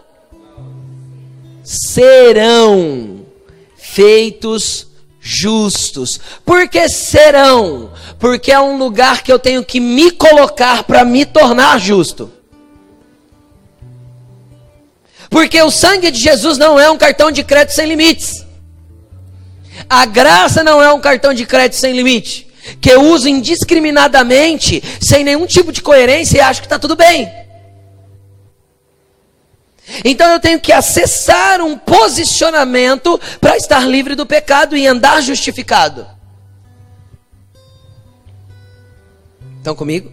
serão 1.63 3.25
feitos 3.75 4.87
justos. 5.19 6.17
Por 6.45 6.69
que 6.69 6.87
serão? 6.87 7.91
Porque 8.17 8.53
é 8.53 8.59
um 8.59 8.77
lugar 8.77 9.21
que 9.21 9.31
eu 9.31 9.37
tenho 9.37 9.65
que 9.65 9.81
me 9.81 10.09
colocar 10.11 10.83
para 10.83 11.03
me 11.03 11.25
tornar 11.25 11.77
justo. 11.79 12.31
Porque 15.29 15.61
o 15.61 15.69
sangue 15.69 16.09
de 16.09 16.19
Jesus 16.19 16.57
não 16.57 16.79
é 16.79 16.89
um 16.89 16.97
cartão 16.97 17.29
de 17.31 17.43
crédito 17.43 17.75
sem 17.75 17.85
limites. 17.85 18.45
A 19.89 20.05
graça 20.05 20.63
não 20.63 20.81
é 20.81 20.91
um 20.91 21.01
cartão 21.01 21.33
de 21.33 21.45
crédito 21.45 21.75
sem 21.75 21.91
limite 21.93 22.46
que 22.81 22.89
eu 22.89 23.01
uso 23.01 23.27
indiscriminadamente, 23.27 24.83
sem 25.01 25.23
nenhum 25.23 25.45
tipo 25.45 25.71
de 25.71 25.81
coerência 25.81 26.37
e 26.37 26.41
acho 26.41 26.61
que 26.61 26.65
está 26.65 26.79
tudo 26.79 26.95
bem. 26.95 27.31
Então 30.03 30.29
eu 30.31 30.39
tenho 30.39 30.59
que 30.59 30.71
acessar 30.71 31.61
um 31.61 31.77
posicionamento 31.77 33.19
para 33.39 33.55
estar 33.55 33.79
livre 33.87 34.15
do 34.15 34.25
pecado 34.25 34.75
e 34.75 34.85
andar 34.85 35.21
justificado. 35.21 36.05
Estão 39.57 39.75
comigo? 39.75 40.11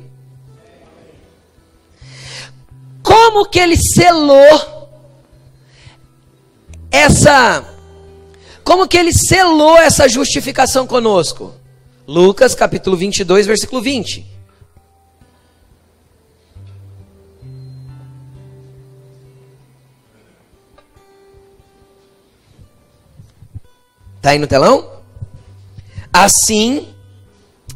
Como 3.02 3.46
que 3.46 3.59
ele 3.59 3.76
selou 3.76 4.88
essa 6.90 7.64
como 8.62 8.88
que 8.88 8.96
ele 8.96 9.12
selou 9.12 9.76
essa 9.76 10.09
justificação 10.09 10.86
conosco? 10.86 11.55
Lucas 12.07 12.55
capítulo 12.55 12.96
22, 12.96 13.46
versículo 13.46 13.80
20. 13.80 14.26
Tá 24.20 24.30
aí 24.30 24.38
no 24.38 24.46
telão? 24.46 24.90
Assim, 26.12 26.88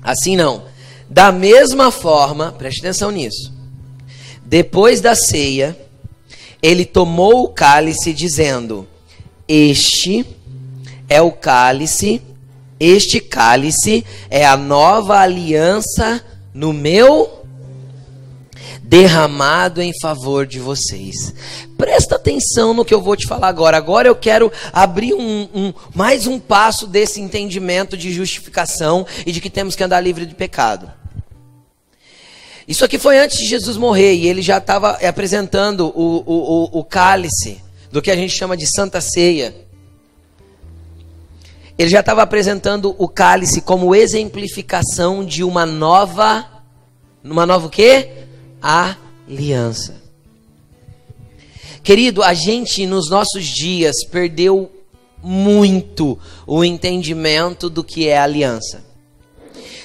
assim 0.02 0.36
não. 0.36 0.64
Da 1.08 1.32
mesma 1.32 1.90
forma, 1.90 2.52
preste 2.52 2.80
atenção 2.80 3.10
nisso. 3.10 3.52
Depois 4.44 5.00
da 5.00 5.14
ceia, 5.14 5.78
ele 6.62 6.84
tomou 6.84 7.44
o 7.44 7.48
cálice 7.48 8.12
dizendo: 8.12 8.86
Este 9.46 10.24
é 11.08 11.20
o 11.20 11.32
cálice 11.32 12.22
este 12.80 13.20
cálice 13.20 14.04
é 14.30 14.46
a 14.46 14.56
nova 14.56 15.18
aliança 15.18 16.22
no 16.54 16.72
meu 16.72 17.38
derramado 18.82 19.82
em 19.82 19.92
favor 20.00 20.46
de 20.46 20.58
vocês. 20.58 21.34
Presta 21.76 22.16
atenção 22.16 22.72
no 22.72 22.84
que 22.84 22.94
eu 22.94 23.02
vou 23.02 23.14
te 23.16 23.26
falar 23.26 23.48
agora. 23.48 23.76
Agora 23.76 24.08
eu 24.08 24.16
quero 24.16 24.50
abrir 24.72 25.12
um, 25.12 25.48
um, 25.54 25.74
mais 25.94 26.26
um 26.26 26.38
passo 26.38 26.86
desse 26.86 27.20
entendimento 27.20 27.96
de 27.96 28.10
justificação 28.10 29.06
e 29.26 29.32
de 29.32 29.40
que 29.40 29.50
temos 29.50 29.76
que 29.76 29.84
andar 29.84 30.00
livre 30.00 30.24
de 30.24 30.34
pecado. 30.34 30.90
Isso 32.66 32.84
aqui 32.84 32.98
foi 32.98 33.18
antes 33.18 33.38
de 33.38 33.46
Jesus 33.46 33.76
morrer 33.76 34.14
e 34.14 34.26
ele 34.26 34.42
já 34.42 34.58
estava 34.58 34.92
apresentando 35.06 35.92
o, 35.94 36.22
o, 36.26 36.72
o, 36.74 36.80
o 36.80 36.84
cálice 36.84 37.62
do 37.92 38.00
que 38.00 38.10
a 38.10 38.16
gente 38.16 38.34
chama 38.34 38.56
de 38.56 38.66
Santa 38.66 39.00
Ceia. 39.00 39.67
Ele 41.78 41.88
já 41.88 42.00
estava 42.00 42.22
apresentando 42.22 42.92
o 42.98 43.06
cálice 43.06 43.60
como 43.60 43.94
exemplificação 43.94 45.24
de 45.24 45.44
uma 45.44 45.64
nova, 45.64 46.44
uma 47.22 47.46
nova 47.46 47.68
o 47.68 47.70
quê? 47.70 48.24
Aliança. 48.60 50.02
Querido, 51.80 52.24
a 52.24 52.34
gente 52.34 52.84
nos 52.84 53.08
nossos 53.08 53.46
dias 53.46 54.04
perdeu 54.04 54.70
muito 55.22 56.18
o 56.46 56.64
entendimento 56.64 57.70
do 57.70 57.84
que 57.84 58.08
é 58.08 58.18
aliança. 58.18 58.84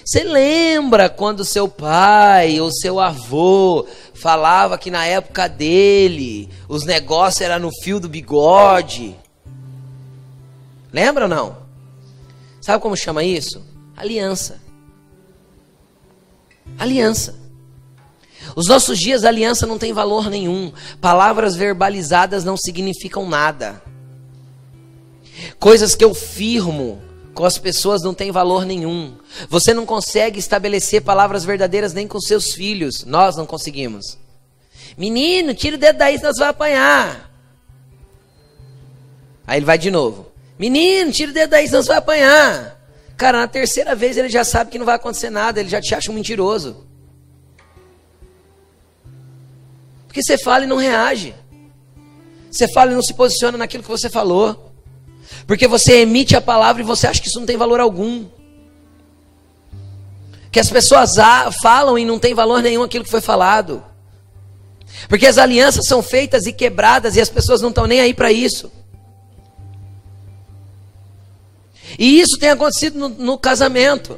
Você 0.04 0.24
lembra 0.24 1.10
quando 1.10 1.46
seu 1.46 1.68
pai 1.68 2.60
ou 2.60 2.72
seu 2.72 3.00
avô 3.00 3.86
falava 4.16 4.78
que 4.78 4.92
na 4.92 5.06
época 5.06 5.48
dele 5.48 6.50
os 6.68 6.86
negócios 6.86 7.42
eram 7.42 7.60
no 7.60 7.72
fio 7.84 8.00
do 8.00 8.10
bigode? 8.10 9.16
Lembra 10.92 11.24
ou 11.24 11.30
não? 11.30 11.63
Sabe 12.64 12.82
como 12.82 12.96
chama 12.96 13.26
isso? 13.26 13.62
Aliança. 13.94 14.62
Aliança. 16.80 17.36
Os 18.56 18.68
nossos 18.70 18.98
dias, 18.98 19.26
aliança 19.26 19.68
não 19.68 19.78
tem 19.78 19.92
valor 19.92 20.30
nenhum. 20.30 20.72
Palavras 21.02 21.58
verbalizadas 21.58 22.46
não 22.46 22.56
significam 22.56 23.28
nada. 23.28 23.84
Coisas 25.60 25.94
que 25.94 26.06
eu 26.06 26.14
firmo 26.14 27.02
com 27.34 27.44
as 27.44 27.58
pessoas 27.58 28.02
não 28.02 28.14
tem 28.14 28.32
valor 28.32 28.66
nenhum. 28.66 29.18
Você 29.50 29.74
não 29.74 29.86
consegue 29.86 30.40
estabelecer 30.40 31.02
palavras 31.02 31.44
verdadeiras 31.44 31.92
nem 31.92 32.08
com 32.08 32.22
seus 32.22 32.54
filhos. 32.54 33.04
Nós 33.04 33.36
não 33.36 33.46
conseguimos. 33.46 34.18
Menino, 34.98 35.54
tira 35.54 35.76
o 35.76 35.80
dedo 35.80 35.98
daí, 35.98 36.18
senão 36.18 36.32
você 36.32 36.40
vai 36.40 36.50
apanhar. 36.50 37.30
Aí 39.46 39.60
ele 39.60 39.66
vai 39.66 39.78
de 39.78 39.92
novo. 39.92 40.33
Menino, 40.58 41.12
tira 41.12 41.32
o 41.32 41.34
dedo 41.34 41.50
daí, 41.50 41.68
senão 41.68 41.82
você 41.82 41.90
vai 41.90 41.98
apanhar. 41.98 42.80
Cara, 43.18 43.40
na 43.40 43.48
terceira 43.48 43.96
vez 43.96 44.18
ele 44.18 44.30
já 44.30 44.44
sabe 44.44 44.72
que 44.72 44.78
não 44.78 44.86
vai 44.86 44.96
acontecer 44.96 45.30
nada, 45.30 45.60
ele 45.60 45.70
já 45.70 45.82
te 45.82 45.94
acha 45.94 46.12
um 46.12 46.16
mentiroso. 46.16 46.86
Porque 50.08 50.22
você 50.22 50.38
fala 50.38 50.64
e 50.64 50.68
não 50.68 50.78
reage. 50.78 51.34
Você 52.52 52.68
fala 52.72 52.92
e 52.92 52.96
não 52.96 53.02
se 53.02 53.16
posiciona 53.16 53.58
naquilo 53.58 53.82
que 53.82 53.90
você 53.90 54.10
falou. 54.10 54.72
Porque 55.48 55.68
você 55.68 56.02
emite 56.02 56.36
a 56.36 56.42
palavra 56.42 56.82
e 56.82 56.86
você 56.86 57.08
acha 57.08 57.20
que 57.20 57.28
isso 57.28 57.40
não 57.40 57.48
tem 57.48 57.58
valor 57.58 57.80
algum. 57.80 58.28
Que 60.52 60.60
as 60.60 60.70
pessoas 60.70 61.14
falam 61.64 61.98
e 61.98 62.06
não 62.06 62.20
tem 62.20 62.36
valor 62.36 62.62
nenhum 62.62 62.84
aquilo 62.84 63.04
que 63.04 63.10
foi 63.10 63.22
falado. 63.22 63.84
Porque 65.10 65.26
as 65.26 65.40
alianças 65.40 65.88
são 65.88 66.04
feitas 66.04 66.46
e 66.46 66.54
quebradas 66.54 67.16
e 67.16 67.22
as 67.22 67.30
pessoas 67.30 67.62
não 67.62 67.70
estão 67.70 67.88
nem 67.88 68.00
aí 68.00 68.14
para 68.14 68.32
isso. 68.32 68.72
E 71.98 72.20
isso 72.20 72.38
tem 72.40 72.50
acontecido 72.50 72.98
no, 72.98 73.10
no, 73.10 73.38
casamento, 73.38 74.18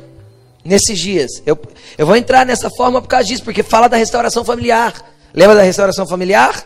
nesses 0.64 0.98
dias. 0.98 1.42
Eu, 1.46 1.60
eu 1.98 2.06
vou 2.06 2.16
entrar 2.16 2.46
nessa 2.46 2.70
forma 2.70 3.02
por 3.02 3.08
causa 3.08 3.28
disso, 3.28 3.44
porque 3.44 3.64
fala 3.64 3.88
da 3.88 3.98
restauração 3.98 4.44
familiar. 4.46 4.94
Lembra 5.34 5.56
da 5.56 5.62
restauração 5.62 6.08
familiar? 6.08 6.66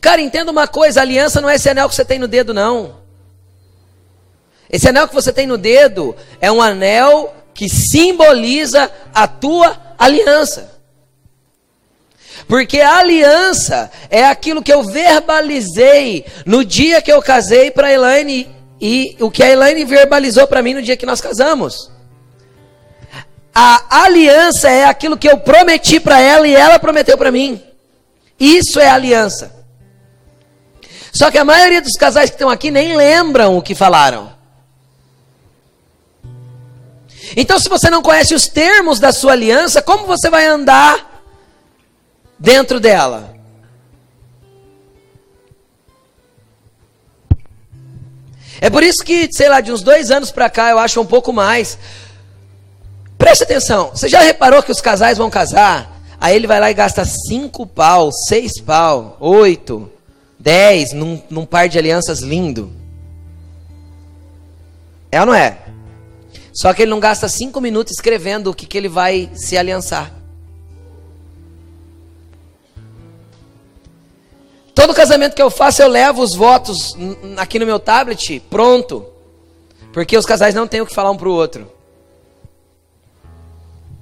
Cara, 0.00 0.20
entenda 0.20 0.50
uma 0.50 0.68
coisa: 0.68 1.00
aliança 1.00 1.40
não 1.40 1.48
é 1.48 1.54
esse 1.54 1.68
anel 1.68 1.88
que 1.88 1.94
você 1.94 2.04
tem 2.04 2.18
no 2.18 2.28
dedo, 2.28 2.52
não. 2.52 2.96
Esse 4.70 4.88
anel 4.88 5.08
que 5.08 5.14
você 5.14 5.32
tem 5.32 5.46
no 5.46 5.56
dedo 5.56 6.14
é 6.40 6.52
um 6.52 6.60
anel 6.60 7.34
que 7.54 7.68
simboliza 7.68 8.90
a 9.14 9.26
tua 9.26 9.76
aliança. 9.98 10.78
Porque 12.46 12.80
a 12.80 12.98
aliança 12.98 13.90
é 14.08 14.24
aquilo 14.24 14.62
que 14.62 14.72
eu 14.72 14.82
verbalizei 14.82 16.24
no 16.46 16.64
dia 16.64 17.02
que 17.02 17.12
eu 17.12 17.20
casei 17.20 17.70
para 17.70 17.92
Elaine 17.92 18.57
e 18.80 19.16
o 19.20 19.30
que 19.30 19.42
a 19.42 19.50
Elaine 19.50 19.84
verbalizou 19.84 20.46
para 20.46 20.62
mim 20.62 20.74
no 20.74 20.82
dia 20.82 20.96
que 20.96 21.06
nós 21.06 21.20
casamos. 21.20 21.90
A 23.54 24.04
aliança 24.04 24.70
é 24.70 24.84
aquilo 24.84 25.16
que 25.16 25.28
eu 25.28 25.38
prometi 25.38 25.98
para 25.98 26.20
ela 26.20 26.46
e 26.46 26.54
ela 26.54 26.78
prometeu 26.78 27.18
para 27.18 27.32
mim. 27.32 27.60
Isso 28.38 28.78
é 28.78 28.88
aliança. 28.88 29.52
Só 31.12 31.30
que 31.30 31.38
a 31.38 31.44
maioria 31.44 31.82
dos 31.82 31.94
casais 31.94 32.30
que 32.30 32.36
estão 32.36 32.48
aqui 32.48 32.70
nem 32.70 32.96
lembram 32.96 33.56
o 33.56 33.62
que 33.62 33.74
falaram. 33.74 34.32
Então, 37.36 37.58
se 37.58 37.68
você 37.68 37.90
não 37.90 38.00
conhece 38.00 38.34
os 38.34 38.46
termos 38.46 39.00
da 39.00 39.12
sua 39.12 39.32
aliança, 39.32 39.82
como 39.82 40.06
você 40.06 40.30
vai 40.30 40.46
andar 40.46 41.22
dentro 42.38 42.78
dela? 42.78 43.37
É 48.60 48.68
por 48.70 48.82
isso 48.82 49.04
que, 49.04 49.28
sei 49.32 49.48
lá, 49.48 49.60
de 49.60 49.72
uns 49.72 49.82
dois 49.82 50.10
anos 50.10 50.30
para 50.30 50.50
cá, 50.50 50.70
eu 50.70 50.78
acho 50.78 51.00
um 51.00 51.06
pouco 51.06 51.32
mais, 51.32 51.78
Preste 53.18 53.42
atenção, 53.42 53.90
você 53.90 54.08
já 54.08 54.20
reparou 54.20 54.62
que 54.62 54.70
os 54.70 54.80
casais 54.80 55.18
vão 55.18 55.28
casar? 55.28 56.00
Aí 56.20 56.36
ele 56.36 56.46
vai 56.46 56.60
lá 56.60 56.70
e 56.70 56.74
gasta 56.74 57.04
cinco 57.04 57.66
pau, 57.66 58.10
seis 58.12 58.60
pau, 58.60 59.16
oito, 59.18 59.90
dez 60.38 60.92
num, 60.92 61.20
num 61.28 61.44
par 61.44 61.68
de 61.68 61.76
alianças 61.76 62.20
lindo. 62.20 62.72
É 65.10 65.20
ou 65.20 65.26
não 65.26 65.34
é? 65.34 65.58
Só 66.52 66.72
que 66.72 66.82
ele 66.82 66.90
não 66.92 67.00
gasta 67.00 67.28
cinco 67.28 67.60
minutos 67.60 67.94
escrevendo 67.94 68.50
o 68.50 68.54
que, 68.54 68.66
que 68.66 68.78
ele 68.78 68.88
vai 68.88 69.28
se 69.34 69.56
aliançar. 69.56 70.12
Todo 74.78 74.94
casamento 74.94 75.34
que 75.34 75.42
eu 75.42 75.50
faço, 75.50 75.82
eu 75.82 75.88
levo 75.88 76.22
os 76.22 76.36
votos 76.36 76.96
aqui 77.36 77.58
no 77.58 77.66
meu 77.66 77.80
tablet, 77.80 78.38
pronto. 78.48 79.04
Porque 79.92 80.16
os 80.16 80.24
casais 80.24 80.54
não 80.54 80.68
têm 80.68 80.80
o 80.80 80.86
que 80.86 80.94
falar 80.94 81.10
um 81.10 81.16
para 81.16 81.28
o 81.28 81.32
outro. 81.32 81.68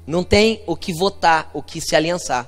Não 0.07 0.23
tem 0.23 0.63
o 0.67 0.77
que 0.77 0.93
votar, 0.93 1.51
o 1.55 1.63
que 1.63 1.81
se 1.81 1.97
aliançar. 1.97 2.47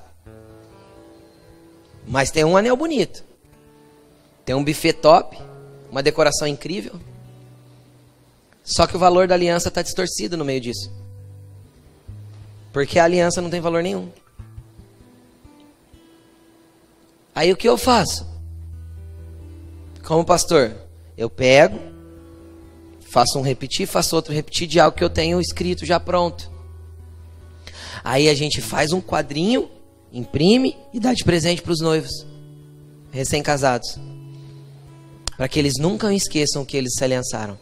Mas 2.06 2.30
tem 2.30 2.44
um 2.44 2.54
anel 2.54 2.76
bonito. 2.76 3.24
Tem 4.44 4.54
um 4.54 4.62
buffet 4.62 4.92
top, 4.92 5.38
uma 5.90 6.02
decoração 6.02 6.46
incrível. 6.46 7.00
Só 8.62 8.86
que 8.86 8.94
o 8.94 8.98
valor 8.98 9.26
da 9.26 9.36
aliança 9.36 9.68
está 9.68 9.80
distorcido 9.80 10.36
no 10.36 10.44
meio 10.44 10.60
disso. 10.60 10.92
Porque 12.74 12.98
a 12.98 13.04
aliança 13.04 13.40
não 13.40 13.48
tem 13.48 13.62
valor 13.62 13.82
nenhum. 13.82 14.12
Aí 17.38 17.52
o 17.52 17.56
que 17.56 17.68
eu 17.68 17.78
faço? 17.78 18.26
Como 20.04 20.24
pastor, 20.24 20.74
eu 21.16 21.30
pego, 21.30 21.78
faço 23.12 23.38
um 23.38 23.42
repetir, 23.42 23.86
faço 23.86 24.16
outro 24.16 24.34
repetir 24.34 24.66
de 24.66 24.80
algo 24.80 24.96
que 24.96 25.04
eu 25.04 25.08
tenho 25.08 25.40
escrito 25.40 25.86
já 25.86 26.00
pronto. 26.00 26.50
Aí 28.02 28.28
a 28.28 28.34
gente 28.34 28.60
faz 28.60 28.90
um 28.90 29.00
quadrinho, 29.00 29.70
imprime 30.12 30.76
e 30.92 30.98
dá 30.98 31.14
de 31.14 31.22
presente 31.22 31.62
para 31.62 31.70
os 31.70 31.80
noivos 31.80 32.26
recém-casados. 33.12 34.00
Para 35.36 35.46
que 35.46 35.60
eles 35.60 35.74
nunca 35.78 36.12
esqueçam 36.12 36.64
que 36.64 36.76
eles 36.76 36.94
se 36.96 37.04
aliançaram. 37.04 37.56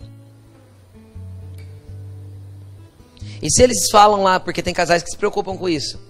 E 3.43 3.51
se 3.51 3.63
eles 3.63 3.91
falam 3.91 4.23
lá, 4.23 4.41
porque 4.41 4.63
tem 4.63 4.73
casais 4.73 5.03
que 5.03 5.11
se 5.11 5.19
preocupam 5.19 5.55
com 5.55 5.69
isso. 5.69 6.01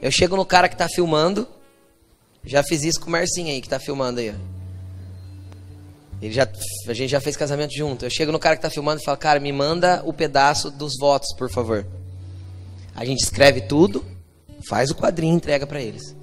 Eu 0.00 0.10
chego 0.10 0.36
no 0.36 0.46
cara 0.46 0.70
que 0.70 0.74
está 0.74 0.88
filmando. 0.88 1.46
Já 2.44 2.62
fiz 2.62 2.82
isso 2.84 3.00
com 3.00 3.08
o 3.08 3.10
Marcinho 3.10 3.48
aí, 3.48 3.60
que 3.60 3.66
está 3.66 3.78
filmando 3.78 4.20
aí. 4.20 4.34
Ele 6.22 6.32
já, 6.32 6.48
a 6.86 6.92
gente 6.92 7.10
já 7.10 7.20
fez 7.20 7.36
casamento 7.36 7.74
junto. 7.74 8.04
Eu 8.04 8.10
chego 8.10 8.32
no 8.32 8.38
cara 8.38 8.56
que 8.56 8.60
está 8.60 8.70
filmando 8.70 9.00
e 9.00 9.04
falo, 9.04 9.16
cara, 9.16 9.40
me 9.40 9.52
manda 9.52 10.02
o 10.04 10.12
pedaço 10.12 10.70
dos 10.70 10.98
votos, 10.98 11.34
por 11.36 11.50
favor. 11.50 11.86
A 12.94 13.04
gente 13.04 13.22
escreve 13.22 13.62
tudo, 13.62 14.04
faz 14.68 14.90
o 14.90 14.94
quadrinho 14.94 15.34
e 15.34 15.36
entrega 15.36 15.66
para 15.66 15.80
eles. 15.80 16.14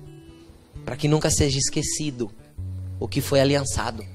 Para 0.86 0.96
que 0.96 1.08
nunca 1.08 1.30
seja 1.30 1.58
esquecido 1.58 2.32
o 3.00 3.08
que 3.08 3.22
foi 3.22 3.40
aliançado. 3.40 4.06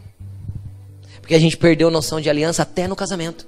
Porque 1.20 1.34
a 1.34 1.38
gente 1.38 1.56
perdeu 1.56 1.90
noção 1.90 2.20
de 2.20 2.30
aliança 2.30 2.62
até 2.62 2.86
no 2.86 2.96
casamento. 2.96 3.46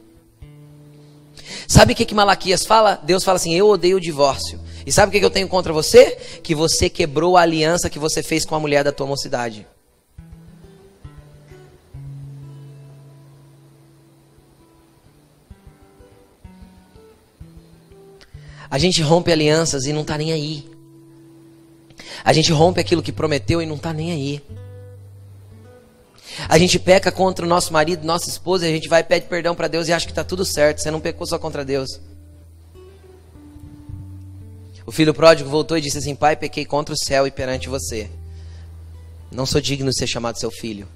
Sabe 1.68 1.92
o 1.92 1.96
que, 1.96 2.04
que 2.04 2.14
Malaquias 2.14 2.64
fala? 2.64 3.00
Deus 3.02 3.24
fala 3.24 3.36
assim: 3.36 3.54
Eu 3.54 3.68
odeio 3.68 3.96
o 3.96 4.00
divórcio. 4.00 4.60
E 4.86 4.92
sabe 4.92 5.08
o 5.08 5.20
que, 5.20 5.24
eu 5.24 5.30
tenho 5.30 5.48
contra 5.48 5.72
você? 5.72 6.16
Que 6.42 6.54
você 6.54 6.90
quebrou 6.90 7.36
a 7.36 7.42
aliança 7.42 7.88
que 7.88 7.98
você 7.98 8.22
fez 8.22 8.44
com 8.44 8.54
a 8.54 8.60
mulher 8.60 8.84
da 8.84 8.92
tua 8.92 9.06
mocidade. 9.06 9.66
A 18.70 18.78
gente 18.78 19.00
rompe 19.00 19.30
alianças 19.30 19.84
e 19.84 19.92
não 19.92 20.02
está 20.02 20.18
nem 20.18 20.32
aí. 20.32 20.68
A 22.24 22.32
gente 22.32 22.50
rompe 22.50 22.80
aquilo 22.80 23.02
que 23.02 23.12
prometeu 23.12 23.62
e 23.62 23.66
não 23.66 23.76
está 23.76 23.92
nem 23.92 24.10
aí. 24.10 24.42
A 26.48 26.58
gente 26.58 26.78
peca 26.78 27.12
contra 27.12 27.46
o 27.46 27.48
nosso 27.48 27.72
marido, 27.72 28.04
nossa 28.04 28.28
esposa, 28.28 28.66
e 28.66 28.70
a 28.70 28.72
gente 28.72 28.88
vai 28.88 29.00
e 29.00 29.04
pede 29.04 29.26
perdão 29.26 29.54
para 29.54 29.68
Deus 29.68 29.86
e 29.86 29.92
acha 29.92 30.06
que 30.06 30.12
está 30.12 30.24
tudo 30.24 30.44
certo. 30.44 30.80
Você 30.80 30.90
não 30.90 31.00
pecou 31.00 31.26
só 31.26 31.38
contra 31.38 31.64
Deus. 31.64 32.00
O 34.86 34.92
filho 34.92 35.14
pródigo 35.14 35.48
voltou 35.48 35.78
e 35.78 35.80
disse 35.80 35.98
assim: 35.98 36.14
Pai, 36.14 36.36
pequei 36.36 36.64
contra 36.64 36.94
o 36.94 36.98
céu 36.98 37.26
e 37.26 37.30
perante 37.30 37.68
você. 37.68 38.10
Não 39.30 39.46
sou 39.46 39.60
digno 39.60 39.90
de 39.90 39.98
ser 39.98 40.06
chamado 40.06 40.38
seu 40.38 40.50
filho. 40.50 40.86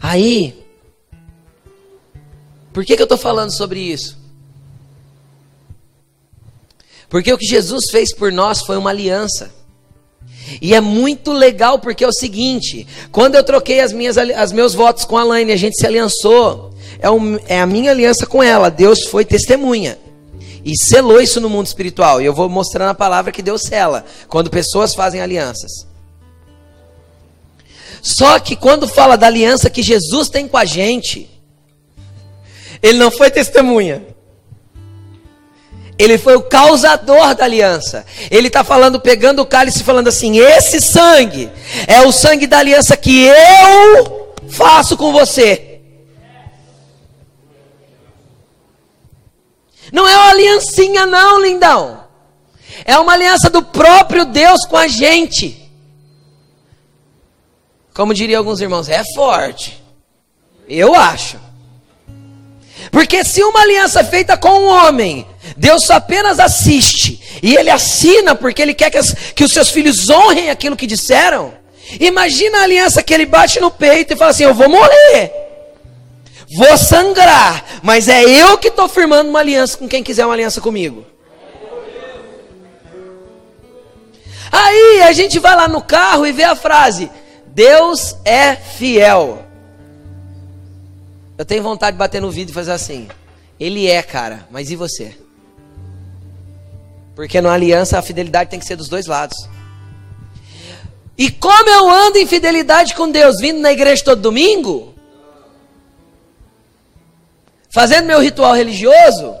Aí, 0.00 0.64
por 2.72 2.84
que, 2.84 2.94
que 2.94 3.02
eu 3.02 3.04
estou 3.04 3.18
falando 3.18 3.54
sobre 3.54 3.80
isso? 3.80 4.16
Porque 7.08 7.32
o 7.32 7.38
que 7.38 7.46
Jesus 7.46 7.90
fez 7.90 8.14
por 8.14 8.30
nós 8.30 8.60
foi 8.60 8.76
uma 8.76 8.90
aliança. 8.90 9.52
E 10.62 10.74
é 10.74 10.80
muito 10.80 11.32
legal 11.32 11.78
porque 11.78 12.04
é 12.04 12.08
o 12.08 12.12
seguinte: 12.12 12.86
quando 13.10 13.34
eu 13.34 13.42
troquei 13.42 13.80
as 13.80 13.92
minhas 13.92 14.16
as 14.16 14.52
meus 14.52 14.74
votos 14.74 15.04
com 15.04 15.16
a 15.16 15.24
Laine, 15.24 15.52
a 15.52 15.56
gente 15.56 15.78
se 15.78 15.86
aliançou. 15.86 16.72
É, 17.00 17.10
um, 17.10 17.38
é 17.46 17.60
a 17.60 17.66
minha 17.66 17.90
aliança 17.90 18.26
com 18.26 18.42
ela. 18.42 18.70
Deus 18.70 19.04
foi 19.04 19.24
testemunha. 19.24 19.98
E 20.64 20.76
selou 20.76 21.20
isso 21.20 21.40
no 21.40 21.48
mundo 21.48 21.66
espiritual. 21.66 22.20
E 22.20 22.24
eu 22.24 22.34
vou 22.34 22.48
mostrar 22.48 22.86
na 22.86 22.94
palavra 22.94 23.32
que 23.32 23.42
Deus 23.42 23.62
sela. 23.62 24.04
Quando 24.28 24.50
pessoas 24.50 24.94
fazem 24.94 25.20
alianças. 25.20 25.86
Só 28.02 28.38
que 28.38 28.56
quando 28.56 28.86
fala 28.86 29.16
da 29.16 29.26
aliança 29.26 29.70
que 29.70 29.82
Jesus 29.82 30.28
tem 30.28 30.46
com 30.46 30.56
a 30.56 30.64
gente, 30.64 31.28
ele 32.82 32.98
não 32.98 33.10
foi 33.10 33.30
testemunha. 33.30 34.02
Ele 35.98 36.16
foi 36.16 36.36
o 36.36 36.42
causador 36.42 37.34
da 37.34 37.44
aliança. 37.44 38.06
Ele 38.30 38.46
está 38.46 38.62
falando, 38.62 39.00
pegando 39.00 39.42
o 39.42 39.46
cálice 39.46 39.80
e 39.80 39.84
falando 39.84 40.08
assim: 40.08 40.38
esse 40.38 40.80
sangue 40.80 41.50
é 41.88 42.02
o 42.02 42.12
sangue 42.12 42.46
da 42.46 42.58
aliança 42.58 42.96
que 42.96 43.24
eu 43.24 44.34
faço 44.48 44.96
com 44.96 45.12
você. 45.12 45.67
Não 49.92 50.06
é 50.06 50.16
uma 50.16 50.30
aliancinha, 50.30 51.06
não, 51.06 51.40
lindão. 51.40 52.04
É 52.84 52.98
uma 52.98 53.12
aliança 53.12 53.50
do 53.50 53.62
próprio 53.62 54.24
Deus 54.24 54.64
com 54.64 54.76
a 54.76 54.86
gente. 54.86 55.70
Como 57.94 58.14
diriam 58.14 58.38
alguns 58.38 58.60
irmãos, 58.60 58.88
é 58.88 59.02
forte. 59.14 59.82
Eu 60.68 60.94
acho. 60.94 61.38
Porque 62.90 63.24
se 63.24 63.42
uma 63.42 63.60
aliança 63.60 64.00
é 64.00 64.04
feita 64.04 64.36
com 64.36 64.50
um 64.50 64.68
homem, 64.68 65.26
Deus 65.56 65.90
apenas 65.90 66.38
assiste 66.38 67.20
e 67.42 67.56
ele 67.56 67.70
assina 67.70 68.34
porque 68.34 68.62
ele 68.62 68.74
quer 68.74 68.90
que, 68.90 68.98
as, 68.98 69.12
que 69.34 69.44
os 69.44 69.52
seus 69.52 69.70
filhos 69.70 70.08
honrem 70.08 70.50
aquilo 70.50 70.76
que 70.76 70.86
disseram. 70.86 71.52
Imagina 72.00 72.58
a 72.58 72.62
aliança 72.62 73.02
que 73.02 73.12
ele 73.12 73.26
bate 73.26 73.60
no 73.60 73.70
peito 73.70 74.12
e 74.12 74.16
fala 74.16 74.30
assim: 74.30 74.44
Eu 74.44 74.54
vou 74.54 74.68
morrer, 74.68 75.32
vou 76.56 76.76
sangrar, 76.78 77.64
mas 77.82 78.08
é 78.08 78.22
eu 78.22 78.56
que 78.58 78.68
estou 78.68 78.88
firmando 78.88 79.28
uma 79.28 79.40
aliança 79.40 79.76
com 79.76 79.88
quem 79.88 80.02
quiser 80.02 80.24
uma 80.24 80.34
aliança 80.34 80.60
comigo. 80.60 81.04
Aí 84.50 85.02
a 85.02 85.12
gente 85.12 85.38
vai 85.38 85.54
lá 85.54 85.68
no 85.68 85.82
carro 85.82 86.26
e 86.26 86.32
vê 86.32 86.44
a 86.44 86.56
frase: 86.56 87.10
Deus 87.46 88.16
é 88.24 88.56
fiel. 88.56 89.44
Eu 91.36 91.44
tenho 91.44 91.62
vontade 91.62 91.92
de 91.92 91.98
bater 91.98 92.20
no 92.20 92.30
vidro 92.30 92.52
e 92.52 92.54
fazer 92.54 92.72
assim. 92.72 93.08
Ele 93.60 93.86
é, 93.86 94.02
cara, 94.02 94.46
mas 94.50 94.70
e 94.70 94.76
você? 94.76 95.16
Porque 97.14 97.40
na 97.40 97.52
aliança 97.52 97.98
a 97.98 98.02
fidelidade 98.02 98.50
tem 98.50 98.60
que 98.60 98.64
ser 98.64 98.76
dos 98.76 98.88
dois 98.88 99.06
lados. 99.06 99.36
E 101.16 101.30
como 101.30 101.68
eu 101.68 101.90
ando 101.90 102.18
em 102.18 102.26
fidelidade 102.26 102.94
com 102.94 103.10
Deus, 103.10 103.40
vindo 103.40 103.58
na 103.58 103.72
igreja 103.72 104.04
todo 104.04 104.22
domingo, 104.22 104.94
fazendo 107.78 108.06
meu 108.06 108.18
ritual 108.20 108.54
religioso, 108.54 109.36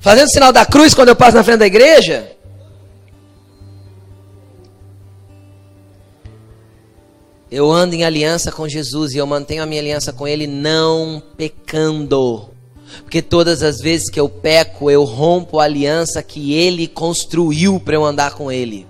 fazendo 0.00 0.28
o 0.28 0.30
sinal 0.30 0.50
da 0.50 0.64
cruz 0.64 0.94
quando 0.94 1.10
eu 1.10 1.16
passo 1.16 1.36
na 1.36 1.44
frente 1.44 1.58
da 1.58 1.66
igreja, 1.66 2.32
Eu 7.50 7.70
ando 7.70 7.94
em 7.94 8.04
aliança 8.04 8.52
com 8.52 8.68
Jesus 8.68 9.12
e 9.12 9.18
eu 9.18 9.26
mantenho 9.26 9.62
a 9.62 9.66
minha 9.66 9.80
aliança 9.80 10.12
com 10.12 10.26
Ele 10.26 10.46
não 10.46 11.22
pecando. 11.36 12.50
Porque 13.02 13.22
todas 13.22 13.62
as 13.62 13.78
vezes 13.78 14.10
que 14.10 14.20
eu 14.20 14.28
peco, 14.28 14.90
eu 14.90 15.04
rompo 15.04 15.58
a 15.58 15.64
aliança 15.64 16.22
que 16.22 16.54
Ele 16.54 16.86
construiu 16.86 17.78
para 17.78 17.94
eu 17.94 18.04
andar 18.04 18.32
com 18.32 18.52
Ele. 18.52 18.86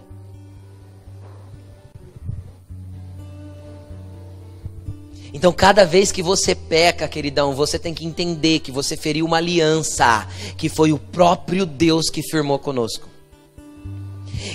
Então, 5.39 5.53
cada 5.53 5.85
vez 5.85 6.11
que 6.11 6.21
você 6.21 6.53
peca, 6.53 7.07
queridão, 7.07 7.55
você 7.55 7.79
tem 7.79 7.95
que 7.95 8.05
entender 8.05 8.59
que 8.59 8.73
você 8.73 8.97
feriu 8.97 9.25
uma 9.25 9.37
aliança 9.37 10.27
que 10.57 10.69
foi 10.69 10.91
o 10.91 10.99
próprio 10.99 11.65
Deus 11.65 12.11
que 12.11 12.23
firmou 12.23 12.59
conosco. 12.59 13.09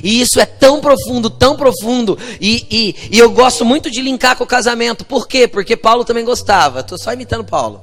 E 0.03 0.19
isso 0.19 0.41
é 0.41 0.45
tão 0.45 0.81
profundo, 0.81 1.29
tão 1.29 1.55
profundo. 1.55 2.19
E, 2.37 2.67
e, 2.69 3.15
e, 3.15 3.17
eu 3.17 3.31
gosto 3.31 3.63
muito 3.63 3.89
de 3.89 4.01
linkar 4.01 4.35
com 4.35 4.43
o 4.43 4.47
casamento. 4.47 5.05
Por 5.05 5.25
quê? 5.25 5.47
Porque 5.47 5.77
Paulo 5.77 6.03
também 6.03 6.25
gostava. 6.25 6.81
Estou 6.81 6.97
só 6.97 7.13
imitando 7.13 7.45
Paulo. 7.45 7.81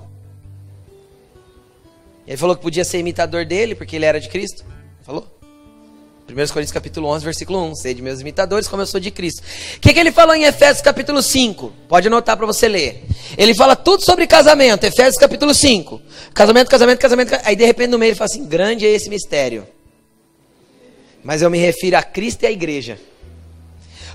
Ele 2.27 2.37
falou 2.37 2.55
que 2.55 2.61
podia 2.61 2.85
ser 2.85 2.99
imitador 2.99 3.47
dele, 3.47 3.75
porque 3.75 3.97
ele 3.97 4.05
era 4.05 4.21
de 4.21 4.29
Cristo. 4.29 4.63
Falou? 5.01 5.27
1 6.33 6.35
Coríntios 6.49 6.73
capítulo 6.73 7.09
11, 7.09 7.25
versículo 7.25 7.63
1. 7.71 7.75
Sei 7.77 7.95
de 7.95 8.03
meus 8.03 8.21
imitadores 8.21 8.69
como 8.69 8.83
eu 8.83 8.87
sou 8.87 9.01
de 9.01 9.11
Cristo. 9.11 9.43
O 9.77 9.81
que, 9.81 9.93
que 9.93 10.01
ele 10.01 10.13
falou 10.13 10.35
em 10.35 10.45
Efésios 10.45 10.81
capítulo 10.81 11.23
5? 11.23 11.73
Pode 11.89 12.09
anotar 12.09 12.37
para 12.37 12.47
você 12.47 12.69
ler. 12.69 13.05
Ele 13.37 13.55
fala 13.55 13.75
tudo 13.77 14.05
sobre 14.05 14.27
casamento. 14.27 14.85
Efésios 14.85 15.17
capítulo 15.17 15.55
5. 15.55 16.01
Casamento, 16.33 16.69
casamento, 16.69 16.99
casamento. 16.99 17.39
Aí 17.45 17.57
de 17.57 17.65
repente 17.65 17.91
no 17.91 17.99
meio 17.99 18.11
ele 18.11 18.17
fala 18.17 18.31
assim: 18.31 18.45
grande 18.45 18.87
é 18.87 18.91
esse 18.91 19.09
mistério 19.09 19.67
mas 21.23 21.43
eu 21.43 21.51
me 21.51 21.59
refiro 21.59 21.97
a 21.97 22.03
Cristo 22.03 22.43
e 22.45 22.47
à 22.47 22.51
igreja. 22.51 22.99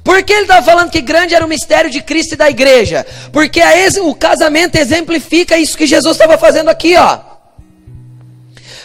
Por 0.03 0.22
que 0.24 0.34
ele 0.34 0.43
estava 0.43 0.63
falando 0.63 0.91
que 0.91 1.01
grande 1.01 1.34
era 1.34 1.43
o 1.43 1.49
mistério 1.49 1.89
de 1.89 2.01
Cristo 2.01 2.34
e 2.34 2.38
da 2.38 2.49
igreja? 2.49 3.05
Porque 3.32 3.59
o 4.03 4.13
casamento 4.13 4.76
exemplifica 4.76 5.57
isso 5.57 5.78
que 5.78 5.88
Jesus 5.88 6.16
estava 6.16 6.38
fazendo 6.38 6.70
aqui, 6.70 6.95
ó. 6.95 7.35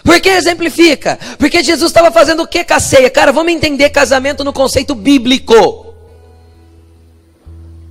Por 0.04 0.20
que 0.20 0.28
exemplifica? 0.28 1.18
Porque 1.38 1.62
Jesus 1.62 1.90
estava 1.90 2.10
fazendo 2.10 2.42
o 2.42 2.46
que 2.46 2.64
com 2.64 2.74
a 2.74 2.80
ceia? 2.80 3.10
Cara, 3.10 3.32
vamos 3.32 3.52
entender 3.52 3.90
casamento 3.90 4.44
no 4.44 4.52
conceito 4.52 4.94
bíblico. 4.94 5.94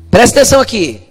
Presta 0.09 0.39
atenção 0.39 0.59
aqui. 0.59 1.01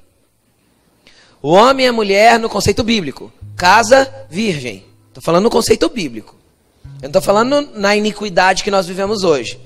O 1.40 1.50
homem 1.50 1.86
e 1.86 1.88
a 1.88 1.92
mulher 1.92 2.38
no 2.38 2.48
conceito 2.48 2.82
bíblico. 2.82 3.32
Casa 3.56 4.12
virgem. 4.28 4.84
Estou 5.08 5.22
falando 5.22 5.44
no 5.44 5.50
conceito 5.50 5.88
bíblico. 5.88 6.36
Eu 6.84 7.02
não 7.02 7.08
estou 7.08 7.22
falando 7.22 7.70
na 7.74 7.94
iniquidade 7.94 8.64
que 8.64 8.70
nós 8.70 8.86
vivemos 8.86 9.22
hoje. 9.22 9.58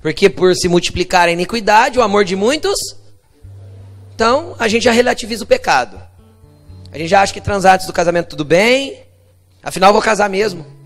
Porque 0.00 0.30
por 0.30 0.54
se 0.54 0.68
multiplicar 0.68 1.28
a 1.28 1.32
iniquidade, 1.32 1.98
o 1.98 2.02
amor 2.02 2.24
de 2.24 2.34
muitos, 2.34 2.78
então 4.14 4.56
a 4.58 4.68
gente 4.68 4.84
já 4.84 4.92
relativiza 4.92 5.44
o 5.44 5.46
pecado. 5.46 6.00
A 6.90 6.96
gente 6.96 7.08
já 7.08 7.20
acha 7.20 7.32
que 7.32 7.40
transar 7.40 7.74
antes 7.74 7.86
do 7.86 7.92
casamento 7.92 8.30
tudo 8.30 8.44
bem. 8.44 9.02
Afinal, 9.62 9.92
vou 9.92 10.00
casar 10.00 10.30
mesmo. 10.30 10.77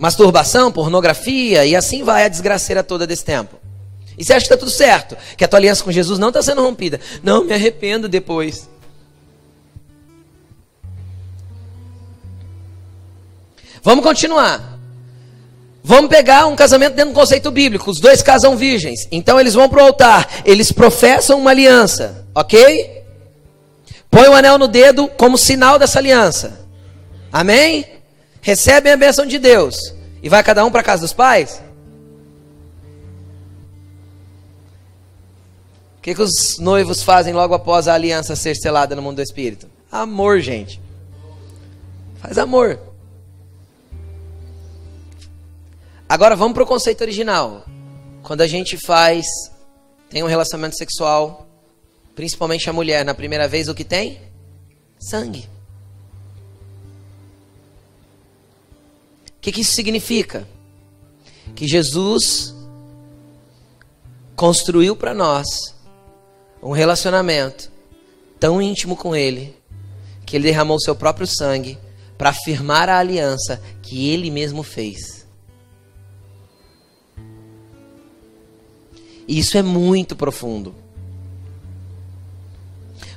Masturbação, 0.00 0.72
pornografia 0.72 1.66
e 1.66 1.76
assim 1.76 2.02
vai 2.02 2.24
a 2.24 2.28
desgraceira 2.28 2.82
toda 2.82 3.06
desse 3.06 3.22
tempo. 3.22 3.56
E 4.16 4.24
você 4.24 4.32
acha 4.32 4.46
que 4.46 4.54
está 4.54 4.56
tudo 4.56 4.70
certo? 4.70 5.14
Que 5.36 5.44
a 5.44 5.48
tua 5.48 5.58
aliança 5.58 5.84
com 5.84 5.92
Jesus 5.92 6.18
não 6.18 6.28
está 6.28 6.40
sendo 6.40 6.62
rompida? 6.62 6.98
Não, 7.22 7.44
me 7.44 7.52
arrependo 7.52 8.08
depois. 8.08 8.66
Vamos 13.82 14.02
continuar. 14.02 14.78
Vamos 15.84 16.08
pegar 16.08 16.46
um 16.46 16.56
casamento 16.56 16.94
dentro 16.94 17.12
do 17.12 17.20
conceito 17.20 17.50
bíblico. 17.50 17.90
Os 17.90 18.00
dois 18.00 18.22
casam 18.22 18.56
virgens. 18.56 19.06
Então 19.12 19.38
eles 19.38 19.52
vão 19.52 19.68
para 19.68 19.82
o 19.82 19.86
altar. 19.86 20.26
Eles 20.46 20.72
professam 20.72 21.38
uma 21.38 21.50
aliança. 21.50 22.26
Ok? 22.34 23.04
Põe 24.10 24.28
o 24.28 24.34
anel 24.34 24.56
no 24.56 24.66
dedo 24.66 25.08
como 25.08 25.36
sinal 25.36 25.78
dessa 25.78 25.98
aliança. 25.98 26.66
Amém? 27.30 27.99
Recebem 28.42 28.92
a 28.92 28.96
bênção 28.96 29.26
de 29.26 29.38
Deus. 29.38 29.76
E 30.22 30.28
vai 30.28 30.42
cada 30.42 30.64
um 30.64 30.70
para 30.70 30.82
casa 30.82 31.02
dos 31.02 31.12
pais? 31.12 31.62
O 35.98 36.02
que, 36.02 36.14
que 36.14 36.22
os 36.22 36.58
noivos 36.58 37.02
fazem 37.02 37.34
logo 37.34 37.54
após 37.54 37.86
a 37.86 37.94
aliança 37.94 38.34
ser 38.34 38.56
selada 38.56 38.96
no 38.96 39.02
mundo 39.02 39.16
do 39.16 39.22
Espírito? 39.22 39.68
Amor, 39.92 40.40
gente. 40.40 40.80
Faz 42.20 42.38
amor. 42.38 42.80
Agora 46.08 46.34
vamos 46.34 46.54
para 46.54 46.62
o 46.62 46.66
conceito 46.66 47.02
original. 47.02 47.64
Quando 48.22 48.40
a 48.40 48.46
gente 48.46 48.78
faz, 48.78 49.26
tem 50.08 50.22
um 50.22 50.26
relacionamento 50.26 50.76
sexual, 50.76 51.46
principalmente 52.14 52.68
a 52.68 52.72
mulher, 52.72 53.04
na 53.04 53.14
primeira 53.14 53.46
vez, 53.46 53.68
o 53.68 53.74
que 53.74 53.84
tem? 53.84 54.20
Sangue. 54.98 55.48
O 59.40 59.42
que, 59.42 59.52
que 59.52 59.62
isso 59.62 59.72
significa? 59.72 60.46
Que 61.56 61.66
Jesus 61.66 62.54
construiu 64.36 64.94
para 64.94 65.14
nós 65.14 65.74
um 66.62 66.72
relacionamento 66.72 67.72
tão 68.38 68.60
íntimo 68.60 68.94
com 68.94 69.16
Ele, 69.16 69.56
que 70.26 70.36
Ele 70.36 70.44
derramou 70.44 70.78
seu 70.78 70.94
próprio 70.94 71.26
sangue 71.26 71.78
para 72.18 72.28
afirmar 72.28 72.90
a 72.90 72.98
aliança 72.98 73.62
que 73.80 74.10
Ele 74.10 74.30
mesmo 74.30 74.62
fez. 74.62 75.26
Isso 79.26 79.56
é 79.56 79.62
muito 79.62 80.14
profundo. 80.14 80.74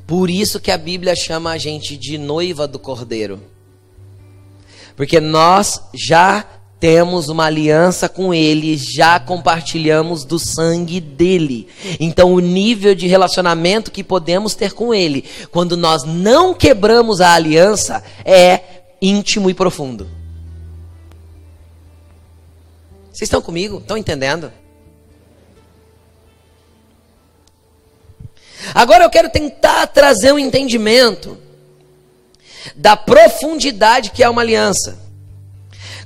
Por 0.07 0.30
isso 0.30 0.61
que 0.61 0.71
a 0.71 0.78
Bíblia 0.78 1.17
chama 1.17 1.51
a 1.51 1.57
gente 1.57 1.97
de 1.97 2.17
noiva 2.17 2.65
do 2.65 2.80
Cordeiro. 2.80 3.51
Porque 4.95 5.19
nós 5.19 5.81
já 5.93 6.45
temos 6.79 7.29
uma 7.29 7.45
aliança 7.45 8.09
com 8.09 8.33
Ele, 8.33 8.77
já 8.77 9.17
compartilhamos 9.19 10.25
do 10.25 10.37
sangue 10.37 10.99
dele. 10.99 11.69
Então, 11.99 12.33
o 12.33 12.39
nível 12.39 12.93
de 12.93 13.07
relacionamento 13.07 13.89
que 13.89 14.03
podemos 14.03 14.53
ter 14.53 14.73
com 14.73 14.93
Ele, 14.93 15.23
quando 15.49 15.77
nós 15.77 16.03
não 16.03 16.53
quebramos 16.53 17.21
a 17.21 17.31
aliança, 17.31 18.03
é 18.25 18.59
íntimo 19.01 19.49
e 19.49 19.53
profundo. 19.53 20.09
Vocês 23.13 23.27
estão 23.27 23.41
comigo? 23.41 23.77
Estão 23.77 23.95
entendendo? 23.95 24.51
Agora 28.73 29.03
eu 29.03 29.09
quero 29.09 29.29
tentar 29.29 29.87
trazer 29.87 30.31
um 30.33 30.39
entendimento 30.39 31.37
da 32.76 32.95
profundidade 32.95 34.11
que 34.11 34.24
é 34.24 34.30
uma 34.30 34.41
aliança. 34.41 34.97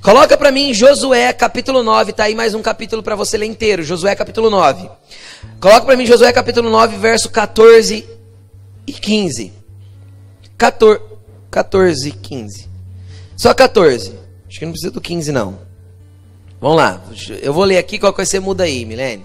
Coloca 0.02 0.36
para 0.36 0.52
mim 0.52 0.72
Josué 0.72 1.32
capítulo 1.32 1.82
9, 1.82 2.12
tá 2.12 2.24
aí 2.24 2.34
mais 2.34 2.54
um 2.54 2.62
capítulo 2.62 3.02
para 3.02 3.16
você 3.16 3.36
ler 3.36 3.46
inteiro, 3.46 3.82
Josué 3.82 4.14
capítulo 4.14 4.48
9. 4.48 4.88
Coloca 5.60 5.86
para 5.86 5.96
mim 5.96 6.06
Josué 6.06 6.32
capítulo 6.32 6.70
9, 6.70 6.96
verso 6.98 7.28
14 7.30 8.08
e 8.86 8.92
15. 8.92 9.52
14, 10.56 11.02
14 11.50 12.08
e 12.08 12.12
15. 12.12 12.68
Só 13.36 13.52
14. 13.52 14.12
Acho 14.48 14.58
que 14.58 14.64
não 14.64 14.72
precisa 14.72 14.92
do 14.92 15.00
15 15.00 15.32
não. 15.32 15.58
Vamos 16.60 16.76
lá. 16.76 17.00
Eu 17.42 17.52
vou 17.52 17.64
ler 17.64 17.78
aqui, 17.78 17.98
qual 17.98 18.12
coisa 18.12 18.30
você 18.30 18.40
muda 18.40 18.64
aí, 18.64 18.84
Milene. 18.84 19.24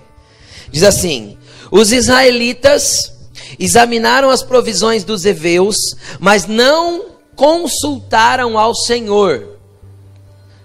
Diz 0.72 0.84
assim: 0.84 1.38
Os 1.72 1.92
israelitas 1.92 3.14
examinaram 3.60 4.30
as 4.30 4.44
provisões 4.44 5.04
dos 5.04 5.26
heveus, 5.26 5.78
mas 6.20 6.46
não 6.46 7.13
consultaram 7.36 8.58
ao 8.58 8.76
Senhor. 8.76 9.58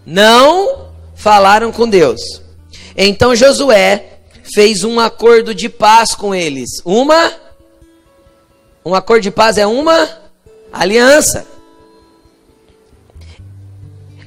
Não 0.05 0.89
falaram 1.15 1.73
com 1.73 1.89
Deus. 1.89 2.21
Então 2.97 3.35
Josué 3.35 4.21
fez 4.55 4.85
um 4.85 4.99
acordo 4.99 5.55
de 5.55 5.69
paz 5.69 6.15
com 6.15 6.35
eles. 6.35 6.81
Uma 6.85 7.33
um 8.85 8.95
acordo 8.95 9.23
de 9.23 9.31
paz 9.31 9.59
é 9.59 9.67
uma 9.67 10.09
aliança. 10.73 11.47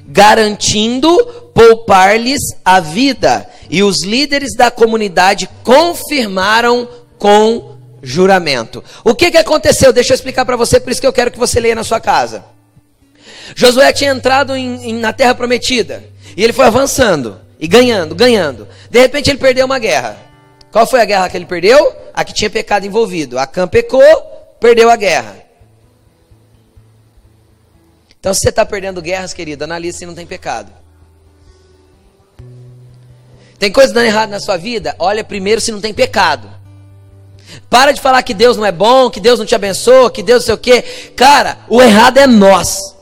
Garantindo 0.06 1.10
poupar-lhes 1.52 2.40
a 2.64 2.78
vida. 2.78 3.48
E 3.68 3.82
os 3.82 4.04
líderes 4.04 4.54
da 4.54 4.70
comunidade 4.70 5.48
confirmaram 5.64 6.88
com 7.18 7.71
juramento. 8.02 8.82
O 9.04 9.14
que, 9.14 9.30
que 9.30 9.36
aconteceu? 9.36 9.92
Deixa 9.92 10.12
eu 10.12 10.16
explicar 10.16 10.44
para 10.44 10.56
você, 10.56 10.80
por 10.80 10.90
isso 10.90 11.00
que 11.00 11.06
eu 11.06 11.12
quero 11.12 11.30
que 11.30 11.38
você 11.38 11.60
leia 11.60 11.74
na 11.74 11.84
sua 11.84 12.00
casa. 12.00 12.44
Josué 13.54 13.92
tinha 13.92 14.10
entrado 14.10 14.56
em, 14.56 14.90
em, 14.90 14.94
na 14.94 15.12
terra 15.12 15.34
prometida. 15.34 16.02
E 16.36 16.42
ele 16.42 16.52
foi 16.52 16.66
avançando. 16.66 17.40
E 17.60 17.68
ganhando, 17.68 18.14
ganhando. 18.14 18.66
De 18.90 18.98
repente 18.98 19.30
ele 19.30 19.38
perdeu 19.38 19.66
uma 19.66 19.78
guerra. 19.78 20.16
Qual 20.72 20.86
foi 20.86 21.00
a 21.00 21.04
guerra 21.04 21.28
que 21.28 21.36
ele 21.36 21.46
perdeu? 21.46 21.94
A 22.12 22.24
que 22.24 22.32
tinha 22.32 22.50
pecado 22.50 22.86
envolvido. 22.86 23.38
Acã 23.38 23.68
pecou, 23.68 24.02
perdeu 24.58 24.90
a 24.90 24.96
guerra. 24.96 25.36
Então, 28.18 28.32
se 28.32 28.40
você 28.40 28.48
está 28.48 28.64
perdendo 28.64 29.02
guerras, 29.02 29.34
querido, 29.34 29.64
analise 29.64 29.98
se 29.98 30.06
não 30.06 30.14
tem 30.14 30.26
pecado. 30.26 30.72
Tem 33.58 33.70
coisa 33.70 33.92
dando 33.92 34.06
errado 34.06 34.30
na 34.30 34.40
sua 34.40 34.56
vida? 34.56 34.94
Olha 34.98 35.22
primeiro 35.22 35.60
se 35.60 35.70
não 35.70 35.80
tem 35.80 35.92
pecado. 35.92 36.48
Para 37.68 37.92
de 37.92 38.00
falar 38.00 38.22
que 38.22 38.34
Deus 38.34 38.56
não 38.56 38.64
é 38.64 38.72
bom, 38.72 39.10
que 39.10 39.20
Deus 39.20 39.38
não 39.38 39.46
te 39.46 39.54
abençoa, 39.54 40.10
que 40.10 40.22
Deus 40.22 40.42
não 40.42 40.46
sei 40.46 40.54
o 40.54 40.58
quê. 40.58 40.82
Cara, 41.16 41.58
o 41.68 41.80
errado 41.80 42.18
é 42.18 42.26
nós. 42.26 42.92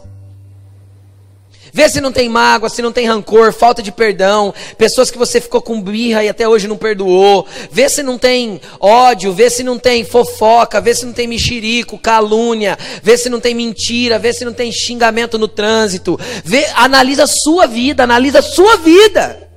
Vê 1.72 1.88
se 1.88 2.01
não 2.01 2.11
tem 2.11 2.28
mágoa, 2.28 2.68
se 2.68 2.82
não 2.82 2.92
tem 2.92 3.07
rancor, 3.07 3.53
falta 3.53 3.82
de 3.82 3.92
perdão, 3.92 4.53
pessoas 4.76 5.11
que 5.11 5.18
você 5.18 5.40
ficou 5.40 5.62
com 5.62 5.80
birra 5.80 6.24
e 6.24 6.28
até 6.28 6.48
hoje 6.48 6.66
não 6.66 6.76
perdoou. 6.76 7.46
Vê 7.70 7.88
se 7.88 8.03
não 8.03 8.18
tem 8.18 8.61
ódio, 8.80 9.32
vê 9.32 9.48
se 9.48 9.62
não 9.62 9.78
tem 9.78 10.05
fofoca, 10.05 10.80
vê 10.80 10.94
se 10.94 11.07
não 11.07 11.12
tem 11.12 11.28
mexerico, 11.28 11.98
calúnia, 11.98 12.76
vê 13.03 13.16
se 13.16 13.28
não 13.28 13.40
tem 13.40 13.55
mentira, 13.55 14.18
vê 14.18 14.32
se 14.32 14.44
não 14.44 14.53
tem 14.53 14.72
xingamento 14.72 15.38
no 15.38 15.46
trânsito. 15.46 16.18
Vê, 16.44 16.66
analisa 16.74 17.24
a 17.24 17.28
sua 17.28 17.66
vida, 17.66 18.03
analisa 18.03 18.40
a 18.40 18.42
sua 18.42 18.76
vida. 18.76 19.49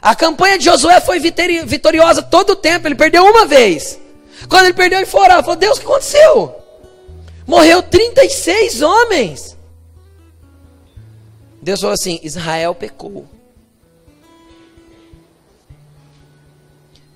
A 0.00 0.14
campanha 0.14 0.58
de 0.58 0.64
Josué 0.64 1.00
foi 1.00 1.18
vitoriosa 1.18 2.22
todo 2.22 2.50
o 2.50 2.56
tempo, 2.56 2.86
ele 2.86 2.94
perdeu 2.94 3.24
uma 3.24 3.46
vez. 3.46 3.98
Quando 4.48 4.64
ele 4.64 4.74
perdeu, 4.74 4.98
ele 4.98 5.06
foi 5.06 5.28
falou: 5.28 5.56
Deus, 5.56 5.78
o 5.78 5.80
que 5.80 5.86
aconteceu? 5.86 6.54
Morreu 7.46 7.82
36 7.82 8.82
homens. 8.82 9.56
Deus 11.60 11.80
falou 11.80 11.94
assim: 11.94 12.20
Israel 12.22 12.74
pecou. 12.74 13.26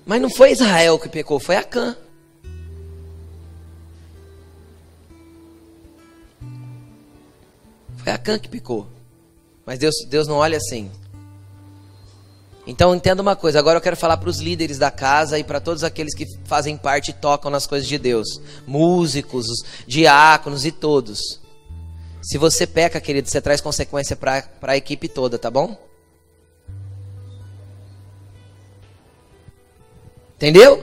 Mas 0.05 0.21
não 0.21 0.29
foi 0.29 0.51
Israel 0.51 0.99
que 0.99 1.07
pecou, 1.07 1.39
foi 1.39 1.55
Acã. 1.55 1.95
Foi 7.97 8.11
Acã 8.11 8.37
que 8.37 8.49
pecou. 8.49 8.85
Mas 9.65 9.79
Deus, 9.79 9.95
Deus 10.09 10.27
não 10.27 10.35
olha 10.35 10.57
assim. 10.57 10.91
Então 12.65 12.95
entenda 12.95 13.21
uma 13.21 13.35
coisa, 13.35 13.59
agora 13.59 13.77
eu 13.77 13.81
quero 13.81 13.97
falar 13.97 14.15
para 14.15 14.29
os 14.29 14.39
líderes 14.39 14.77
da 14.77 14.89
casa 14.89 15.37
e 15.37 15.43
para 15.43 15.59
todos 15.59 15.83
aqueles 15.83 16.15
que 16.15 16.25
fazem 16.45 16.77
parte 16.77 17.11
e 17.11 17.13
tocam 17.13 17.51
nas 17.51 17.67
coisas 17.67 17.87
de 17.87 17.97
Deus, 17.97 18.41
músicos, 18.65 19.45
diáconos 19.85 20.65
e 20.65 20.71
todos. 20.71 21.41
Se 22.21 22.37
você 22.37 22.65
peca, 22.65 23.01
querido, 23.01 23.29
você 23.29 23.41
traz 23.41 23.59
consequência 23.59 24.15
para 24.15 24.47
a 24.61 24.77
equipe 24.77 25.09
toda, 25.09 25.37
tá 25.37 25.51
bom? 25.51 25.77
Entendeu? 30.37 30.81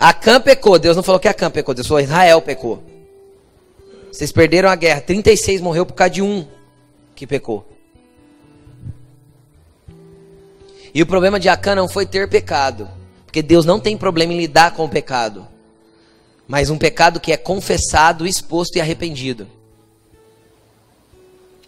Acã 0.00 0.40
pecou, 0.40 0.80
Deus 0.80 0.96
não 0.96 1.02
falou 1.02 1.20
que 1.20 1.28
Acã 1.28 1.48
pecou, 1.48 1.74
Deus 1.74 1.86
falou 1.86 2.02
Israel 2.02 2.42
pecou. 2.42 2.82
Vocês 4.10 4.32
perderam 4.32 4.68
a 4.68 4.74
guerra, 4.74 5.00
36 5.00 5.60
morreu 5.60 5.86
por 5.86 5.94
causa 5.94 6.10
de 6.10 6.22
um 6.22 6.46
que 7.14 7.24
pecou. 7.24 7.69
E 10.94 11.02
o 11.02 11.06
problema 11.06 11.38
de 11.38 11.48
Acã 11.48 11.74
não 11.74 11.88
foi 11.88 12.04
ter 12.04 12.28
pecado, 12.28 12.88
porque 13.24 13.42
Deus 13.42 13.64
não 13.64 13.78
tem 13.78 13.96
problema 13.96 14.32
em 14.32 14.38
lidar 14.38 14.72
com 14.72 14.84
o 14.84 14.88
pecado, 14.88 15.46
mas 16.48 16.68
um 16.68 16.78
pecado 16.78 17.20
que 17.20 17.32
é 17.32 17.36
confessado, 17.36 18.26
exposto 18.26 18.76
e 18.76 18.80
arrependido. 18.80 19.46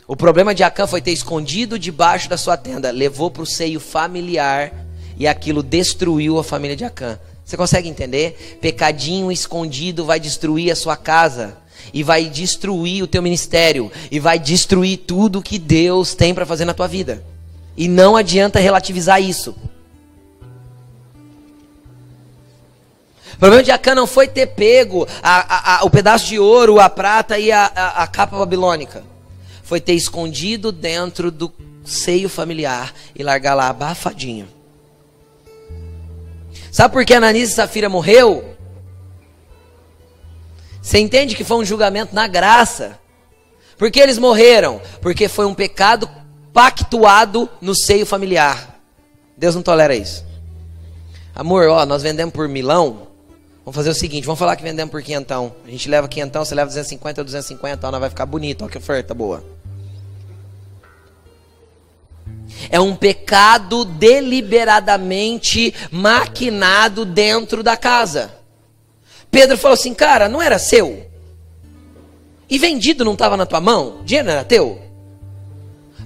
O 0.09 0.16
problema 0.16 0.55
de 0.55 0.64
Acã 0.64 0.87
foi 0.87 1.01
ter 1.01 1.12
escondido 1.12 1.79
debaixo 1.79 2.29
da 2.29 2.37
sua 2.37 2.57
tenda, 2.57 2.91
levou 2.91 3.31
para 3.31 3.45
o 3.45 3.47
seio 3.47 3.79
familiar 3.79 4.73
e 5.16 5.27
aquilo 5.27 5.62
destruiu 5.62 6.39
a 6.39 6.45
família 6.45 6.77
de 6.77 6.85
Acã. 6.85 7.18
Você 7.45 7.57
consegue 7.57 7.89
entender? 7.89 8.59
Pecadinho 8.61 9.31
escondido 9.31 10.05
vai 10.05 10.18
destruir 10.18 10.73
a 10.73 10.77
sua 10.77 10.97
casa 10.97 11.57
e 11.95 12.03
vai 12.03 12.25
destruir 12.25 13.03
o 13.03 13.07
teu 13.07 13.23
ministério 13.23 13.91
e 14.11 14.18
vai 14.18 14.39
destruir 14.39 14.99
tudo 14.99 15.43
que 15.43 15.59
Deus 15.59 16.14
tem 16.14 16.35
para 16.35 16.47
fazer 16.47 16.64
na 16.64 16.75
tua 16.75 16.89
vida. 16.89 17.25
E 17.77 17.89
não 17.89 18.16
adianta 18.16 18.61
relativizar 18.61 19.20
isso. 19.20 19.55
O 23.35 23.39
problema 23.39 23.62
de 23.62 23.70
Acã 23.70 23.95
não 23.95 24.07
foi 24.07 24.29
ter 24.29 24.49
pego 24.49 25.07
a, 25.23 25.41
a, 25.41 25.79
a, 25.79 25.85
o 25.85 25.91
pedaço 25.91 26.27
de 26.27 26.39
ouro, 26.39 26.79
a 26.79 26.89
prata 26.89 27.39
e 27.39 27.51
a, 27.51 28.09
capa 28.12 28.39
babilônica. 28.39 29.03
foi 29.62 29.81
ter 29.81 29.95
escondido 29.95 30.70
dentro 30.70 31.31
do 31.31 31.53
seio 31.85 32.29
familiar 32.29 32.95
e 33.16 33.23
largar 33.23 33.55
lá 33.55 33.68
abafadinho. 33.68 34.49
Sabe 36.70 36.93
por 36.93 37.05
que 37.05 37.14
Ananias 37.14 37.51
e 37.51 37.55
Safira 37.55 37.89
morreu? 37.89 38.57
Você 40.81 40.99
entende 40.99 41.35
que 41.35 41.45
foi 41.45 41.59
um 41.59 41.64
julgamento 41.64 42.14
na 42.14 42.27
graça. 42.27 42.99
Por 43.77 43.91
que 43.91 44.01
eles 44.01 44.18
morreram? 44.18 44.81
Porque 45.01 45.29
foi 45.29 45.47
um 45.47 45.55
pecado 45.55 46.09
pactuado 46.53 47.49
no 47.61 47.75
seio 47.75 48.05
familiar. 48.05 48.81
Deus 49.37 49.55
não 49.55 49.63
tolera 49.63 49.95
isso. 49.95 50.25
Amor, 51.35 51.69
ó, 51.69 51.87
nós 51.87 52.03
vendemos 52.03 52.35
por 52.35 52.49
milão. 52.49 53.09
Vamos 53.65 53.77
fazer 53.77 53.91
o 53.91 53.95
seguinte, 53.95 54.25
vamos 54.25 54.39
falar 54.39 54.57
que 54.57 54.63
vendemos 54.63 54.91
por 54.91 55.03
quinhentão. 55.03 55.55
A 55.65 55.71
gente 55.71 55.89
leva 55.89 56.09
quinhentão, 56.09 56.45
você 56.45 56.55
leva 56.55 56.67
250 56.67 57.21
ou 57.21 57.25
250, 57.25 57.87
ó, 57.87 57.91
nós 57.91 58.01
vai 58.01 58.11
ficar 58.11 58.27
bonito, 58.27 58.65
ó, 58.65 58.69
que 58.69 58.77
oferta 58.77 59.15
boa. 59.15 59.45
É 62.71 62.81
um 62.81 62.95
pecado 62.95 63.85
deliberadamente 63.85 65.75
maquinado 65.91 67.05
dentro 67.05 67.63
da 67.63 67.77
casa. 67.77 68.35
Pedro 69.31 69.57
falou 69.57 69.75
assim, 69.75 69.95
cara, 69.95 70.29
não 70.29 70.43
era 70.43 70.59
seu? 70.59 71.09
E 72.51 72.59
vendido 72.59 73.05
não 73.05 73.15
estava 73.15 73.37
na 73.37 73.47
tua 73.47 73.61
mão? 73.61 74.01
O 74.01 74.05
dinheiro 74.05 74.27
não 74.27 74.35
era 74.35 74.45
teu? 74.45 74.91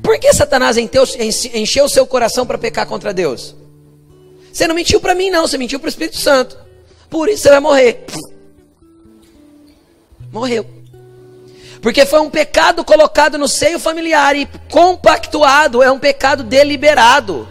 Por 0.07 0.21
que 0.21 0.33
Satanás 0.33 0.77
encheu 0.77 1.85
o 1.85 1.89
seu 1.89 2.07
coração 2.07 2.47
para 2.47 2.57
pecar 2.57 2.87
contra 2.87 3.13
Deus? 3.13 3.57
Você 4.53 4.69
não 4.69 4.75
mentiu 4.77 5.01
para 5.01 5.17
mim, 5.17 5.31
não, 5.31 5.49
você 5.49 5.59
mentiu 5.59 5.81
para 5.81 5.87
o 5.87 5.89
Espírito 5.89 6.17
Santo. 6.17 6.57
Por 7.11 7.29
isso 7.29 7.43
você 7.43 7.51
vai 7.51 7.59
morrer. 7.59 8.05
Morreu. 10.31 10.65
Porque 11.83 12.07
foi 12.07 12.21
um 12.21 12.31
pecado 12.31 12.85
colocado 12.85 13.37
no 13.37 13.49
seio 13.49 13.81
familiar 13.81 14.37
e 14.37 14.47
compactuado, 14.71 15.83
é 15.83 15.91
um 15.91 15.99
pecado 15.99 16.45
deliberado. 16.45 17.49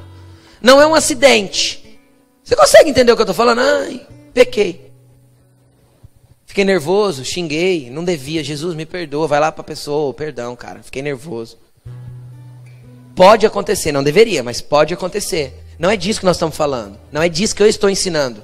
Não 0.61 0.81
é 0.81 0.87
um 0.87 0.95
acidente. 0.95 1.99
Você 2.41 2.55
consegue 2.55 2.89
entender 2.89 3.11
o 3.11 3.17
que 3.17 3.21
eu 3.21 3.25
estou 3.25 3.35
falando? 3.35 3.59
Ai, 3.59 4.07
pequei. 4.33 4.93
Fiquei 6.45 6.63
nervoso, 6.63 7.25
xinguei, 7.25 7.89
não 7.89 8.05
devia. 8.05 8.41
Jesus, 8.41 8.75
me 8.75 8.85
perdoa. 8.85 9.27
Vai 9.27 9.41
lá 9.41 9.51
para 9.51 9.59
a 9.59 9.65
pessoa, 9.65 10.13
perdão, 10.13 10.55
cara. 10.55 10.81
Fiquei 10.81 11.01
nervoso. 11.01 11.64
Pode 13.15 13.45
acontecer, 13.45 13.91
não 13.91 14.03
deveria, 14.03 14.43
mas 14.43 14.59
pode 14.59 14.93
acontecer. 14.93 15.63
Não 15.79 15.89
é 15.89 15.95
disso 15.95 16.19
que 16.19 16.25
nós 16.25 16.35
estamos 16.35 16.55
falando. 16.55 16.99
Não 17.11 17.21
é 17.21 17.29
disso 17.29 17.55
que 17.55 17.63
eu 17.63 17.67
estou 17.67 17.89
ensinando. 17.89 18.43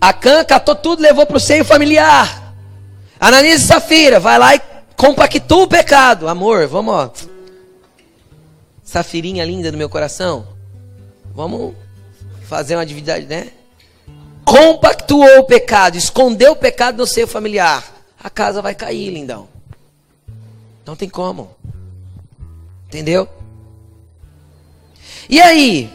Acã 0.00 0.44
catou 0.44 0.74
tudo, 0.74 1.02
levou 1.02 1.26
para 1.26 1.36
o 1.36 1.40
seio 1.40 1.64
familiar. 1.64 2.54
Ananias 3.18 3.62
e 3.62 3.66
Safira, 3.66 4.20
vai 4.20 4.38
lá 4.38 4.54
e 4.54 4.60
compactua 4.96 5.64
o 5.64 5.68
pecado. 5.68 6.28
Amor, 6.28 6.66
vamos, 6.68 6.94
ó. 6.94 7.12
Safirinha 8.84 9.44
linda 9.44 9.72
do 9.72 9.78
meu 9.78 9.88
coração. 9.88 10.46
Vamos 11.34 11.74
fazer 12.46 12.76
uma 12.76 12.82
atividade, 12.82 13.26
né? 13.26 13.48
Compactuou 14.44 15.38
o 15.38 15.44
pecado, 15.44 15.96
escondeu 15.96 16.52
o 16.52 16.56
pecado 16.56 16.98
no 16.98 17.06
seio 17.06 17.26
familiar. 17.26 17.82
A 18.22 18.30
casa 18.30 18.60
vai 18.60 18.74
cair, 18.74 19.10
lindão. 19.10 19.48
Não 20.86 20.94
tem 20.94 21.08
como. 21.08 21.56
Entendeu? 22.88 23.28
E 25.28 25.40
aí? 25.40 25.90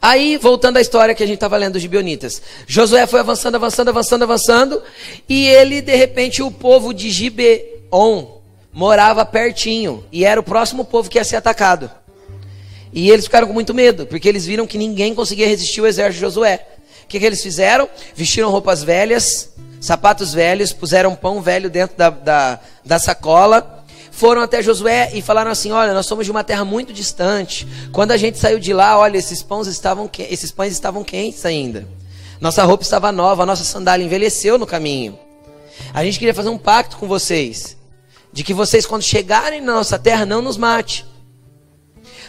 Aí, 0.00 0.36
voltando 0.36 0.78
à 0.78 0.80
história 0.80 1.14
que 1.14 1.22
a 1.22 1.26
gente 1.26 1.36
estava 1.36 1.56
lendo 1.56 1.74
dos 1.74 1.82
gibeonitas. 1.82 2.42
Josué 2.66 3.06
foi 3.06 3.20
avançando, 3.20 3.54
avançando, 3.54 3.88
avançando, 3.88 4.22
avançando. 4.24 4.82
E 5.28 5.46
ele, 5.46 5.80
de 5.80 5.94
repente, 5.94 6.42
o 6.42 6.50
povo 6.50 6.92
de 6.92 7.08
Gibeon 7.08 8.40
morava 8.72 9.24
pertinho. 9.24 10.04
E 10.10 10.24
era 10.24 10.40
o 10.40 10.42
próximo 10.42 10.84
povo 10.84 11.08
que 11.08 11.18
ia 11.18 11.24
ser 11.24 11.36
atacado. 11.36 11.88
E 12.92 13.10
eles 13.10 13.26
ficaram 13.26 13.46
com 13.46 13.52
muito 13.52 13.72
medo, 13.72 14.04
porque 14.06 14.28
eles 14.28 14.44
viram 14.44 14.66
que 14.66 14.76
ninguém 14.76 15.14
conseguia 15.14 15.46
resistir 15.46 15.80
ao 15.80 15.86
exército 15.86 16.14
de 16.14 16.20
Josué. 16.20 16.66
O 17.04 17.06
que, 17.06 17.20
que 17.20 17.24
eles 17.24 17.40
fizeram? 17.40 17.88
Vestiram 18.14 18.50
roupas 18.50 18.82
velhas, 18.82 19.52
sapatos 19.80 20.34
velhos, 20.34 20.72
puseram 20.72 21.14
pão 21.14 21.40
velho 21.40 21.70
dentro 21.70 21.96
da, 21.96 22.10
da, 22.10 22.60
da 22.84 22.98
sacola 22.98 23.81
foram 24.12 24.42
até 24.42 24.62
Josué 24.62 25.10
e 25.14 25.22
falaram 25.22 25.50
assim: 25.50 25.72
Olha, 25.72 25.92
nós 25.92 26.06
somos 26.06 26.26
de 26.26 26.30
uma 26.30 26.44
terra 26.44 26.64
muito 26.64 26.92
distante. 26.92 27.66
Quando 27.90 28.12
a 28.12 28.16
gente 28.16 28.38
saiu 28.38 28.60
de 28.60 28.72
lá, 28.72 28.96
olha, 28.96 29.16
esses 29.16 29.42
pães 29.42 29.66
estavam, 29.66 30.08
esses 30.30 30.52
pães 30.52 30.72
estavam 30.72 31.02
quentes 31.02 31.44
ainda. 31.44 31.88
Nossa 32.40 32.62
roupa 32.62 32.84
estava 32.84 33.10
nova, 33.10 33.42
a 33.42 33.46
nossa 33.46 33.64
sandália 33.64 34.04
envelheceu 34.04 34.58
no 34.58 34.66
caminho. 34.66 35.18
A 35.94 36.04
gente 36.04 36.18
queria 36.18 36.34
fazer 36.34 36.50
um 36.50 36.58
pacto 36.58 36.98
com 36.98 37.08
vocês, 37.08 37.76
de 38.32 38.44
que 38.44 38.52
vocês, 38.52 38.84
quando 38.84 39.02
chegarem 39.02 39.60
na 39.60 39.72
nossa 39.72 39.98
terra, 39.98 40.26
não 40.26 40.42
nos 40.42 40.58
mate. 40.58 41.06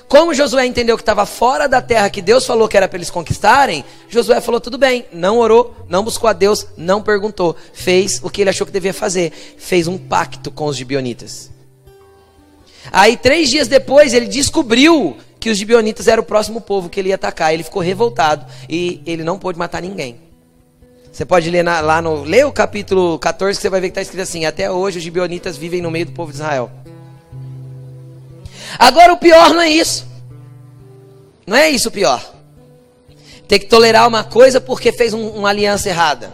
Como 0.08 0.34
Josué 0.34 0.66
entendeu 0.66 0.96
que 0.96 1.02
estava 1.02 1.26
fora 1.26 1.68
da 1.68 1.82
terra 1.82 2.10
que 2.10 2.22
Deus 2.22 2.46
falou 2.46 2.68
que 2.68 2.78
era 2.78 2.88
para 2.88 2.98
eles 2.98 3.10
conquistarem, 3.10 3.84
Josué 4.08 4.40
falou: 4.40 4.62
tudo 4.62 4.78
bem, 4.78 5.06
não 5.12 5.38
orou, 5.38 5.76
não 5.90 6.04
buscou 6.04 6.30
a 6.30 6.34
Deus, 6.34 6.66
não 6.78 7.02
perguntou, 7.02 7.56
fez 7.74 8.22
o 8.24 8.30
que 8.30 8.42
ele 8.42 8.50
achou 8.50 8.66
que 8.66 8.72
devia 8.72 8.94
fazer, 8.94 9.32
fez 9.58 9.86
um 9.88 9.98
pacto 9.98 10.50
com 10.50 10.66
os 10.68 10.78
gibionitas. 10.78 11.52
Aí, 12.92 13.18
três 13.18 13.50
dias 13.50 13.68
depois, 13.68 14.14
ele 14.14 14.28
descobriu 14.28 15.18
que 15.40 15.50
os 15.50 15.58
gibionitas 15.58 16.08
eram 16.08 16.24
o 16.24 16.26
próximo 16.26 16.62
povo 16.62 16.90
que 16.90 17.00
ele 17.00 17.10
ia 17.10 17.16
atacar. 17.16 17.54
Ele 17.54 17.64
ficou 17.64 17.82
revoltado 17.82 18.46
e 18.70 19.02
ele 19.06 19.24
não 19.24 19.38
pôde 19.38 19.60
matar 19.60 19.82
ninguém. 19.82 20.18
Você 21.12 21.26
pode 21.26 21.50
ler 21.50 21.64
na, 21.64 21.80
lá 21.80 22.02
no. 22.02 22.24
Lê 22.24 22.44
o 22.44 22.52
capítulo 22.52 23.20
14 23.20 23.58
que 23.58 23.62
você 23.62 23.70
vai 23.70 23.80
ver 23.80 23.88
que 23.88 23.92
está 23.92 24.02
escrito 24.02 24.24
assim: 24.24 24.46
Até 24.46 24.72
hoje 24.72 24.98
os 24.98 25.04
gibionitas 25.04 25.56
vivem 25.56 25.82
no 25.82 25.92
meio 25.92 26.08
do 26.08 26.12
povo 26.12 26.32
de 26.32 26.38
Israel. 26.38 26.72
Agora 28.80 29.14
o 29.14 29.18
pior 29.18 29.52
não 29.52 29.62
é 29.62 29.70
isso. 29.70 30.08
Não 31.46 31.56
é 31.56 31.70
isso 31.70 31.90
o 31.90 31.92
pior. 31.92 32.34
Ter 33.48 33.60
que 33.60 33.68
tolerar 33.68 34.08
uma 34.08 34.24
coisa 34.24 34.60
porque 34.60 34.92
fez 34.92 35.14
um, 35.14 35.28
uma 35.28 35.50
aliança 35.50 35.90
errada. 35.90 36.32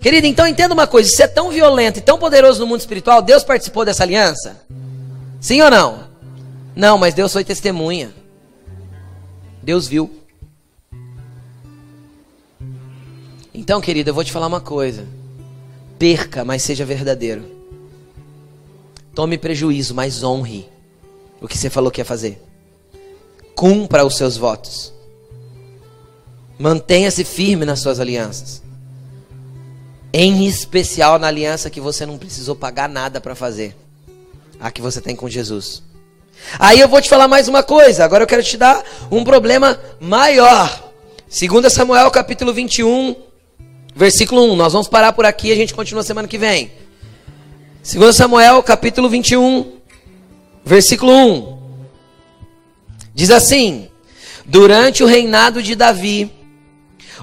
Querido, 0.00 0.26
então 0.26 0.46
entenda 0.46 0.74
uma 0.74 0.86
coisa: 0.86 1.08
se 1.08 1.22
é 1.22 1.28
tão 1.28 1.50
violento 1.50 1.98
e 1.98 2.02
tão 2.02 2.18
poderoso 2.18 2.58
no 2.58 2.66
mundo 2.66 2.80
espiritual, 2.80 3.22
Deus 3.22 3.44
participou 3.44 3.84
dessa 3.84 4.02
aliança? 4.02 4.60
Sim 5.40 5.60
ou 5.62 5.70
não? 5.70 6.06
Não, 6.74 6.98
mas 6.98 7.14
Deus 7.14 7.32
foi 7.32 7.44
testemunha. 7.44 8.12
Deus 9.62 9.88
viu. 9.88 10.10
Então, 13.52 13.80
querido, 13.80 14.10
eu 14.10 14.14
vou 14.14 14.22
te 14.22 14.32
falar 14.32 14.46
uma 14.46 14.60
coisa. 14.60 15.06
Perca, 15.98 16.44
mas 16.44 16.62
seja 16.62 16.84
verdadeiro. 16.84 17.44
Tome 19.14 19.38
prejuízo, 19.38 19.94
mas 19.94 20.22
honre 20.22 20.68
o 21.40 21.48
que 21.48 21.56
você 21.56 21.70
falou 21.70 21.90
que 21.90 22.00
ia 22.00 22.04
fazer. 22.04 22.42
Cumpra 23.54 24.04
os 24.04 24.16
seus 24.16 24.36
votos. 24.36 24.92
Mantenha-se 26.58 27.24
firme 27.24 27.64
nas 27.64 27.80
suas 27.80 27.98
alianças. 27.98 28.62
Em 30.12 30.46
especial 30.46 31.18
na 31.18 31.26
aliança 31.28 31.70
que 31.70 31.80
você 31.80 32.04
não 32.04 32.18
precisou 32.18 32.54
pagar 32.54 32.88
nada 32.88 33.20
para 33.20 33.34
fazer 33.34 33.74
a 34.60 34.70
que 34.70 34.80
você 34.80 35.00
tem 35.00 35.14
com 35.14 35.28
Jesus. 35.28 35.82
Aí 36.58 36.80
eu 36.80 36.88
vou 36.88 37.00
te 37.00 37.08
falar 37.08 37.28
mais 37.28 37.48
uma 37.48 37.62
coisa. 37.62 38.04
Agora 38.04 38.22
eu 38.22 38.26
quero 38.26 38.42
te 38.42 38.56
dar 38.56 38.82
um 39.10 39.24
problema 39.24 39.78
maior. 40.00 40.92
2 41.28 41.72
Samuel 41.72 42.10
capítulo 42.10 42.52
21, 42.52 43.16
versículo 43.94 44.52
1. 44.52 44.56
Nós 44.56 44.72
vamos 44.72 44.88
parar 44.88 45.12
por 45.12 45.26
aqui 45.26 45.48
e 45.48 45.52
a 45.52 45.56
gente 45.56 45.74
continua 45.74 46.02
semana 46.02 46.28
que 46.28 46.38
vem. 46.38 46.70
2 47.92 48.14
Samuel 48.14 48.62
capítulo 48.62 49.08
21, 49.08 49.72
versículo 50.64 51.12
1. 51.12 51.58
Diz 53.14 53.30
assim: 53.30 53.88
Durante 54.44 55.02
o 55.02 55.06
reinado 55.06 55.62
de 55.62 55.74
Davi, 55.74 56.30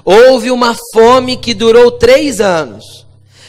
houve 0.04 0.50
uma 0.50 0.76
fome 0.92 1.36
que 1.36 1.54
durou 1.54 1.92
três 1.92 2.40
anos. 2.40 3.03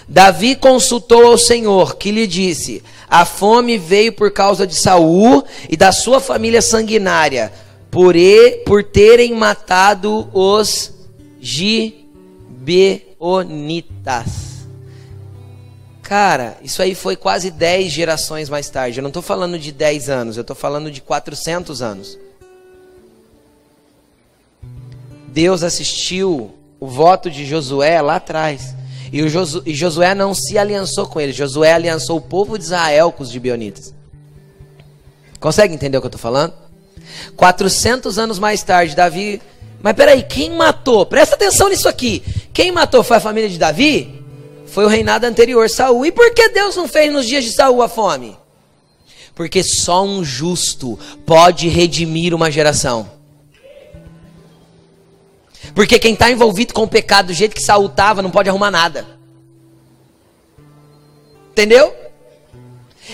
Davi 0.08 0.56
consultou 0.56 1.26
ao 1.26 1.38
Senhor, 1.38 1.96
que 1.96 2.12
lhe 2.12 2.28
disse: 2.28 2.84
a 3.08 3.26
fome 3.26 3.78
veio 3.78 4.14
por 4.14 4.32
causa 4.32 4.66
de 4.68 4.76
Saul 4.76 5.44
e 5.70 5.78
da 5.78 5.92
sua 5.92 6.20
família 6.20 6.62
sanguinária, 6.62 7.52
por, 7.90 8.16
e, 8.16 8.64
por 8.66 8.84
terem 8.84 9.34
matado 9.34 10.30
os 10.34 10.94
gibeonitas. 11.40 12.06
Cara, 16.02 16.58
isso 16.62 16.84
aí 16.84 16.94
foi 16.94 17.16
quase 17.16 17.50
10 17.50 17.92
gerações 17.92 18.48
mais 18.48 18.70
tarde. 18.70 19.00
Eu 19.00 19.02
não 19.02 19.10
estou 19.10 19.24
falando 19.24 19.58
de 19.58 19.72
10 19.72 20.10
anos, 20.10 20.38
eu 20.38 20.42
estou 20.42 20.56
falando 20.56 20.92
de 20.92 21.02
400 21.02 21.82
anos. 21.82 22.20
Deus 25.28 25.64
assistiu 25.64 26.54
o 26.80 26.88
voto 26.88 27.32
de 27.32 27.46
Josué 27.46 28.02
lá 28.02 28.18
atrás. 28.18 28.76
E, 29.12 29.22
o 29.22 29.28
e 29.66 29.74
Josué 29.74 30.16
não 30.16 30.34
se 30.34 30.58
aliançou 30.58 31.08
com 31.08 31.20
eles. 31.20 31.36
Josué 31.36 31.74
aliançou 31.74 32.18
o 32.18 32.22
povo 32.22 32.58
de 32.58 32.66
Israel 32.66 33.12
com 33.12 33.24
os 33.24 33.30
gibeonitas. 33.30 33.94
Consegue 35.40 35.74
entender 35.74 35.98
o 35.98 36.02
que 36.02 36.06
eu 36.06 36.10
estou 36.10 36.22
falando? 36.22 36.54
400 37.36 38.18
anos 38.18 38.40
mais 38.40 38.64
tarde, 38.64 38.96
Davi. 38.96 39.42
Mas 39.82 39.94
peraí, 39.94 40.24
quem 40.24 40.52
matou? 40.52 41.06
Presta 41.06 41.36
atenção 41.36 41.70
nisso 41.70 41.88
aqui. 41.88 42.24
Quem 42.54 42.72
matou 42.72 43.04
foi 43.04 43.18
a 43.18 43.20
família 43.22 43.50
de 43.50 43.58
Davi? 43.58 44.16
foi 44.76 44.84
o 44.84 44.90
reinado 44.90 45.26
anterior, 45.26 45.70
Saul. 45.70 46.06
E 46.06 46.12
por 46.12 46.34
que 46.34 46.50
Deus 46.50 46.76
não 46.76 46.86
fez 46.86 47.12
nos 47.12 47.26
dias 47.26 47.46
de 47.46 47.52
Saul 47.54 47.82
a 47.82 47.88
fome? 47.88 48.38
Porque 49.34 49.64
só 49.64 50.04
um 50.04 50.22
justo 50.22 51.00
pode 51.26 51.70
redimir 51.70 52.34
uma 52.34 52.52
geração. 52.52 53.10
Porque 55.76 56.00
quem 56.00 56.14
está 56.14 56.32
envolvido 56.32 56.74
com 56.74 56.84
o 56.84 56.88
pecado 56.88 57.28
do 57.28 57.34
jeito 57.34 57.54
que 57.54 57.62
Saul 57.62 57.88
estava 57.88 58.22
não 58.22 58.32
pode 58.32 58.50
arrumar 58.50 58.72
nada. 58.72 59.06
Entendeu? 61.52 61.94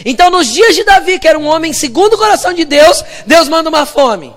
Então, 0.06 0.30
nos 0.30 0.48
dias 0.48 0.76
de 0.76 0.84
Davi, 0.84 1.20
que 1.20 1.28
era 1.28 1.38
um 1.38 1.48
homem 1.48 1.74
segundo 1.74 2.14
o 2.14 2.18
coração 2.18 2.54
de 2.54 2.64
Deus, 2.64 3.04
Deus 3.26 3.50
manda 3.50 3.68
uma 3.68 3.86
fome. 3.86 4.34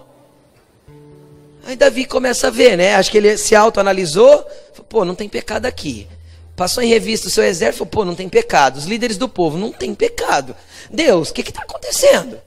Aí 1.67 1.77
Davi 1.77 2.07
começa 2.07 2.49
a 2.49 2.51
ver, 2.51 2.77
né? 2.77 2.95
Acho 2.95 3.11
que 3.11 3.19
ele 3.19 3.37
se 3.37 3.55
autoanalisou. 3.55 4.45
Pô, 4.89 5.05
não 5.05 5.15
tem 5.15 5.29
pecado 5.29 5.67
aqui. 5.67 6.09
Passou 6.57 6.83
em 6.83 6.89
revista 6.89 7.29
o 7.29 7.31
seu 7.31 7.45
exército, 7.45 7.85
pô, 7.85 8.05
não 8.05 8.15
tem 8.15 8.29
pecado. 8.29 8.77
Os 8.79 8.87
líderes 8.87 9.19
do 9.19 9.29
povo, 9.29 9.59
não 9.59 9.71
tem 9.71 9.95
pecado. 9.95 10.57
Deus, 10.91 11.31
o 11.31 11.35
que 11.35 11.43
está 11.43 11.63
acontecendo? 11.63 12.41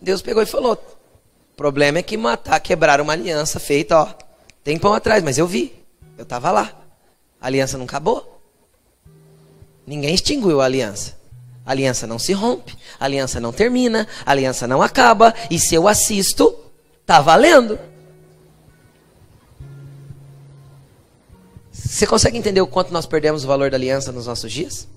Deus 0.00 0.22
pegou 0.22 0.42
e 0.42 0.46
falou: 0.46 0.78
problema 1.60 1.98
é 1.98 2.02
que 2.02 2.16
matar, 2.16 2.58
quebrar 2.58 3.02
uma 3.02 3.12
aliança 3.12 3.60
feita, 3.60 3.94
ó, 3.94 4.08
tempão 4.64 4.94
atrás, 4.94 5.22
mas 5.22 5.36
eu 5.36 5.46
vi, 5.46 5.74
eu 6.16 6.22
estava 6.22 6.50
lá. 6.50 6.72
A 7.38 7.48
aliança 7.48 7.76
não 7.76 7.84
acabou. 7.84 8.40
Ninguém 9.86 10.14
extinguiu 10.14 10.62
a 10.62 10.64
aliança. 10.64 11.18
A 11.66 11.72
aliança 11.72 12.06
não 12.06 12.18
se 12.18 12.32
rompe, 12.32 12.74
a 12.98 13.04
aliança 13.04 13.38
não 13.38 13.52
termina, 13.52 14.08
a 14.24 14.30
aliança 14.30 14.66
não 14.66 14.80
acaba, 14.80 15.34
e 15.50 15.58
se 15.58 15.74
eu 15.74 15.86
assisto, 15.86 16.58
tá 17.04 17.20
valendo. 17.20 17.78
Você 21.70 22.06
consegue 22.06 22.38
entender 22.38 22.62
o 22.62 22.66
quanto 22.66 22.90
nós 22.90 23.04
perdemos 23.04 23.44
o 23.44 23.46
valor 23.46 23.70
da 23.70 23.76
aliança 23.76 24.10
nos 24.10 24.26
nossos 24.26 24.50
dias? 24.50 24.88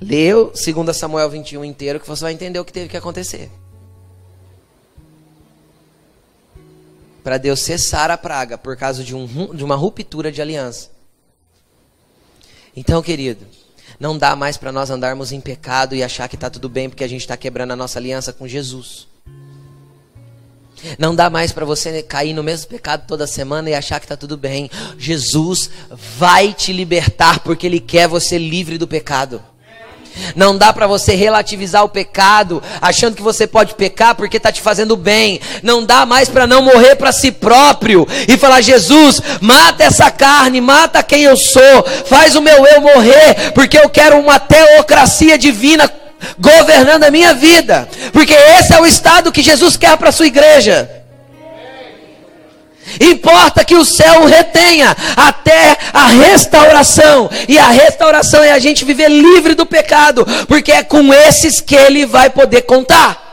Leu 0.00 0.52
2 0.52 0.96
Samuel 0.96 1.28
21 1.28 1.64
inteiro 1.64 1.98
que 1.98 2.06
você 2.06 2.22
vai 2.22 2.32
entender 2.32 2.60
o 2.60 2.64
que 2.64 2.72
teve 2.72 2.88
que 2.88 2.96
acontecer. 2.96 3.50
Para 7.26 7.38
Deus 7.38 7.58
cessar 7.58 8.08
a 8.08 8.16
praga 8.16 8.56
por 8.56 8.76
causa 8.76 9.02
de, 9.02 9.12
um, 9.12 9.52
de 9.52 9.64
uma 9.64 9.74
ruptura 9.74 10.30
de 10.30 10.40
aliança. 10.40 10.92
Então, 12.76 13.02
querido, 13.02 13.44
não 13.98 14.16
dá 14.16 14.36
mais 14.36 14.56
para 14.56 14.70
nós 14.70 14.90
andarmos 14.90 15.32
em 15.32 15.40
pecado 15.40 15.96
e 15.96 16.04
achar 16.04 16.28
que 16.28 16.36
está 16.36 16.48
tudo 16.48 16.68
bem 16.68 16.88
porque 16.88 17.02
a 17.02 17.08
gente 17.08 17.22
está 17.22 17.36
quebrando 17.36 17.72
a 17.72 17.76
nossa 17.76 17.98
aliança 17.98 18.32
com 18.32 18.46
Jesus. 18.46 19.08
Não 21.00 21.16
dá 21.16 21.28
mais 21.28 21.50
para 21.50 21.66
você 21.66 22.00
cair 22.00 22.32
no 22.32 22.44
mesmo 22.44 22.68
pecado 22.68 23.08
toda 23.08 23.26
semana 23.26 23.70
e 23.70 23.74
achar 23.74 23.98
que 23.98 24.04
está 24.04 24.16
tudo 24.16 24.36
bem. 24.36 24.70
Jesus 24.96 25.68
vai 25.90 26.54
te 26.54 26.72
libertar 26.72 27.40
porque 27.40 27.66
Ele 27.66 27.80
quer 27.80 28.06
você 28.06 28.38
livre 28.38 28.78
do 28.78 28.86
pecado. 28.86 29.42
Não 30.34 30.56
dá 30.56 30.72
para 30.72 30.86
você 30.86 31.14
relativizar 31.14 31.84
o 31.84 31.88
pecado, 31.88 32.62
achando 32.80 33.16
que 33.16 33.22
você 33.22 33.46
pode 33.46 33.74
pecar 33.74 34.14
porque 34.14 34.36
está 34.36 34.50
te 34.52 34.60
fazendo 34.60 34.96
bem. 34.96 35.40
Não 35.62 35.84
dá 35.84 36.06
mais 36.06 36.28
para 36.28 36.46
não 36.46 36.62
morrer 36.62 36.96
para 36.96 37.12
si 37.12 37.30
próprio 37.30 38.06
e 38.28 38.36
falar: 38.36 38.60
Jesus, 38.60 39.20
mata 39.40 39.84
essa 39.84 40.10
carne, 40.10 40.60
mata 40.60 41.02
quem 41.02 41.22
eu 41.22 41.36
sou, 41.36 41.84
faz 42.06 42.34
o 42.34 42.42
meu 42.42 42.66
eu 42.66 42.80
morrer, 42.80 43.52
porque 43.54 43.78
eu 43.78 43.88
quero 43.88 44.18
uma 44.18 44.38
teocracia 44.38 45.38
divina 45.38 45.90
governando 46.38 47.04
a 47.04 47.10
minha 47.10 47.34
vida, 47.34 47.88
porque 48.12 48.32
esse 48.32 48.72
é 48.74 48.80
o 48.80 48.86
estado 48.86 49.32
que 49.32 49.42
Jesus 49.42 49.76
quer 49.76 49.96
para 49.96 50.08
a 50.08 50.12
sua 50.12 50.26
igreja. 50.26 51.05
Importa 53.00 53.64
que 53.64 53.74
o 53.74 53.84
céu 53.84 54.22
o 54.22 54.26
retenha 54.26 54.96
até 55.16 55.76
a 55.92 56.06
restauração. 56.06 57.28
E 57.48 57.58
a 57.58 57.68
restauração 57.68 58.42
é 58.42 58.52
a 58.52 58.58
gente 58.58 58.84
viver 58.84 59.08
livre 59.08 59.54
do 59.54 59.66
pecado, 59.66 60.24
porque 60.46 60.72
é 60.72 60.82
com 60.82 61.12
esses 61.12 61.60
que 61.60 61.74
ele 61.74 62.06
vai 62.06 62.30
poder 62.30 62.62
contar. 62.62 63.26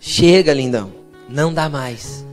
Chega, 0.00 0.54
lindão. 0.54 0.92
Não 1.28 1.52
dá 1.52 1.68
mais. 1.68 2.24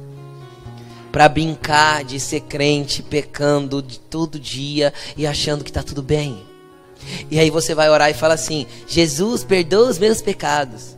Para 1.12 1.28
brincar 1.28 2.04
de 2.04 2.20
ser 2.20 2.42
crente, 2.42 3.02
pecando 3.02 3.82
de 3.82 4.00
todo 4.00 4.40
dia 4.40 4.94
e 5.18 5.26
achando 5.26 5.64
que 5.64 5.72
está 5.72 5.82
tudo 5.82 6.04
bem. 6.04 6.53
E 7.30 7.40
aí 7.40 7.50
você 7.50 7.74
vai 7.74 7.90
orar 7.90 8.10
e 8.10 8.14
fala 8.14 8.34
assim: 8.34 8.66
Jesus, 8.88 9.44
perdoa 9.44 9.90
os 9.90 10.00
meus 10.00 10.22
pecados. 10.22 10.98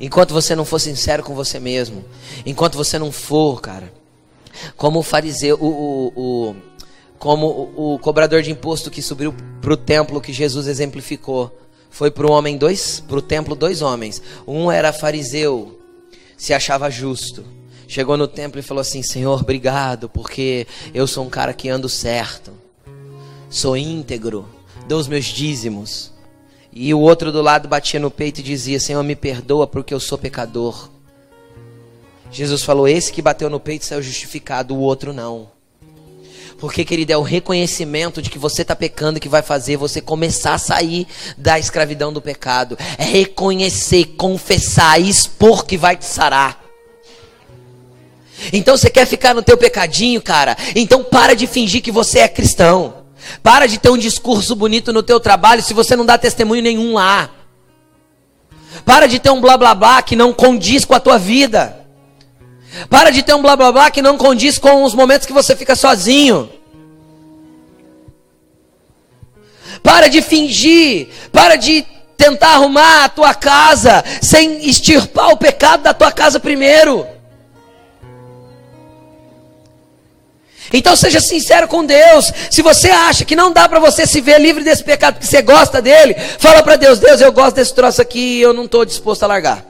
Enquanto 0.00 0.32
você 0.32 0.54
não 0.54 0.64
for 0.64 0.78
sincero 0.78 1.24
com 1.24 1.34
você 1.34 1.58
mesmo, 1.58 2.04
enquanto 2.46 2.76
você 2.76 2.98
não 2.98 3.10
for, 3.10 3.60
cara, 3.60 3.92
como 4.76 5.00
o 5.00 5.02
fariseu, 5.02 5.58
o, 5.60 5.66
o, 5.66 6.12
o 6.16 6.56
como 7.18 7.46
o, 7.46 7.94
o, 7.94 7.98
cobrador 7.98 8.42
de 8.42 8.52
imposto 8.52 8.92
que 8.92 9.02
subiu 9.02 9.34
para 9.60 9.72
o 9.72 9.76
templo 9.76 10.20
que 10.20 10.32
Jesus 10.32 10.68
exemplificou, 10.68 11.52
foi 11.90 12.12
para 12.12 12.24
o 12.24 12.30
homem 12.30 12.56
dois, 12.56 13.00
para 13.00 13.18
o 13.18 13.22
templo 13.22 13.56
dois 13.56 13.82
homens. 13.82 14.22
Um 14.46 14.70
era 14.70 14.92
fariseu, 14.92 15.80
se 16.36 16.54
achava 16.54 16.88
justo 16.88 17.57
chegou 17.88 18.16
no 18.18 18.28
templo 18.28 18.60
e 18.60 18.62
falou 18.62 18.82
assim: 18.82 19.02
Senhor, 19.02 19.40
obrigado, 19.40 20.08
porque 20.08 20.66
eu 20.94 21.06
sou 21.06 21.24
um 21.24 21.30
cara 21.30 21.54
que 21.54 21.68
ando 21.68 21.88
certo, 21.88 22.52
sou 23.50 23.76
íntegro, 23.76 24.46
dou 24.86 25.00
os 25.00 25.08
meus 25.08 25.24
dízimos. 25.24 26.12
E 26.70 26.92
o 26.92 27.00
outro 27.00 27.32
do 27.32 27.42
lado 27.42 27.66
batia 27.66 27.98
no 27.98 28.10
peito 28.10 28.38
e 28.38 28.44
dizia: 28.44 28.78
Senhor, 28.78 29.02
me 29.02 29.16
perdoa 29.16 29.66
porque 29.66 29.92
eu 29.92 29.98
sou 29.98 30.18
pecador. 30.18 30.90
Jesus 32.30 32.62
falou: 32.62 32.86
Esse 32.86 33.10
que 33.10 33.22
bateu 33.22 33.48
no 33.48 33.58
peito 33.58 33.86
saiu 33.86 34.02
justificado, 34.02 34.76
o 34.76 34.80
outro 34.80 35.12
não. 35.12 35.48
Porque, 36.58 36.84
querido, 36.84 37.12
é 37.12 37.16
o 37.16 37.22
reconhecimento 37.22 38.20
de 38.20 38.28
que 38.28 38.38
você 38.38 38.62
está 38.62 38.74
pecando 38.74 39.20
que 39.20 39.28
vai 39.28 39.42
fazer 39.42 39.76
você 39.76 40.00
começar 40.00 40.54
a 40.54 40.58
sair 40.58 41.06
da 41.36 41.56
escravidão 41.56 42.12
do 42.12 42.20
pecado. 42.20 42.76
É 42.98 43.04
reconhecer, 43.04 44.16
confessar, 44.16 45.00
expor 45.00 45.64
que 45.64 45.76
vai 45.78 45.96
te 45.96 46.04
sarar. 46.04 46.67
Então 48.52 48.76
você 48.76 48.88
quer 48.90 49.06
ficar 49.06 49.34
no 49.34 49.42
teu 49.42 49.56
pecadinho, 49.56 50.22
cara? 50.22 50.56
Então 50.74 51.02
para 51.02 51.34
de 51.34 51.46
fingir 51.46 51.82
que 51.82 51.90
você 51.90 52.20
é 52.20 52.28
cristão. 52.28 53.04
Para 53.42 53.66
de 53.66 53.78
ter 53.78 53.90
um 53.90 53.98
discurso 53.98 54.54
bonito 54.54 54.92
no 54.92 55.02
teu 55.02 55.20
trabalho 55.20 55.62
se 55.62 55.74
você 55.74 55.96
não 55.96 56.06
dá 56.06 56.16
testemunho 56.16 56.62
nenhum 56.62 56.94
lá. 56.94 57.30
Para 58.84 59.06
de 59.06 59.18
ter 59.18 59.30
um 59.30 59.40
blá 59.40 59.56
blá 59.56 59.74
blá 59.74 60.02
que 60.02 60.16
não 60.16 60.32
condiz 60.32 60.84
com 60.84 60.94
a 60.94 61.00
tua 61.00 61.18
vida. 61.18 61.86
Para 62.88 63.10
de 63.10 63.22
ter 63.22 63.34
um 63.34 63.42
blá 63.42 63.56
blá 63.56 63.72
blá 63.72 63.90
que 63.90 64.02
não 64.02 64.16
condiz 64.16 64.58
com 64.58 64.84
os 64.84 64.94
momentos 64.94 65.26
que 65.26 65.32
você 65.32 65.56
fica 65.56 65.74
sozinho. 65.74 66.50
Para 69.82 70.08
de 70.08 70.22
fingir, 70.22 71.08
para 71.32 71.56
de 71.56 71.84
tentar 72.16 72.54
arrumar 72.54 73.04
a 73.04 73.08
tua 73.08 73.34
casa 73.34 74.04
sem 74.20 74.68
extirpar 74.68 75.30
o 75.30 75.36
pecado 75.36 75.82
da 75.82 75.94
tua 75.94 76.10
casa 76.10 76.40
primeiro. 76.40 77.06
Então 80.72 80.94
seja 80.94 81.20
sincero 81.20 81.66
com 81.66 81.84
Deus. 81.84 82.32
Se 82.50 82.62
você 82.62 82.90
acha 82.90 83.24
que 83.24 83.36
não 83.36 83.52
dá 83.52 83.68
para 83.68 83.80
você 83.80 84.06
se 84.06 84.20
ver 84.20 84.38
livre 84.40 84.62
desse 84.62 84.84
pecado 84.84 85.14
porque 85.14 85.26
você 85.26 85.42
gosta 85.42 85.80
dele, 85.80 86.14
fala 86.38 86.62
para 86.62 86.76
Deus: 86.76 86.98
Deus, 86.98 87.20
eu 87.20 87.32
gosto 87.32 87.56
desse 87.56 87.74
troço 87.74 88.02
aqui 88.02 88.38
e 88.38 88.40
eu 88.40 88.52
não 88.52 88.64
estou 88.64 88.84
disposto 88.84 89.22
a 89.22 89.26
largar. 89.26 89.64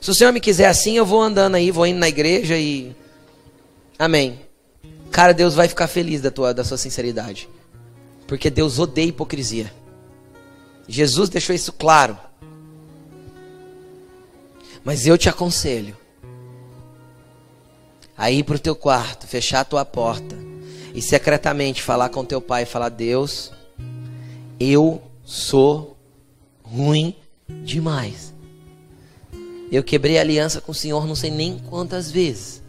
Se 0.00 0.10
o 0.10 0.14
Senhor 0.14 0.32
me 0.32 0.40
quiser 0.40 0.66
assim, 0.66 0.96
eu 0.96 1.06
vou 1.06 1.20
andando 1.20 1.54
aí, 1.54 1.70
vou 1.70 1.86
indo 1.86 1.98
na 1.98 2.08
igreja 2.08 2.56
e. 2.56 2.94
Amém. 3.98 4.40
Cara, 5.10 5.32
Deus 5.32 5.54
vai 5.54 5.66
ficar 5.66 5.88
feliz 5.88 6.20
da, 6.20 6.30
tua, 6.30 6.52
da 6.52 6.62
sua 6.62 6.76
sinceridade. 6.76 7.48
Porque 8.26 8.50
Deus 8.50 8.78
odeia 8.78 9.08
hipocrisia. 9.08 9.72
Jesus 10.86 11.28
deixou 11.28 11.54
isso 11.54 11.72
claro. 11.72 12.16
Mas 14.84 15.06
eu 15.06 15.18
te 15.18 15.28
aconselho 15.28 15.96
a 18.18 18.32
ir 18.32 18.42
para 18.42 18.56
o 18.56 18.58
teu 18.58 18.74
quarto, 18.74 19.28
fechar 19.28 19.60
a 19.60 19.64
tua 19.64 19.84
porta 19.84 20.36
e 20.92 21.00
secretamente 21.00 21.80
falar 21.80 22.08
com 22.08 22.24
teu 22.24 22.40
pai 22.40 22.64
e 22.64 22.66
falar: 22.66 22.88
Deus, 22.88 23.52
eu 24.58 25.00
sou 25.24 25.96
ruim 26.60 27.14
demais. 27.64 28.34
Eu 29.70 29.84
quebrei 29.84 30.18
aliança 30.18 30.60
com 30.60 30.72
o 30.72 30.74
Senhor 30.74 31.06
não 31.06 31.14
sei 31.14 31.30
nem 31.30 31.58
quantas 31.58 32.10
vezes. 32.10 32.60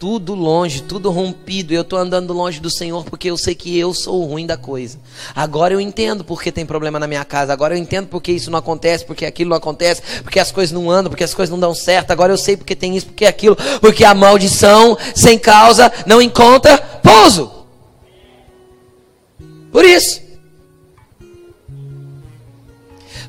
Tudo 0.00 0.34
longe, 0.34 0.82
tudo 0.82 1.10
rompido. 1.10 1.74
Eu 1.74 1.82
estou 1.82 1.98
andando 1.98 2.32
longe 2.32 2.58
do 2.58 2.70
Senhor 2.70 3.04
porque 3.04 3.30
eu 3.30 3.36
sei 3.36 3.54
que 3.54 3.78
eu 3.78 3.92
sou 3.92 4.22
o 4.22 4.24
ruim 4.24 4.46
da 4.46 4.56
coisa. 4.56 4.98
Agora 5.36 5.74
eu 5.74 5.80
entendo 5.80 6.24
porque 6.24 6.50
tem 6.50 6.64
problema 6.64 6.98
na 6.98 7.06
minha 7.06 7.22
casa. 7.22 7.52
Agora 7.52 7.74
eu 7.74 7.78
entendo 7.78 8.06
porque 8.06 8.32
isso 8.32 8.50
não 8.50 8.58
acontece, 8.58 9.04
porque 9.04 9.26
aquilo 9.26 9.50
não 9.50 9.58
acontece, 9.58 10.00
porque 10.22 10.40
as 10.40 10.50
coisas 10.50 10.72
não 10.72 10.90
andam, 10.90 11.10
porque 11.10 11.22
as 11.22 11.34
coisas 11.34 11.50
não 11.52 11.60
dão 11.60 11.74
certo. 11.74 12.12
Agora 12.12 12.32
eu 12.32 12.38
sei 12.38 12.56
porque 12.56 12.74
tem 12.74 12.96
isso, 12.96 13.08
porque 13.08 13.26
aquilo, 13.26 13.54
porque 13.78 14.02
a 14.02 14.14
maldição 14.14 14.96
sem 15.14 15.38
causa 15.38 15.92
não 16.06 16.22
encontra 16.22 16.78
pouso. 17.02 17.52
isso. 19.84 20.22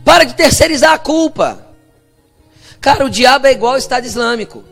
Para 0.05 0.23
de 0.23 0.35
terceirizar 0.35 0.93
a 0.93 0.97
culpa. 0.97 1.67
Cara, 2.79 3.05
o 3.05 3.09
diabo 3.09 3.45
é 3.45 3.51
igual 3.51 3.73
ao 3.73 3.77
Estado 3.77 4.05
Islâmico. 4.05 4.70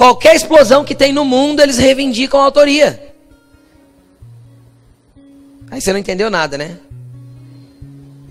Qualquer 0.00 0.34
explosão 0.34 0.82
que 0.82 0.94
tem 0.94 1.12
no 1.12 1.26
mundo, 1.26 1.60
eles 1.60 1.76
reivindicam 1.76 2.40
a 2.40 2.44
autoria. 2.44 3.12
Aí 5.70 5.78
você 5.78 5.92
não 5.92 6.00
entendeu 6.00 6.30
nada, 6.30 6.56
né? 6.56 6.78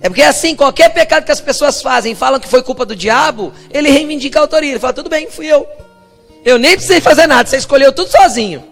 É 0.02 0.10
porque 0.10 0.24
assim, 0.24 0.56
qualquer 0.56 0.92
pecado 0.92 1.26
que 1.26 1.32
as 1.32 1.40
pessoas 1.40 1.80
fazem, 1.80 2.16
falam 2.16 2.40
que 2.40 2.48
foi 2.48 2.64
culpa 2.64 2.88
do 2.88 2.96
diabo, 2.96 3.54
ele 3.70 3.92
reivindica 3.92 4.40
a 4.40 4.42
autoria. 4.42 4.72
Ele 4.72 4.80
fala, 4.80 4.94
tudo 4.94 5.12
bem, 5.12 5.30
fui 5.30 5.46
eu. 5.46 5.68
Eu 6.44 6.58
nem 6.58 6.72
precisei 6.72 7.02
fazer 7.02 7.28
nada, 7.28 7.48
você 7.48 7.58
escolheu 7.58 7.94
tudo 7.94 8.10
sozinho. 8.10 8.64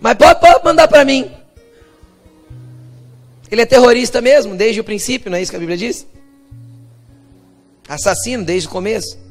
Mas 0.00 0.14
pode, 0.14 0.40
pode 0.40 0.64
mandar 0.64 0.88
para 0.88 1.04
mim. 1.04 1.30
Ele 3.50 3.60
é 3.60 3.66
terrorista 3.66 4.22
mesmo, 4.22 4.56
desde 4.56 4.80
o 4.80 4.84
princípio, 4.84 5.30
não 5.30 5.36
é 5.36 5.42
isso 5.42 5.50
que 5.50 5.56
a 5.56 5.60
Bíblia 5.60 5.76
diz? 5.76 6.06
Assassino 7.86 8.44
desde 8.44 8.66
o 8.66 8.70
começo. 8.70 9.28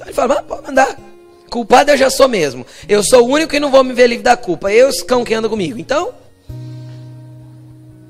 Então 0.00 0.08
ele 0.08 0.14
fala, 0.14 0.42
pode 0.42 0.62
mandar. 0.62 0.98
Culpado 1.50 1.90
eu 1.90 1.96
já 1.96 2.08
sou 2.08 2.26
mesmo. 2.26 2.64
Eu 2.88 3.02
sou 3.02 3.28
o 3.28 3.30
único 3.30 3.50
que 3.50 3.60
não 3.60 3.70
vou 3.70 3.84
me 3.84 3.92
ver 3.92 4.06
livre 4.06 4.24
da 4.24 4.34
culpa. 4.36 4.72
Eu 4.72 4.86
e 4.86 4.90
os 4.90 5.02
cão 5.02 5.24
que 5.24 5.34
andam 5.34 5.50
comigo. 5.50 5.78
Então, 5.78 6.14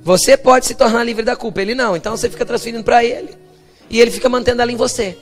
você 0.04 0.36
pode 0.36 0.66
se 0.66 0.74
tornar 0.74 1.02
livre 1.02 1.24
da 1.24 1.34
culpa, 1.34 1.60
ele 1.60 1.74
não. 1.74 1.96
Então 1.96 2.16
você 2.16 2.30
fica 2.30 2.46
transferindo 2.46 2.84
para 2.84 3.04
ele. 3.04 3.36
E 3.88 4.00
ele 4.00 4.12
fica 4.12 4.28
mantendo 4.28 4.62
ela 4.62 4.70
em 4.70 4.76
você. 4.76 5.18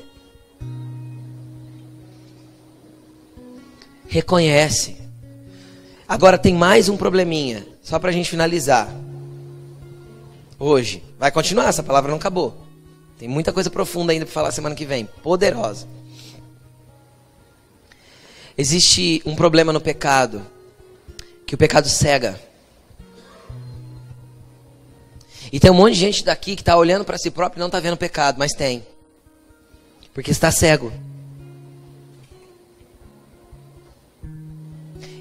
Reconhece. 4.07 4.99
Agora 6.07 6.37
tem 6.37 6.55
mais 6.55 6.89
um 6.89 6.97
probleminha, 6.97 7.67
só 7.83 7.99
para 7.99 8.11
a 8.11 8.13
gente 8.13 8.29
finalizar. 8.29 8.89
Hoje. 10.59 11.03
Vai 11.19 11.31
continuar, 11.31 11.69
essa 11.69 11.83
palavra 11.83 12.11
não 12.11 12.19
acabou. 12.19 12.57
Tem 13.19 13.29
muita 13.29 13.53
coisa 13.53 13.71
profunda 13.71 14.13
ainda 14.13 14.27
para 14.27 14.35
falar 14.35 14.53
semana 14.53 14.75
que 14.75 14.85
vem. 14.85 15.09
Poderosa. 15.23 15.87
Existe 18.59 19.23
um 19.25 19.37
problema 19.37 19.73
no 19.73 19.81
pecado, 19.81 20.45
que 21.47 21.55
o 21.55 21.59
pecado 21.59 21.89
cega. 21.89 22.41
E 25.53 25.61
tem 25.61 25.71
um 25.71 25.75
monte 25.75 25.95
de 25.95 26.01
gente 26.01 26.25
daqui 26.25 26.57
que 26.57 26.63
está 26.63 26.77
olhando 26.77 27.05
para 27.05 27.17
si 27.17 27.31
próprio 27.31 27.61
e 27.61 27.63
não 27.63 27.69
está 27.69 27.79
vendo 27.79 27.97
pecado, 27.97 28.37
mas 28.37 28.53
tem. 28.53 28.85
Porque 30.13 30.33
está 30.33 30.51
cego. 30.51 30.93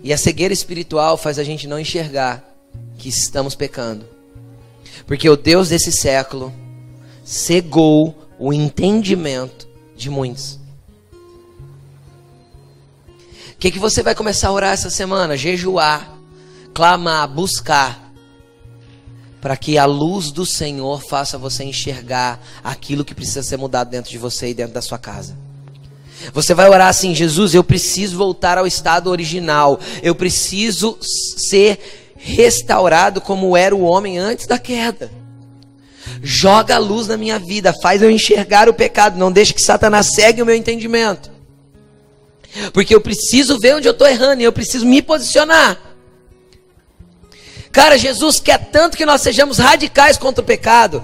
E 0.04 0.12
a 0.12 0.18
cegueira 0.18 0.54
espiritual 0.54 1.16
faz 1.16 1.38
a 1.38 1.44
gente 1.44 1.68
não 1.68 1.80
enxergar 1.80 2.44
que 2.98 3.08
estamos 3.08 3.54
pecando. 3.54 4.04
Porque 5.06 5.30
o 5.30 5.38
Deus 5.38 5.70
desse 5.70 5.92
século 5.92 6.52
cegou 7.24 8.16
o 8.40 8.52
entendimento 8.52 9.68
de 9.96 10.10
muitos. 10.10 10.57
O 13.58 13.60
que, 13.60 13.72
que 13.72 13.80
você 13.80 14.04
vai 14.04 14.14
começar 14.14 14.50
a 14.50 14.52
orar 14.52 14.74
essa 14.74 14.92
semana? 14.92 15.36
Jejuar, 15.36 16.08
clamar, 16.76 17.28
buscar 17.28 18.14
para 19.42 19.58
que 19.58 19.80
a 19.80 19.86
luz 19.86 20.30
do 20.30 20.46
Senhor 20.46 21.02
faça 21.02 21.40
você 21.40 21.64
enxergar 21.64 22.40
aquilo 22.64 23.04
que 23.04 23.16
precisa 23.16 23.42
ser 23.42 23.58
mudado 23.58 23.90
dentro 23.90 24.12
de 24.12 24.18
você 24.20 24.50
e 24.50 24.54
dentro 24.54 24.76
da 24.76 24.82
sua 24.82 25.00
casa. 25.00 25.36
Você 26.34 26.54
vai 26.54 26.70
orar 26.70 26.88
assim: 26.88 27.16
Jesus, 27.16 27.56
eu 27.56 27.64
preciso 27.64 28.16
voltar 28.16 28.60
ao 28.60 28.68
estado 28.68 29.10
original, 29.10 29.80
eu 30.04 30.14
preciso 30.14 30.96
ser 31.02 32.14
restaurado 32.16 33.20
como 33.20 33.58
era 33.58 33.76
o 33.76 33.82
homem 33.82 34.20
antes 34.20 34.46
da 34.46 34.60
queda. 34.60 35.10
Joga 36.22 36.76
a 36.76 36.80
luz 36.80 37.08
na 37.08 37.18
minha 37.18 37.40
vida, 37.40 37.74
faz 37.82 38.04
eu 38.04 38.12
enxergar 38.12 38.70
o 38.70 38.74
pecado, 38.74 39.18
não 39.18 39.32
deixe 39.32 39.52
que 39.52 39.64
Satanás 39.64 40.12
segue 40.14 40.44
o 40.44 40.46
meu 40.46 40.56
entendimento. 40.56 41.37
Porque 42.74 42.94
eu 42.94 43.02
preciso 43.02 43.60
ver 43.60 43.76
onde 43.76 43.88
eu 43.88 43.92
estou 43.92 44.08
errando 44.08 44.42
e 44.42 44.46
eu 44.46 44.52
preciso 44.52 44.86
me 44.86 45.02
posicionar. 45.02 45.78
Cara, 47.72 47.98
Jesus 47.98 48.40
quer 48.40 48.58
tanto 48.72 48.98
que 48.98 49.06
nós 49.06 49.22
sejamos 49.22 49.58
radicais 49.58 50.18
contra 50.18 50.42
o 50.42 50.46
pecado. 50.46 51.04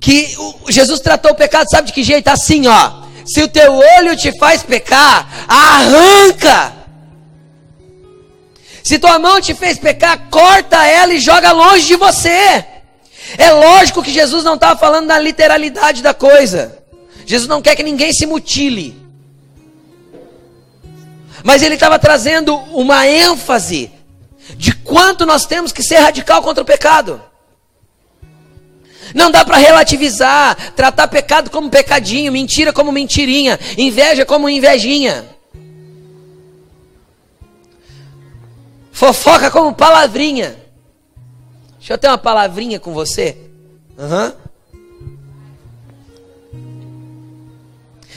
Que 0.00 0.34
Jesus 0.68 1.00
tratou 1.00 1.32
o 1.32 1.36
pecado, 1.36 1.68
sabe 1.70 1.88
de 1.88 1.92
que 1.92 2.02
jeito? 2.02 2.28
Assim, 2.28 2.66
ó. 2.66 3.02
Se 3.24 3.42
o 3.42 3.48
teu 3.48 3.72
olho 3.98 4.16
te 4.16 4.36
faz 4.38 4.62
pecar, 4.62 5.28
arranca. 5.46 6.72
Se 8.82 8.98
tua 8.98 9.18
mão 9.18 9.40
te 9.40 9.54
fez 9.54 9.78
pecar, 9.78 10.28
corta 10.30 10.84
ela 10.86 11.14
e 11.14 11.20
joga 11.20 11.52
longe 11.52 11.86
de 11.86 11.96
você. 11.96 12.64
É 13.38 13.52
lógico 13.52 14.02
que 14.02 14.10
Jesus 14.10 14.42
não 14.42 14.54
estava 14.54 14.78
falando 14.78 15.06
na 15.06 15.18
literalidade 15.18 16.02
da 16.02 16.12
coisa. 16.12 16.78
Jesus 17.24 17.48
não 17.48 17.62
quer 17.62 17.76
que 17.76 17.82
ninguém 17.82 18.12
se 18.12 18.26
mutile. 18.26 19.00
Mas 21.42 21.62
ele 21.62 21.74
estava 21.74 21.98
trazendo 21.98 22.54
uma 22.54 23.06
ênfase 23.06 23.90
de 24.56 24.74
quanto 24.74 25.24
nós 25.24 25.46
temos 25.46 25.72
que 25.72 25.82
ser 25.82 25.98
radical 25.98 26.42
contra 26.42 26.62
o 26.62 26.66
pecado. 26.66 27.22
Não 29.14 29.30
dá 29.30 29.44
para 29.44 29.56
relativizar, 29.56 30.72
tratar 30.72 31.08
pecado 31.08 31.50
como 31.50 31.70
pecadinho, 31.70 32.32
mentira 32.32 32.72
como 32.72 32.92
mentirinha, 32.92 33.58
inveja 33.76 34.24
como 34.24 34.48
invejinha. 34.48 35.24
Fofoca 38.92 39.50
como 39.50 39.74
palavrinha. 39.74 40.56
Deixa 41.78 41.94
eu 41.94 41.98
ter 41.98 42.08
uma 42.08 42.18
palavrinha 42.18 42.78
com 42.78 42.92
você. 42.92 43.36
Uhum. 43.96 44.49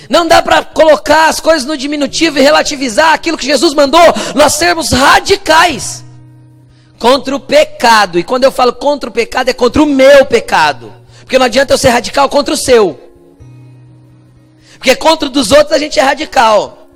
Não 0.09 0.27
dá 0.27 0.41
para 0.41 0.63
colocar 0.63 1.29
as 1.29 1.39
coisas 1.39 1.65
no 1.65 1.77
diminutivo 1.77 2.37
e 2.37 2.41
relativizar 2.41 3.13
aquilo 3.13 3.37
que 3.37 3.45
Jesus 3.45 3.73
mandou. 3.73 4.01
Nós 4.35 4.53
sermos 4.53 4.91
radicais 4.91 6.03
contra 6.99 7.35
o 7.35 7.39
pecado. 7.39 8.19
E 8.19 8.23
quando 8.23 8.43
eu 8.43 8.51
falo 8.51 8.73
contra 8.73 9.09
o 9.09 9.13
pecado, 9.13 9.49
é 9.49 9.53
contra 9.53 9.81
o 9.81 9.85
meu 9.85 10.25
pecado. 10.25 10.93
Porque 11.19 11.37
não 11.37 11.45
adianta 11.45 11.73
eu 11.73 11.77
ser 11.77 11.89
radical 11.89 12.29
contra 12.29 12.53
o 12.53 12.57
seu. 12.57 12.99
Porque 14.77 14.95
contra 14.95 15.29
dos 15.29 15.51
outros 15.51 15.71
a 15.71 15.79
gente 15.79 15.99
é 15.99 16.03
radical. 16.03 16.87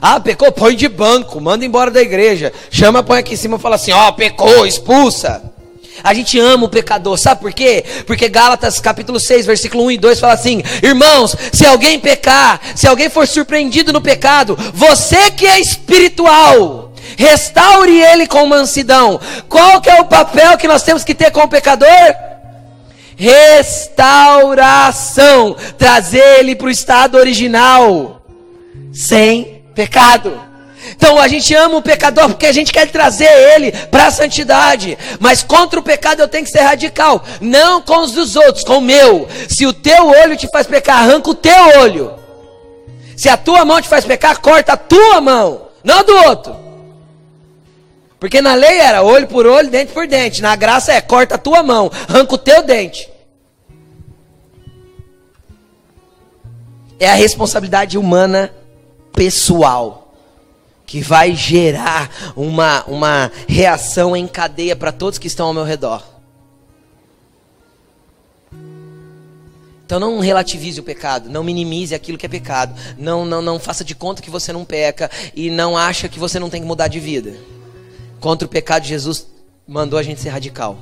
Ah, 0.00 0.20
pecou, 0.20 0.50
põe 0.52 0.76
de 0.76 0.88
banco, 0.88 1.40
manda 1.40 1.64
embora 1.64 1.90
da 1.90 2.00
igreja. 2.00 2.52
Chama, 2.70 3.02
põe 3.02 3.18
aqui 3.18 3.34
em 3.34 3.36
cima 3.36 3.56
e 3.56 3.60
fala 3.60 3.74
assim: 3.74 3.92
ó, 3.92 4.08
oh, 4.08 4.12
pecou, 4.12 4.66
expulsa. 4.66 5.52
A 6.02 6.14
gente 6.14 6.38
ama 6.38 6.66
o 6.66 6.68
pecador, 6.68 7.18
sabe 7.18 7.40
por 7.40 7.52
quê? 7.52 7.84
Porque 8.06 8.28
Gálatas 8.28 8.78
capítulo 8.80 9.18
6, 9.18 9.46
versículo 9.46 9.84
1 9.84 9.90
e 9.92 9.98
2 9.98 10.20
fala 10.20 10.34
assim: 10.34 10.62
Irmãos, 10.82 11.34
se 11.52 11.66
alguém 11.66 11.98
pecar, 11.98 12.60
se 12.74 12.86
alguém 12.86 13.10
for 13.10 13.26
surpreendido 13.26 13.92
no 13.92 14.00
pecado, 14.00 14.56
você 14.74 15.30
que 15.30 15.46
é 15.46 15.60
espiritual, 15.60 16.92
restaure 17.16 18.00
ele 18.00 18.26
com 18.26 18.46
mansidão. 18.46 19.20
Qual 19.48 19.80
que 19.80 19.90
é 19.90 20.00
o 20.00 20.06
papel 20.06 20.56
que 20.56 20.68
nós 20.68 20.82
temos 20.82 21.04
que 21.04 21.14
ter 21.14 21.30
com 21.30 21.40
o 21.40 21.48
pecador? 21.48 21.88
Restauração, 23.16 25.56
trazer 25.76 26.38
ele 26.38 26.54
para 26.54 26.68
o 26.68 26.70
estado 26.70 27.18
original, 27.18 28.22
sem 28.92 29.64
pecado. 29.74 30.47
Então 30.90 31.18
a 31.18 31.28
gente 31.28 31.54
ama 31.54 31.76
o 31.76 31.82
pecador 31.82 32.28
porque 32.28 32.46
a 32.46 32.52
gente 32.52 32.72
quer 32.72 32.88
trazer 32.90 33.30
ele 33.54 33.72
para 33.72 34.06
a 34.06 34.10
santidade. 34.10 34.96
Mas 35.18 35.42
contra 35.42 35.78
o 35.78 35.82
pecado 35.82 36.20
eu 36.20 36.28
tenho 36.28 36.44
que 36.44 36.50
ser 36.50 36.60
radical. 36.60 37.24
Não 37.40 37.82
com 37.82 38.00
os 38.02 38.12
dos 38.12 38.36
outros, 38.36 38.64
com 38.64 38.78
o 38.78 38.82
meu. 38.82 39.28
Se 39.48 39.66
o 39.66 39.72
teu 39.72 40.06
olho 40.06 40.36
te 40.36 40.48
faz 40.48 40.66
pecar, 40.66 40.98
arranca 40.98 41.30
o 41.30 41.34
teu 41.34 41.80
olho. 41.80 42.14
Se 43.16 43.28
a 43.28 43.36
tua 43.36 43.64
mão 43.64 43.80
te 43.80 43.88
faz 43.88 44.04
pecar, 44.04 44.40
corta 44.40 44.74
a 44.74 44.76
tua 44.76 45.20
mão, 45.20 45.68
não 45.82 46.04
do 46.04 46.14
outro. 46.14 46.56
Porque 48.20 48.40
na 48.40 48.54
lei 48.54 48.78
era 48.78 49.02
olho 49.02 49.26
por 49.26 49.46
olho, 49.46 49.68
dente 49.68 49.92
por 49.92 50.06
dente. 50.06 50.40
Na 50.40 50.54
graça 50.54 50.92
é 50.92 51.00
corta 51.00 51.34
a 51.34 51.38
tua 51.38 51.62
mão, 51.62 51.90
arranca 52.08 52.34
o 52.34 52.38
teu 52.38 52.62
dente. 52.62 53.08
É 57.00 57.10
a 57.10 57.14
responsabilidade 57.14 57.96
humana 57.96 58.52
pessoal 59.12 60.07
que 60.88 61.02
vai 61.02 61.36
gerar 61.36 62.32
uma, 62.34 62.82
uma 62.86 63.30
reação 63.46 64.16
em 64.16 64.26
cadeia 64.26 64.74
para 64.74 64.90
todos 64.90 65.18
que 65.18 65.26
estão 65.26 65.48
ao 65.48 65.52
meu 65.52 65.62
redor. 65.62 66.02
Então 69.84 70.00
não 70.00 70.18
relativize 70.18 70.80
o 70.80 70.82
pecado, 70.82 71.28
não 71.28 71.44
minimize 71.44 71.94
aquilo 71.94 72.16
que 72.16 72.24
é 72.24 72.28
pecado, 72.28 72.74
não, 72.96 73.26
não, 73.26 73.42
não 73.42 73.58
faça 73.58 73.84
de 73.84 73.94
conta 73.94 74.22
que 74.22 74.30
você 74.30 74.50
não 74.50 74.64
peca 74.64 75.10
e 75.34 75.50
não 75.50 75.76
acha 75.76 76.08
que 76.08 76.18
você 76.18 76.38
não 76.38 76.48
tem 76.48 76.62
que 76.62 76.66
mudar 76.66 76.88
de 76.88 76.98
vida. 76.98 77.36
Contra 78.18 78.46
o 78.46 78.50
pecado, 78.50 78.86
Jesus 78.86 79.26
mandou 79.66 79.98
a 79.98 80.02
gente 80.02 80.22
ser 80.22 80.30
radical. 80.30 80.78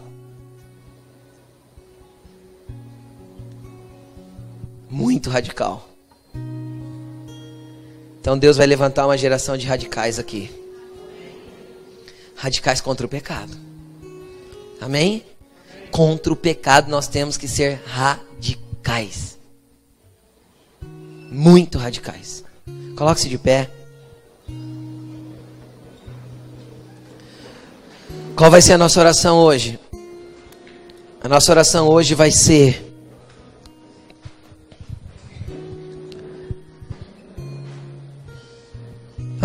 Muito 4.89 5.31
radical. 5.31 5.96
Então 8.27 8.37
Deus 8.37 8.57
vai 8.57 8.67
levantar 8.67 9.07
uma 9.07 9.17
geração 9.17 9.57
de 9.57 9.69
radicais 9.69 10.19
aqui. 10.19 10.51
radicais 12.35 12.81
contra 12.81 13.07
o 13.07 13.09
pecado. 13.09 13.57
Amém? 14.81 15.25
Contra 15.93 16.33
o 16.33 16.35
pecado 16.35 16.91
nós 16.91 17.07
temos 17.07 17.37
que 17.37 17.47
ser 17.47 17.81
radicais. 17.87 19.39
Muito 21.31 21.79
radicais. 21.79 22.43
Coloque-se 22.97 23.29
de 23.29 23.39
pé. 23.39 23.71
Qual 28.35 28.51
vai 28.51 28.61
ser 28.61 28.73
a 28.73 28.79
nossa 28.79 28.99
oração 28.99 29.39
hoje? 29.39 29.79
A 31.21 31.29
nossa 31.29 31.53
oração 31.53 31.87
hoje 31.87 32.13
vai 32.17 32.33
ser 32.33 32.86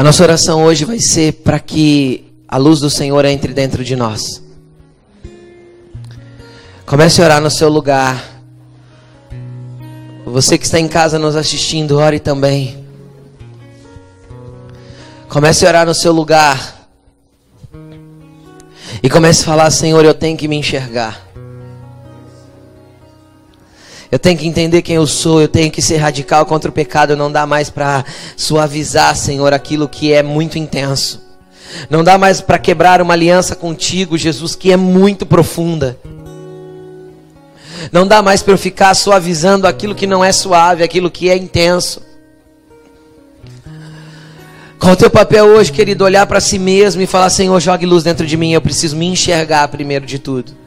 A 0.01 0.03
nossa 0.03 0.23
oração 0.23 0.63
hoje 0.63 0.83
vai 0.83 0.97
ser 0.99 1.31
para 1.43 1.59
que 1.59 2.33
a 2.47 2.57
luz 2.57 2.79
do 2.79 2.89
Senhor 2.89 3.23
entre 3.23 3.53
dentro 3.53 3.83
de 3.83 3.95
nós. 3.95 4.41
Comece 6.87 7.21
a 7.21 7.25
orar 7.25 7.39
no 7.39 7.51
seu 7.51 7.69
lugar. 7.69 8.41
Você 10.25 10.57
que 10.57 10.65
está 10.65 10.79
em 10.79 10.87
casa 10.87 11.19
nos 11.19 11.35
assistindo, 11.35 11.99
ore 11.99 12.19
também. 12.19 12.83
Comece 15.29 15.67
a 15.67 15.69
orar 15.69 15.85
no 15.85 15.93
seu 15.93 16.11
lugar. 16.11 16.89
E 19.03 19.07
comece 19.07 19.43
a 19.43 19.45
falar: 19.45 19.69
Senhor, 19.69 20.03
eu 20.03 20.15
tenho 20.15 20.35
que 20.35 20.47
me 20.47 20.55
enxergar. 20.55 21.30
Eu 24.11 24.19
tenho 24.19 24.37
que 24.37 24.45
entender 24.45 24.81
quem 24.81 24.97
eu 24.97 25.07
sou, 25.07 25.41
eu 25.41 25.47
tenho 25.47 25.71
que 25.71 25.81
ser 25.81 25.95
radical 25.97 26.45
contra 26.45 26.69
o 26.69 26.73
pecado, 26.73 27.15
não 27.15 27.31
dá 27.31 27.47
mais 27.47 27.69
para 27.69 28.03
suavizar, 28.35 29.15
Senhor, 29.15 29.53
aquilo 29.53 29.87
que 29.87 30.11
é 30.11 30.21
muito 30.21 30.59
intenso. 30.59 31.21
Não 31.89 32.03
dá 32.03 32.17
mais 32.17 32.41
para 32.41 32.59
quebrar 32.59 33.01
uma 33.01 33.13
aliança 33.13 33.55
contigo, 33.55 34.17
Jesus, 34.17 34.53
que 34.53 34.71
é 34.71 34.75
muito 34.75 35.25
profunda. 35.25 35.97
Não 37.89 38.05
dá 38.05 38.21
mais 38.21 38.43
para 38.43 38.53
eu 38.53 38.57
ficar 38.57 38.93
suavizando 38.93 39.65
aquilo 39.65 39.95
que 39.95 40.05
não 40.05 40.23
é 40.23 40.33
suave, 40.33 40.83
aquilo 40.83 41.09
que 41.09 41.29
é 41.29 41.37
intenso. 41.37 42.01
Qual 44.77 44.93
o 44.93 44.95
teu 44.95 45.09
papel 45.09 45.45
hoje, 45.45 45.71
querido? 45.71 46.03
Olhar 46.03 46.25
para 46.25 46.41
si 46.41 46.59
mesmo 46.59 47.01
e 47.01 47.07
falar: 47.07 47.29
Senhor, 47.29 47.59
jogue 47.59 47.85
luz 47.85 48.03
dentro 48.03 48.25
de 48.25 48.35
mim. 48.35 48.51
Eu 48.51 48.61
preciso 48.61 48.97
me 48.97 49.05
enxergar 49.05 49.67
primeiro 49.69 50.05
de 50.05 50.19
tudo. 50.19 50.60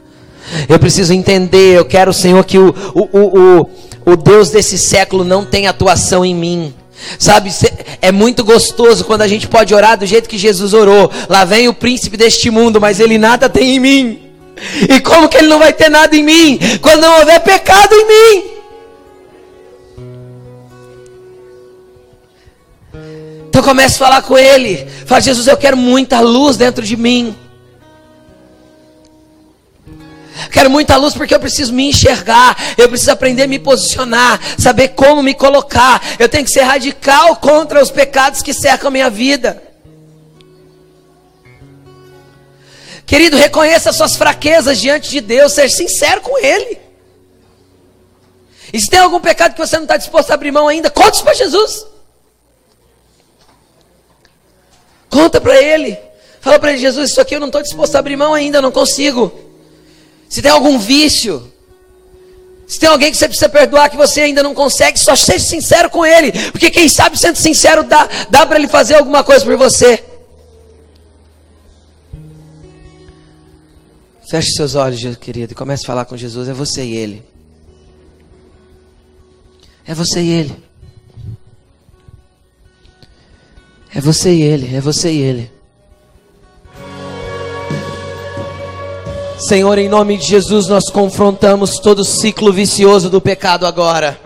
Eu 0.69 0.79
preciso 0.79 1.13
entender, 1.13 1.77
eu 1.77 1.85
quero, 1.85 2.13
Senhor, 2.13 2.43
que 2.43 2.57
o, 2.57 2.73
o, 2.93 3.19
o, 3.19 3.69
o 4.05 4.15
Deus 4.15 4.49
desse 4.49 4.77
século 4.77 5.23
não 5.23 5.45
tenha 5.45 5.69
atuação 5.69 6.23
em 6.23 6.35
mim. 6.35 6.73
Sabe, 7.19 7.51
é 8.01 8.11
muito 8.11 8.43
gostoso 8.43 9.03
quando 9.03 9.21
a 9.21 9.27
gente 9.27 9.47
pode 9.47 9.73
orar 9.73 9.97
do 9.97 10.05
jeito 10.05 10.29
que 10.29 10.37
Jesus 10.37 10.73
orou. 10.73 11.11
Lá 11.29 11.45
vem 11.45 11.67
o 11.67 11.73
príncipe 11.73 12.17
deste 12.17 12.49
mundo, 12.49 12.79
mas 12.79 12.99
ele 12.99 13.17
nada 13.17 13.49
tem 13.49 13.75
em 13.75 13.79
mim. 13.79 14.19
E 14.89 14.99
como 15.01 15.27
que 15.27 15.37
ele 15.37 15.47
não 15.47 15.59
vai 15.59 15.73
ter 15.73 15.89
nada 15.89 16.15
em 16.15 16.23
mim? 16.23 16.59
Quando 16.81 17.01
não 17.01 17.19
houver 17.19 17.39
pecado 17.41 17.93
em 17.93 18.07
mim. 18.07 18.43
Então 23.49 23.61
comece 23.61 23.95
a 23.95 24.05
falar 24.05 24.21
com 24.21 24.37
ele. 24.37 24.87
Fala, 25.05 25.21
Jesus, 25.21 25.47
eu 25.47 25.57
quero 25.57 25.77
muita 25.77 26.19
luz 26.19 26.57
dentro 26.57 26.83
de 26.83 26.97
mim. 26.97 27.35
Quero 30.55 30.69
muita 30.69 30.95
luz 30.95 31.13
porque 31.13 31.35
eu 31.35 31.39
preciso 31.39 31.73
me 31.73 31.89
enxergar, 31.89 32.55
eu 32.77 32.87
preciso 32.87 33.11
aprender 33.11 33.43
a 33.43 33.47
me 33.47 33.59
posicionar, 33.59 34.39
saber 34.57 34.87
como 34.95 35.21
me 35.21 35.33
colocar. 35.33 36.01
Eu 36.17 36.29
tenho 36.29 36.45
que 36.45 36.49
ser 36.49 36.61
radical 36.61 37.35
contra 37.35 37.83
os 37.83 37.91
pecados 37.91 38.41
que 38.41 38.53
cercam 38.53 38.87
a 38.87 38.91
minha 38.91 39.09
vida. 39.09 39.61
Querido, 43.05 43.35
reconheça 43.35 43.91
suas 43.91 44.15
fraquezas 44.15 44.79
diante 44.79 45.09
de 45.09 45.19
Deus, 45.19 45.51
seja 45.51 45.75
sincero 45.75 46.21
com 46.21 46.37
Ele. 46.37 46.79
E 48.71 48.79
se 48.79 48.89
tem 48.89 49.01
algum 49.01 49.19
pecado 49.19 49.55
que 49.55 49.59
você 49.59 49.75
não 49.75 49.83
está 49.83 49.97
disposto 49.97 50.31
a 50.31 50.35
abrir 50.35 50.53
mão 50.53 50.69
ainda, 50.69 50.89
conte 50.89 51.21
para 51.21 51.33
Jesus. 51.33 51.85
Conta 55.09 55.41
para 55.41 55.61
Ele. 55.61 55.99
Fala 56.39 56.57
para 56.59 56.69
Ele, 56.69 56.79
Jesus, 56.79 57.11
isso 57.11 57.19
aqui 57.19 57.35
eu 57.35 57.41
não 57.41 57.47
estou 57.47 57.61
disposto 57.61 57.97
a 57.97 57.99
abrir 57.99 58.15
mão 58.15 58.33
ainda, 58.33 58.59
eu 58.59 58.61
não 58.61 58.71
consigo 58.71 59.44
se 60.29 60.41
tem 60.41 60.51
algum 60.51 60.77
vício, 60.77 61.51
se 62.67 62.79
tem 62.79 62.89
alguém 62.89 63.11
que 63.11 63.17
você 63.17 63.27
precisa 63.27 63.49
perdoar 63.49 63.89
que 63.89 63.97
você 63.97 64.21
ainda 64.21 64.41
não 64.41 64.53
consegue, 64.53 64.99
só 64.99 65.15
seja 65.15 65.45
sincero 65.45 65.89
com 65.89 66.05
ele, 66.05 66.31
porque 66.51 66.71
quem 66.71 66.89
sabe 66.89 67.17
sendo 67.17 67.37
sincero 67.37 67.83
dá, 67.83 68.07
dá 68.29 68.45
para 68.45 68.57
ele 68.57 68.67
fazer 68.67 68.95
alguma 68.95 69.23
coisa 69.23 69.45
por 69.45 69.55
você. 69.55 70.03
Feche 74.29 74.53
seus 74.53 74.73
olhos, 74.73 75.15
querido, 75.17 75.53
e 75.53 75.55
comece 75.55 75.83
a 75.83 75.87
falar 75.87 76.05
com 76.05 76.17
Jesus. 76.17 76.49
É 76.49 76.53
você 76.53 76.83
e 76.83 76.97
ele. 76.97 77.23
É 79.87 79.93
você 79.93 80.19
e 80.19 80.29
ele. 80.29 80.63
É 83.93 84.01
você 84.01 84.33
e 84.33 84.41
ele. 84.41 84.75
É 84.75 84.81
você 84.81 85.11
e 85.11 85.21
ele. 85.21 85.54
Senhor, 89.37 89.77
em 89.77 89.89
nome 89.89 90.17
de 90.17 90.25
Jesus, 90.25 90.67
nós 90.67 90.89
confrontamos 90.89 91.77
todo 91.79 91.99
o 91.99 92.05
ciclo 92.05 92.53
vicioso 92.53 93.09
do 93.09 93.19
pecado 93.19 93.65
agora. 93.65 94.17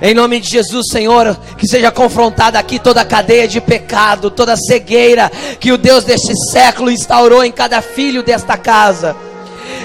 Em 0.00 0.14
nome 0.14 0.40
de 0.40 0.48
Jesus, 0.48 0.86
Senhor, 0.90 1.36
que 1.56 1.66
seja 1.68 1.90
confrontada 1.90 2.58
aqui 2.58 2.78
toda 2.78 3.02
a 3.02 3.04
cadeia 3.04 3.46
de 3.46 3.60
pecado, 3.60 4.30
toda 4.30 4.54
a 4.54 4.56
cegueira 4.56 5.30
que 5.60 5.72
o 5.72 5.78
Deus 5.78 6.04
deste 6.04 6.34
século 6.50 6.90
instaurou 6.90 7.44
em 7.44 7.52
cada 7.52 7.80
filho 7.80 8.22
desta 8.22 8.56
casa. 8.56 9.14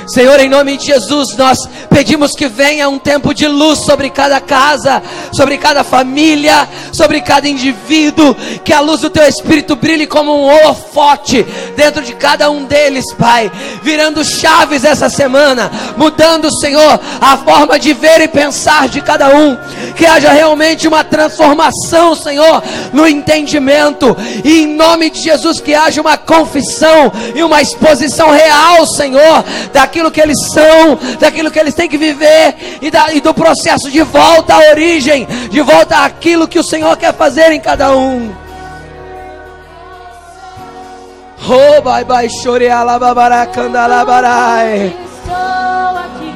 Senhor, 0.08 0.40
em 0.40 0.50
nome 0.50 0.76
de 0.76 0.88
Jesus, 0.88 1.38
nós 1.38 1.60
pedimos 1.90 2.32
que 2.32 2.48
venha 2.48 2.90
um 2.90 2.98
tempo 2.98 3.34
de 3.34 3.48
luz 3.48 3.80
sobre 3.80 4.10
cada 4.10 4.42
casa, 4.42 5.04
sobre 5.32 5.58
cada 5.58 5.84
família, 5.84 6.68
sobre 6.92 7.22
cada 7.22 7.48
indivíduo, 7.48 8.36
que 8.64 8.74
a 8.74 8.80
luz 8.80 9.02
do 9.02 9.10
teu 9.10 9.28
espírito 9.28 9.76
brilhe 9.76 10.08
como 10.08 10.36
um 10.36 10.46
holofote 10.46 11.46
dentro 11.76 12.02
de 12.02 12.14
cada 12.14 12.50
um 12.50 12.66
deles, 12.66 13.14
Pai, 13.14 13.52
virando 13.84 14.24
chaves 14.24 14.84
essa 14.84 15.10
semana, 15.10 15.70
mudando, 15.96 16.50
Senhor, 16.60 17.00
a 17.22 17.38
forma 17.38 17.78
de 17.78 17.94
ver 17.94 18.22
e 18.22 18.28
pensar 18.28 18.90
de 18.90 19.02
cada 19.02 19.30
um, 19.30 19.56
que 19.96 20.06
haja 20.06 20.32
realmente 20.32 20.88
uma 20.88 21.04
transformação, 21.04 22.16
Senhor, 22.16 22.64
no 22.94 23.08
entendimento, 23.08 24.18
e 24.44 24.64
em 24.64 24.68
nome 24.68 25.10
de 25.12 25.22
Jesus, 25.22 25.60
que 25.60 25.76
haja 25.76 26.02
uma 26.02 26.18
confissão 26.18 27.12
e 27.36 27.44
uma 27.44 27.62
exposição 27.62 28.32
real, 28.32 28.88
Senhor, 28.88 29.44
daquilo 29.80 30.12
que 30.12 30.20
eles 30.20 30.38
são, 30.52 31.00
daquilo 31.18 31.50
que 31.50 31.58
eles 31.58 31.74
têm 31.74 31.88
que 31.88 31.98
viver 31.98 32.80
e, 32.82 32.92
da, 32.92 33.14
e 33.14 33.22
do 33.22 33.34
processo 33.34 33.90
de 33.90 34.02
volta 34.02 34.54
à 34.54 34.72
origem, 34.72 35.26
de 35.50 35.62
volta 35.62 36.04
àquilo 36.04 36.48
que 36.48 36.60
o 36.60 36.64
Senhor 36.64 36.98
quer 36.98 37.14
fazer 37.14 37.52
em 37.52 37.62
cada 37.62 37.96
um. 37.96 38.30
Oh, 41.48 41.82
bye 41.82 42.04
bye, 42.04 42.30
choreala, 42.30 43.00
babaracanda, 43.00 43.88
labarai. 43.88 44.88
Estou 44.88 45.98
aqui, 45.98 46.34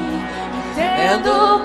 tendo 0.74 1.63